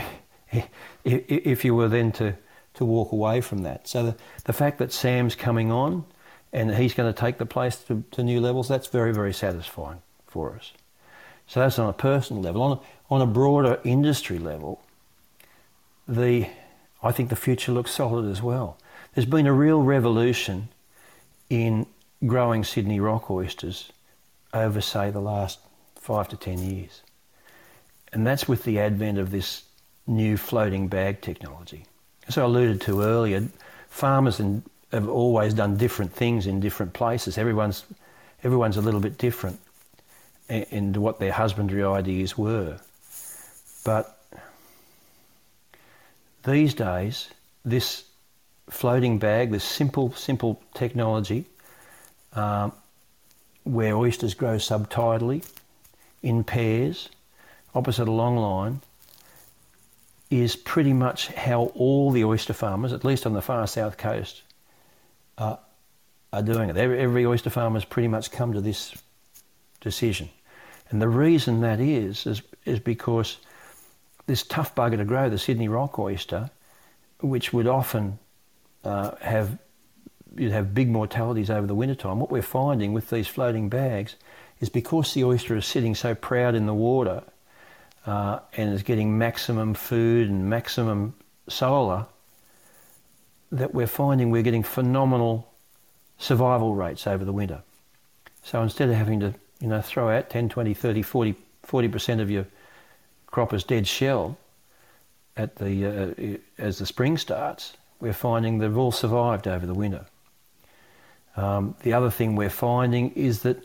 if 1.05 1.65
you 1.65 1.75
were 1.75 1.89
then 1.89 2.13
to, 2.13 2.37
to 2.75 2.85
walk 2.85 3.11
away 3.11 3.41
from 3.41 3.65
that. 3.65 3.89
So 3.89 4.07
the, 4.07 4.17
the 4.45 4.53
fact 4.53 4.79
that 4.79 4.93
Sam's 4.93 5.35
coming 5.35 5.73
on 5.73 6.05
and 6.53 6.73
he's 6.73 6.95
going 6.95 7.13
to 7.13 7.21
take 7.21 7.39
the 7.39 7.47
place 7.47 7.77
to, 7.89 8.05
to 8.13 8.23
new 8.23 8.41
levels, 8.41 8.69
that's 8.69 8.87
very, 8.87 9.13
very 9.13 9.33
satisfying 9.33 10.03
for 10.25 10.55
us. 10.55 10.73
So 11.49 11.59
that's 11.61 11.81
on 11.81 11.89
a 11.89 11.93
personal 11.93 12.43
level. 12.43 12.63
On 12.63 12.79
a, 12.79 12.81
on 13.11 13.23
a 13.23 13.27
broader 13.27 13.81
industry 13.83 14.39
level, 14.39 14.81
the, 16.07 16.47
I 17.03 17.11
think 17.11 17.29
the 17.29 17.37
future 17.37 17.73
looks 17.73 17.91
solid 17.91 18.31
as 18.31 18.41
well. 18.41 18.79
There's 19.15 19.27
been 19.27 19.49
a 19.49 19.53
real 19.53 19.83
revolution 19.83 20.69
in 21.51 21.87
growing 22.25 22.63
Sydney 22.63 23.01
rock 23.01 23.31
oysters 23.33 23.91
over, 24.55 24.81
say, 24.81 25.11
the 25.11 25.21
last 25.21 25.59
five 25.97 26.29
to 26.29 26.37
ten 26.37 26.59
years. 26.59 27.03
And 28.17 28.27
that's 28.27 28.49
with 28.49 28.65
the 28.65 28.81
advent 28.81 29.19
of 29.19 29.31
this 29.31 29.63
new 30.07 30.39
floating 30.39 30.89
bag 30.89 31.21
technology. 31.21 31.85
As 32.27 32.39
I 32.39 32.45
alluded 32.45 32.81
to 32.81 33.03
earlier, 33.03 33.47
farmers 33.91 34.41
in, 34.41 34.63
have 34.91 35.07
always 35.07 35.53
done 35.53 35.77
different 35.77 36.15
things 36.15 36.47
in 36.47 36.59
different 36.59 36.95
places. 36.95 37.37
Everyone's, 37.37 37.85
everyone's 38.43 38.79
a 38.79 38.81
little 38.81 39.01
bit 39.01 39.19
different 39.19 39.61
in 40.49 40.95
what 40.95 41.19
their 41.19 41.31
husbandry 41.31 41.85
ideas 41.85 42.39
were. 42.39 42.79
But 43.85 44.19
these 46.43 46.73
days, 46.73 47.29
this 47.67 48.05
floating 48.71 49.19
bag, 49.19 49.51
this 49.51 49.63
simple, 49.63 50.15
simple 50.15 50.59
technology, 50.73 51.45
um, 52.33 52.73
where 53.65 53.95
oysters 53.95 54.33
grow 54.33 54.57
subtidally 54.57 55.47
in 56.23 56.45
pairs, 56.45 57.11
opposite 57.77 58.09
a 58.09 58.13
long 58.13 58.37
line, 58.37 58.81
is 60.31 60.57
pretty 60.57 60.93
much 60.93 61.29
how 61.29 61.67
all 61.75 62.11
the 62.11 62.25
oyster 62.25 62.53
farmers, 62.53 62.93
at 62.93 63.05
least 63.05 63.27
on 63.27 63.33
the 63.33 63.43
far 63.43 63.67
south 63.67 63.97
coast, 63.97 64.43
uh, 65.39 65.57
are 66.33 66.43
doing 66.43 66.69
it. 66.69 66.77
Every, 66.77 66.99
every 66.99 67.27
oyster 67.27 67.51
farmer 67.51 67.77
has 67.77 67.85
pretty 67.85 68.09
much 68.09 68.31
come 68.33 68.53
to 68.53 68.61
this 68.61 68.95
decision. 69.81 70.29
And 70.91 71.01
the 71.01 71.09
reason 71.09 71.61
that 71.61 71.81
is, 71.81 72.27
is, 72.27 72.43
is 72.65 72.81
because 72.81 73.39
this 74.27 74.43
tough 74.43 74.75
bugger 74.75 74.97
to 74.97 75.05
grow, 75.05 75.29
the 75.29 75.39
Sydney 75.39 75.69
rock 75.69 75.99
oyster, 75.99 76.51
which 77.21 77.53
would 77.53 77.67
often 77.67 78.19
uh, 78.85 79.15
have 79.21 79.59
you'd 80.37 80.53
have 80.53 80.75
big 80.75 80.89
mortalities 80.89 81.49
over 81.49 81.67
the 81.67 81.75
winter 81.75 81.95
time. 81.95 82.21
What 82.21 82.31
we're 82.31 82.43
finding 82.43 82.93
with 82.93 83.09
these 83.09 83.27
floating 83.27 83.71
bags 83.71 84.17
is 84.61 84.69
because 84.69 85.15
the 85.15 85.25
oyster 85.25 85.57
is 85.57 85.65
sitting 85.65 85.95
so 85.95 86.15
proud 86.15 86.55
in 86.55 86.67
the 86.67 86.75
water 86.75 87.23
uh, 88.07 88.39
and 88.57 88.73
is 88.73 88.83
getting 88.83 89.19
maximum 89.19 89.75
food 89.75 90.31
and 90.31 90.49
maximum 90.49 91.15
solar, 91.49 92.07
that 93.53 93.75
we're 93.75 93.87
finding 93.87 94.31
we're 94.31 94.43
getting 94.43 94.63
phenomenal 94.63 95.53
survival 96.19 96.75
rates 96.75 97.07
over 97.07 97.25
the 97.25 97.33
winter. 97.33 97.63
So 98.43 98.63
instead 98.63 98.89
of 98.89 98.95
having 98.95 99.21
to 99.21 99.35
you 99.61 99.69
know, 99.69 99.81
throw 99.81 100.11
out 100.11 100.31
10, 100.31 100.49
20, 100.49 100.75
30, 100.75 101.03
40, 101.03 101.35
40% 101.67 102.21
of 102.21 102.31
your 102.31 102.47
crop 103.27 103.53
as 103.53 103.65
dead 103.65 103.87
shell 103.87 104.39
at 105.37 105.57
the, 105.57 105.87
uh, 105.87 106.63
as 106.63 106.79
the 106.79 106.87
spring 106.87 107.19
starts, 107.19 107.77
we're 108.01 108.13
finding 108.13 108.59
they've 108.59 108.77
all 108.77 108.93
survived 108.93 109.49
over 109.49 109.67
the 109.67 109.75
winter. 109.75 110.07
Um, 111.37 111.75
the 111.83 111.93
other 111.93 112.11
thing 112.11 112.37
we're 112.37 112.49
finding 112.49 113.11
is 113.13 113.43
that 113.43 113.63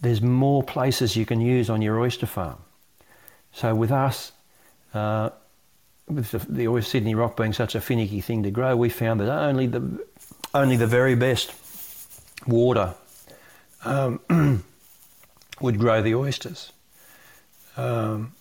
there's 0.00 0.22
more 0.22 0.62
places 0.62 1.16
you 1.16 1.24
can 1.24 1.40
use 1.40 1.70
on 1.70 1.82
your 1.82 2.00
oyster 2.00 2.26
farm. 2.26 2.58
So 3.52 3.74
with 3.74 3.92
us, 3.92 4.32
uh, 4.94 5.30
with 6.08 6.30
the, 6.30 6.38
the 6.66 6.82
Sydney 6.82 7.14
rock 7.14 7.36
being 7.36 7.52
such 7.52 7.74
a 7.74 7.80
finicky 7.80 8.20
thing 8.20 8.42
to 8.42 8.50
grow, 8.50 8.76
we 8.76 8.88
found 8.88 9.20
that 9.20 9.28
only 9.28 9.66
the 9.66 10.04
only 10.54 10.76
the 10.76 10.86
very 10.86 11.14
best 11.14 11.54
water 12.46 12.94
um, 13.84 14.20
would 15.60 15.78
grow 15.78 16.02
the 16.02 16.14
oysters. 16.14 16.72
Um, 17.76 18.32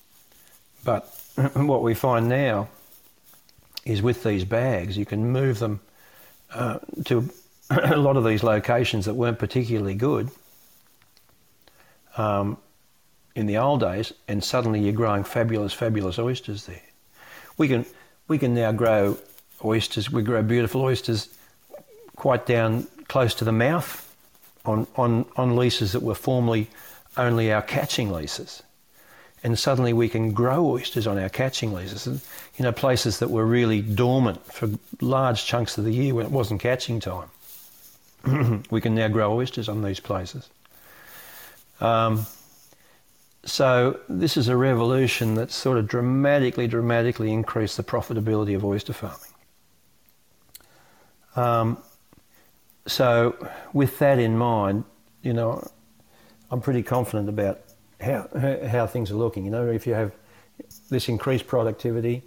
but 0.84 1.04
what 1.54 1.84
we 1.84 1.94
find 1.94 2.28
now 2.28 2.70
is 3.86 4.02
with 4.02 4.24
these 4.24 4.44
bags, 4.44 4.98
you 4.98 5.06
can 5.06 5.32
move 5.32 5.60
them 5.60 5.80
uh, 6.54 6.80
to 7.06 7.30
a 7.70 7.96
lot 7.96 8.18
of 8.18 8.26
these 8.26 8.44
locations 8.44 9.06
that 9.06 9.14
weren't 9.14 9.40
particularly 9.40 9.96
good 9.96 10.30
um, 12.18 12.58
in 13.36 13.46
the 13.46 13.58
old 13.58 13.80
days, 13.80 14.14
and 14.28 14.44
suddenly 14.44 14.82
you're 14.82 14.94
growing 14.94 15.24
fabulous, 15.24 15.74
fabulous 15.74 16.20
oysters 16.20 16.66
there. 16.66 16.82
We 17.58 17.68
can 17.68 17.86
we 18.28 18.38
can 18.38 18.54
now 18.54 18.72
grow 18.72 19.18
oysters. 19.64 20.12
We 20.12 20.24
grow 20.24 20.42
beautiful 20.42 20.82
oysters 20.82 21.30
quite 22.16 22.46
down 22.46 22.88
close 23.08 23.34
to 23.36 23.46
the 23.46 23.52
mouth 23.52 24.08
on 24.66 24.88
on 24.96 25.26
on 25.36 25.56
leases 25.56 25.92
that 25.94 26.02
were 26.02 26.16
formerly 26.16 26.68
only 27.18 27.52
our 27.52 27.62
catching 27.62 28.12
leases. 28.12 28.64
And 29.44 29.58
suddenly 29.58 29.92
we 29.92 30.08
can 30.08 30.34
grow 30.34 30.68
oysters 30.68 31.08
on 31.08 31.18
our 31.18 31.30
catching 31.30 31.74
leases, 31.74 32.06
you 32.58 32.64
know, 32.64 32.72
places 32.72 33.20
that 33.20 33.32
were 33.32 33.46
really 33.46 33.82
dormant 33.82 34.46
for 34.46 34.70
large 35.02 35.46
chunks 35.46 35.78
of 35.80 35.84
the 35.84 35.92
year 35.92 36.14
when 36.14 36.28
it 36.28 36.32
wasn't 36.32 36.62
catching 36.62 37.00
time. 37.00 37.30
we 38.70 38.82
can 38.82 38.94
now 38.94 39.08
grow 39.08 39.34
oysters 39.34 39.68
on 39.68 39.82
these 39.82 40.00
places. 40.00 40.48
Um, 41.80 42.28
so 43.44 44.00
this 44.08 44.38
is 44.38 44.48
a 44.48 44.56
revolution 44.56 45.36
that's 45.36 45.56
sort 45.56 45.78
of 45.78 45.88
dramatically, 45.88 46.68
dramatically 46.68 47.32
increased 47.32 47.78
the 47.78 47.84
profitability 47.84 48.56
of 48.56 48.64
oyster 48.64 48.94
farming. 48.94 49.20
Um, 51.36 51.78
so 52.86 53.36
with 53.74 54.00
that 54.00 54.20
in 54.20 54.38
mind, 54.38 54.84
you 55.22 55.34
know, 55.34 55.68
I'm 56.50 56.62
pretty 56.62 56.84
confident 56.84 57.30
about 57.30 57.62
how, 58.00 58.28
how 58.68 58.88
things 58.88 59.12
are 59.12 59.16
looking. 59.16 59.46
You 59.46 59.52
know, 59.52 59.68
if 59.68 59.88
you 59.88 59.94
have 59.94 60.12
this 60.90 61.08
increased 61.10 61.48
productivity 61.48 62.24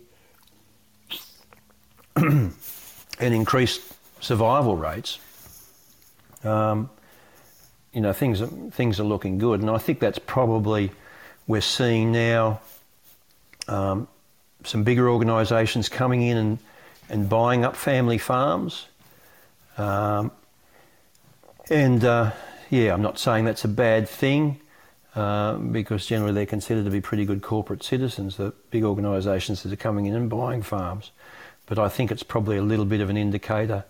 and 2.17 2.55
increased 3.21 3.83
survival 4.21 4.77
rates, 4.77 5.19
Um, 6.45 6.91
you 7.93 8.01
know, 8.01 8.13
things 8.13 8.43
things 8.75 9.01
are 9.01 9.05
looking 9.05 9.39
good, 9.39 9.61
and 9.61 9.71
I 9.71 9.79
think 9.79 9.99
that's 10.01 10.19
probably 10.19 10.91
we're 11.47 11.61
seeing 11.61 12.13
now 12.13 12.61
um, 13.69 14.09
some 14.65 14.85
bigger 14.85 15.09
organisations 15.09 15.89
coming 15.89 16.23
in 16.23 16.37
and, 16.37 16.59
and 17.09 17.29
buying 17.29 17.65
up 17.65 17.77
family 17.77 18.19
farms. 18.19 18.87
Um, 19.77 20.31
and 21.71 22.05
uh, 22.05 22.33
yeah, 22.71 22.93
I'm 22.93 23.03
not 23.03 23.19
saying 23.19 23.45
that's 23.45 23.65
a 23.65 23.69
bad 23.69 24.09
thing 24.09 24.61
uh, 25.15 25.55
because 25.57 26.07
generally 26.07 26.33
they're 26.33 26.47
considered 26.47 26.85
to 26.85 26.91
be 26.91 27.01
pretty 27.01 27.25
good 27.25 27.43
corporate 27.43 27.83
citizens, 27.83 28.37
the 28.37 28.53
big 28.71 28.85
organisations 28.85 29.63
that 29.63 29.73
are 29.73 29.77
coming 29.77 30.07
in 30.07 30.15
and 30.15 30.29
buying 30.29 30.63
farms. 30.63 31.13
But 31.67 31.79
I 31.79 31.89
think 31.89 32.11
it's 32.11 32.23
probably 32.23 32.57
a 32.57 32.63
little 32.63 32.85
bit 32.85 33.01
of 33.01 33.11
an 33.11 33.17
indicator 33.17 33.85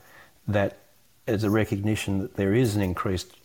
that 0.46 0.78
there's 1.26 1.44
a 1.44 1.50
recognition 1.50 2.18
that 2.20 2.36
there 2.36 2.54
is 2.54 2.76
an 2.76 2.82
increased 2.82 3.36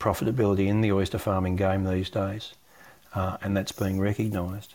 profitability 0.00 0.66
in 0.66 0.80
the 0.80 0.92
oyster 0.92 1.18
farming 1.18 1.56
game 1.56 1.84
these 1.84 2.10
days, 2.10 2.54
uh, 3.18 3.36
and 3.42 3.56
that's 3.56 3.72
being 3.72 3.98
recognised. 3.98 4.74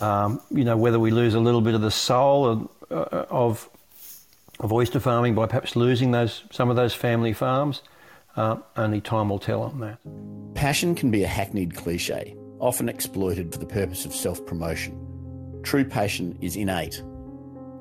Um, 0.00 0.40
you 0.50 0.64
know, 0.64 0.76
whether 0.76 1.00
we 1.00 1.10
lose 1.10 1.34
a 1.34 1.40
little 1.40 1.60
bit 1.60 1.74
of 1.74 1.80
the 1.80 1.90
soul 1.90 2.46
of, 2.46 2.68
uh, 2.90 3.24
of, 3.28 3.68
of 4.60 4.72
oyster 4.72 5.00
farming 5.00 5.34
by 5.34 5.46
perhaps 5.46 5.74
losing 5.74 6.12
those 6.12 6.44
some 6.52 6.70
of 6.70 6.76
those 6.76 6.94
family 6.94 7.32
farms, 7.32 7.82
uh, 8.36 8.56
only 8.76 9.00
time 9.00 9.30
will 9.30 9.40
tell 9.40 9.62
on 9.62 9.80
that. 9.80 9.98
Passion 10.54 10.94
can 10.94 11.10
be 11.10 11.24
a 11.24 11.26
hackneyed 11.26 11.74
cliche, 11.74 12.36
often 12.60 12.88
exploited 12.88 13.52
for 13.52 13.58
the 13.58 13.66
purpose 13.66 14.04
of 14.06 14.14
self 14.14 14.44
promotion. 14.46 14.94
True 15.64 15.84
passion 15.84 16.38
is 16.40 16.54
innate. 16.54 17.02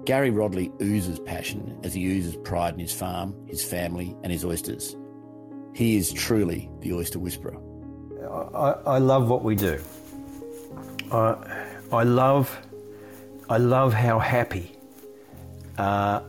Gary 0.06 0.32
Rodely 0.32 0.72
oozes 0.82 1.20
passion 1.20 1.80
as 1.84 1.94
he 1.94 2.06
oozes 2.06 2.38
pride 2.38 2.74
in 2.74 2.80
his 2.80 2.94
farm, 2.94 3.36
his 3.48 3.64
family, 3.64 4.16
and 4.24 4.32
his 4.32 4.46
oysters. 4.46 4.96
He 5.76 5.98
is 5.98 6.12
truly 6.14 6.72
the 6.80 6.94
oyster 6.94 7.20
whisperer. 7.20 7.58
I, 8.26 8.72
I 8.86 8.98
love 8.98 9.30
what 9.30 9.44
we 9.44 9.56
do. 9.56 9.80
I, 11.12 11.36
I 11.92 12.04
love, 12.04 12.58
I 13.50 13.58
love 13.58 13.94
how 13.94 14.20
happy. 14.20 14.72
Uh, 15.78 16.22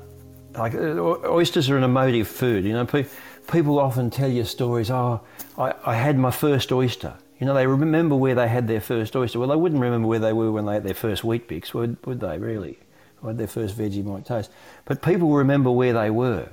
like 0.55 0.74
oysters 0.74 1.70
are 1.70 1.76
an 1.76 1.84
emotive 1.84 2.28
food. 2.28 2.64
You 2.64 2.72
know, 2.72 2.86
pe- 2.86 3.07
people 3.51 3.78
often 3.78 4.11
tell 4.11 4.30
you 4.30 4.44
stories. 4.44 4.90
Oh, 4.90 5.20
I, 5.59 5.74
I 5.84 5.94
had 5.94 6.18
my 6.18 6.30
first 6.30 6.72
oyster. 6.72 7.14
You 7.38 7.47
know, 7.47 7.55
they 7.55 7.66
remember 7.66 8.16
where 8.16 8.34
they 8.34 8.49
had 8.49 8.66
their 8.66 8.80
first 8.80 9.14
oyster. 9.14 9.38
Well, 9.38 9.49
they 9.49 9.57
wouldn't 9.57 9.80
remember 9.80 10.09
where 10.09 10.18
they 10.18 10.32
were 10.32 10.51
when 10.51 10.64
they 10.64 10.74
had 10.74 10.84
their 10.84 10.94
first 10.94 11.22
Weet-Bix, 11.22 11.74
would, 11.74 12.05
would 12.07 12.20
they? 12.20 12.38
Really, 12.38 12.78
or 13.22 13.34
their 13.34 13.47
first 13.47 13.76
Vegemite 13.76 14.24
toast. 14.24 14.51
But 14.86 15.03
people 15.03 15.30
remember 15.30 15.70
where 15.70 15.92
they 15.92 16.11
were. 16.11 16.49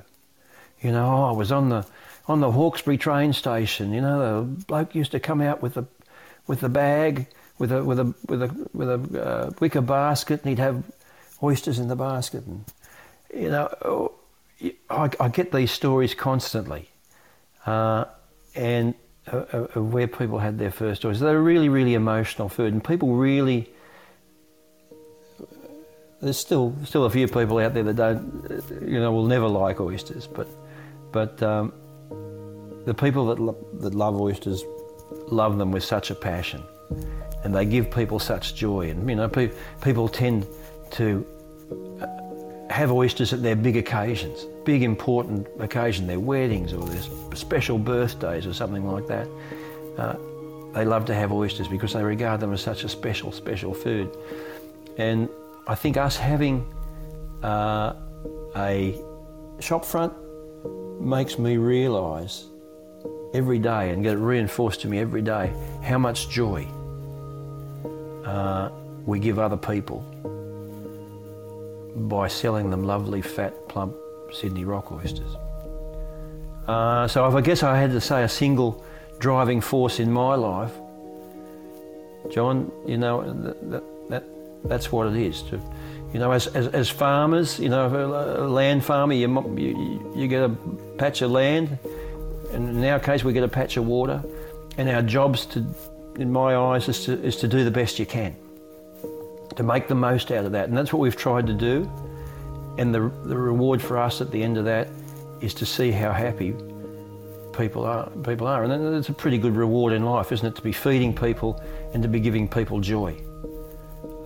You 0.82 0.91
know, 0.91 1.06
oh, 1.06 1.24
I 1.24 1.32
was 1.32 1.52
on 1.54 1.70
the 1.70 1.86
on 2.28 2.40
the 2.40 2.52
Hawkesbury 2.52 2.98
train 2.98 3.34
station. 3.34 3.94
You 3.94 4.02
know, 4.02 4.20
the 4.20 4.66
bloke 4.66 4.96
used 4.96 5.12
to 5.12 5.20
come 5.20 5.42
out 5.42 5.62
with 5.62 5.76
the 5.76 5.86
with 6.48 6.60
the 6.62 6.70
bag 6.70 7.28
with 7.58 7.72
a 7.72 7.84
with 7.84 8.00
a 8.00 8.14
with 8.28 8.44
a 8.44 8.68
with 8.74 8.90
a 8.90 9.24
uh, 9.24 9.52
wicker 9.60 9.82
basket, 9.82 10.42
and 10.42 10.50
he'd 10.50 10.60
have 10.60 10.84
oysters 11.42 11.80
in 11.80 11.88
the 11.88 11.96
basket, 11.96 12.46
and 12.46 12.66
you 13.34 13.50
know, 13.50 13.74
oh, 13.84 14.12
I, 14.90 15.10
I 15.20 15.30
get 15.30 15.52
these 15.52 15.72
stories 15.72 16.14
constantly, 16.14 16.90
uh, 17.66 18.06
and 18.56 18.96
uh, 19.32 19.38
uh, 19.38 19.82
where 19.82 20.08
people 20.08 20.40
had 20.40 20.58
their 20.58 20.72
first 20.72 21.06
oysters. 21.06 21.22
They're 21.22 21.42
really 21.42 21.70
really 21.70 21.94
emotional 21.94 22.50
food, 22.50 22.74
and 22.74 22.84
people 22.84 23.16
really. 23.16 23.70
There's 26.22 26.38
still 26.38 26.74
still 26.86 27.04
a 27.04 27.10
few 27.10 27.28
people 27.28 27.60
out 27.60 27.74
there 27.74 27.84
that 27.84 27.96
don't, 27.98 28.64
you 28.82 28.98
know, 29.00 29.12
will 29.12 29.26
never 29.26 29.48
like 29.48 29.82
oysters, 29.82 30.26
but 30.26 30.48
but 31.12 31.44
um, 31.44 31.74
the 32.86 32.94
people 32.94 33.26
that 33.28 33.40
lo- 33.40 33.66
that 33.80 33.96
love 33.96 34.20
oysters 34.20 34.64
love 35.28 35.58
them 35.58 35.72
with 35.72 35.84
such 35.84 36.12
a 36.12 36.16
passion 36.16 36.64
and 37.44 37.54
they 37.54 37.66
give 37.66 37.92
people 37.92 38.20
such 38.20 38.56
joy. 38.56 38.90
And 38.90 39.08
you 39.10 39.16
know, 39.16 39.28
pe- 39.28 39.52
people 39.82 40.08
tend 40.08 40.48
to 40.92 41.26
uh, 42.02 42.08
have 42.74 42.92
oysters 42.92 43.34
at 43.34 43.44
their 43.44 43.56
big 43.56 43.78
occasions, 43.78 44.46
big 44.64 44.82
important 44.82 45.48
occasion, 45.60 46.08
their 46.08 46.20
weddings 46.20 46.74
or 46.74 46.86
their 46.86 47.02
special 47.36 47.78
birthdays 47.78 48.46
or 48.46 48.54
something 48.54 48.90
like 48.90 49.08
that. 49.08 49.28
Uh, 49.98 50.16
they 50.74 50.86
love 50.86 51.06
to 51.06 51.14
have 51.14 51.32
oysters 51.32 51.68
because 51.68 51.94
they 51.94 52.04
regard 52.04 52.40
them 52.40 52.54
as 52.54 52.62
such 52.62 52.84
a 52.84 52.90
special, 52.90 53.32
special 53.32 53.74
food. 53.74 54.10
And 54.98 55.30
I 55.68 55.76
think 55.76 55.98
us 55.98 56.18
having 56.18 56.66
uh, 57.44 57.94
a 58.56 59.00
shop 59.60 59.86
front 59.86 60.14
makes 61.00 61.38
me 61.38 61.58
realise 61.58 62.46
every 63.34 63.60
day 63.60 63.90
and 63.90 64.04
get 64.04 64.14
it 64.14 64.18
reinforced 64.20 64.82
to 64.82 64.88
me 64.88 65.00
every 65.00 65.22
day 65.22 65.52
how 65.82 65.98
much 65.98 66.30
joy 66.30 66.68
uh, 68.26 68.70
we 69.06 69.20
give 69.20 69.40
other 69.40 69.58
people 69.58 70.00
by 71.96 72.28
selling 72.28 72.70
them 72.70 72.84
lovely, 72.86 73.22
fat, 73.22 73.54
plump 73.68 73.96
Sydney 74.32 74.66
rock 74.66 74.92
oysters. 74.92 75.36
Uh, 76.68 77.08
so 77.08 77.28
if 77.28 77.36
I 77.36 77.42
guess 77.42 77.62
I 77.64 77.78
had 77.78 77.92
to 77.92 78.02
say 78.02 78.24
a 78.24 78.30
single 78.30 78.84
driving 79.20 79.62
force 79.62 80.00
in 80.00 80.12
my 80.12 80.36
life, 80.36 80.74
John, 82.32 82.72
you 82.86 82.98
know, 82.98 83.22
that, 83.22 83.72
that, 83.72 83.84
that 84.10 84.24
that's 84.64 84.92
what 84.92 85.08
it 85.08 85.16
is. 85.16 85.42
To, 85.44 85.60
you 86.14 86.20
know, 86.20 86.32
as, 86.32 86.48
as, 86.48 86.68
as 86.68 86.90
farmers, 86.90 87.60
you 87.60 87.70
know, 87.70 87.88
a 87.88 88.48
land 88.48 88.86
farmer, 88.86 89.14
you, 89.14 89.28
you, 89.58 90.14
you 90.16 90.28
get 90.28 90.44
a 90.44 90.50
patch 90.98 91.22
of 91.22 91.32
land, 91.32 91.78
and 92.54 92.70
in 92.70 92.84
our 92.86 92.99
case, 92.99 93.24
we 93.24 93.34
get 93.34 93.43
a 93.43 93.47
patch 93.47 93.78
of 93.78 93.86
water, 93.86 94.24
and 94.78 94.89
our 94.89 95.01
job's 95.01 95.45
to 95.47 95.66
in 96.18 96.32
my 96.32 96.56
eyes, 96.56 96.88
is 96.89 97.06
to, 97.06 97.22
is 97.24 97.38
to 97.38 97.47
do 97.47 97.64
the 97.64 97.72
best 97.72 97.99
you 97.99 98.06
can, 98.06 98.36
to 99.56 99.64
make 99.64 99.88
the 99.88 99.95
most 99.95 100.32
out 100.32 100.45
of 100.45 100.51
that. 100.51 100.70
And 100.70 100.78
that's 100.78 100.93
what 100.93 100.99
we've 100.99 101.16
tried 101.16 101.47
to 101.47 101.54
do. 101.54 101.89
And 102.78 102.93
the, 102.93 103.12
the 103.26 103.38
reward 103.38 103.82
for 103.82 103.97
us 103.97 104.22
at 104.22 104.32
the 104.32 104.41
end 104.41 104.58
of 104.58 104.66
that 104.66 104.88
is 105.41 105.54
to 105.56 105.66
see 105.66 105.91
how 105.91 106.12
happy 106.12 106.56
people 107.56 107.86
are. 107.86 108.10
People 108.24 108.47
are. 108.47 108.64
And 108.64 108.95
it's 108.95 109.10
a 109.10 109.14
pretty 109.14 109.38
good 109.38 109.56
reward 109.56 109.93
in 109.93 110.06
life, 110.06 110.32
isn't 110.32 110.45
it, 110.45 110.56
to 110.56 110.62
be 110.62 110.72
feeding 110.72 111.16
people 111.16 111.62
and 111.93 112.01
to 112.01 112.10
be 112.10 112.20
giving 112.20 112.47
people 112.47 112.80
joy. 112.80 113.16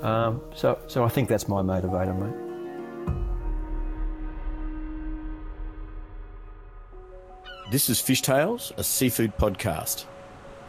Um, 0.01 0.41
so, 0.55 0.79
so 0.87 1.03
I 1.03 1.09
think 1.09 1.27
that's 1.27 1.47
my 1.47 1.61
motivator, 1.61 2.17
mate. 2.17 2.46
This 7.69 7.89
is 7.89 7.99
Fish 7.99 8.21
Tales, 8.21 8.71
a 8.77 8.83
seafood 8.83 9.35
podcast. 9.35 10.05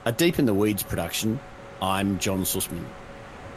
A 0.04 0.10
Deep 0.10 0.40
in 0.40 0.46
the 0.46 0.54
Weeds 0.54 0.82
production, 0.82 1.38
I'm 1.80 2.18
John 2.18 2.42
Susman. 2.42 2.84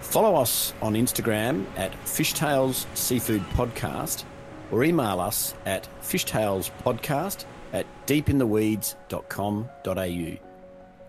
Follow 0.01 0.35
us 0.35 0.75
on 0.79 0.93
Instagram 0.93 1.65
at 1.75 1.91
Fishtails 2.05 2.85
Seafood 2.95 3.41
Podcast 3.53 4.25
or 4.71 4.83
email 4.83 5.19
us 5.19 5.55
at 5.65 5.89
fishtalespodcast 6.03 7.45
at 7.73 7.87
deepintheweeds.com.au. 8.05 10.47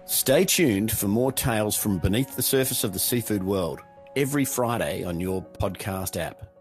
Stay 0.07 0.45
tuned 0.47 0.91
for 0.91 1.09
more 1.09 1.33
tales 1.33 1.77
from 1.77 1.99
beneath 1.99 2.35
the 2.35 2.43
surface 2.43 2.83
of 2.83 2.95
the 2.95 2.99
seafood 2.99 3.43
world 3.43 3.81
every 4.17 4.47
Friday 4.47 5.05
on 5.05 5.21
your 5.21 5.43
podcast 5.43 6.19
app. 6.19 6.52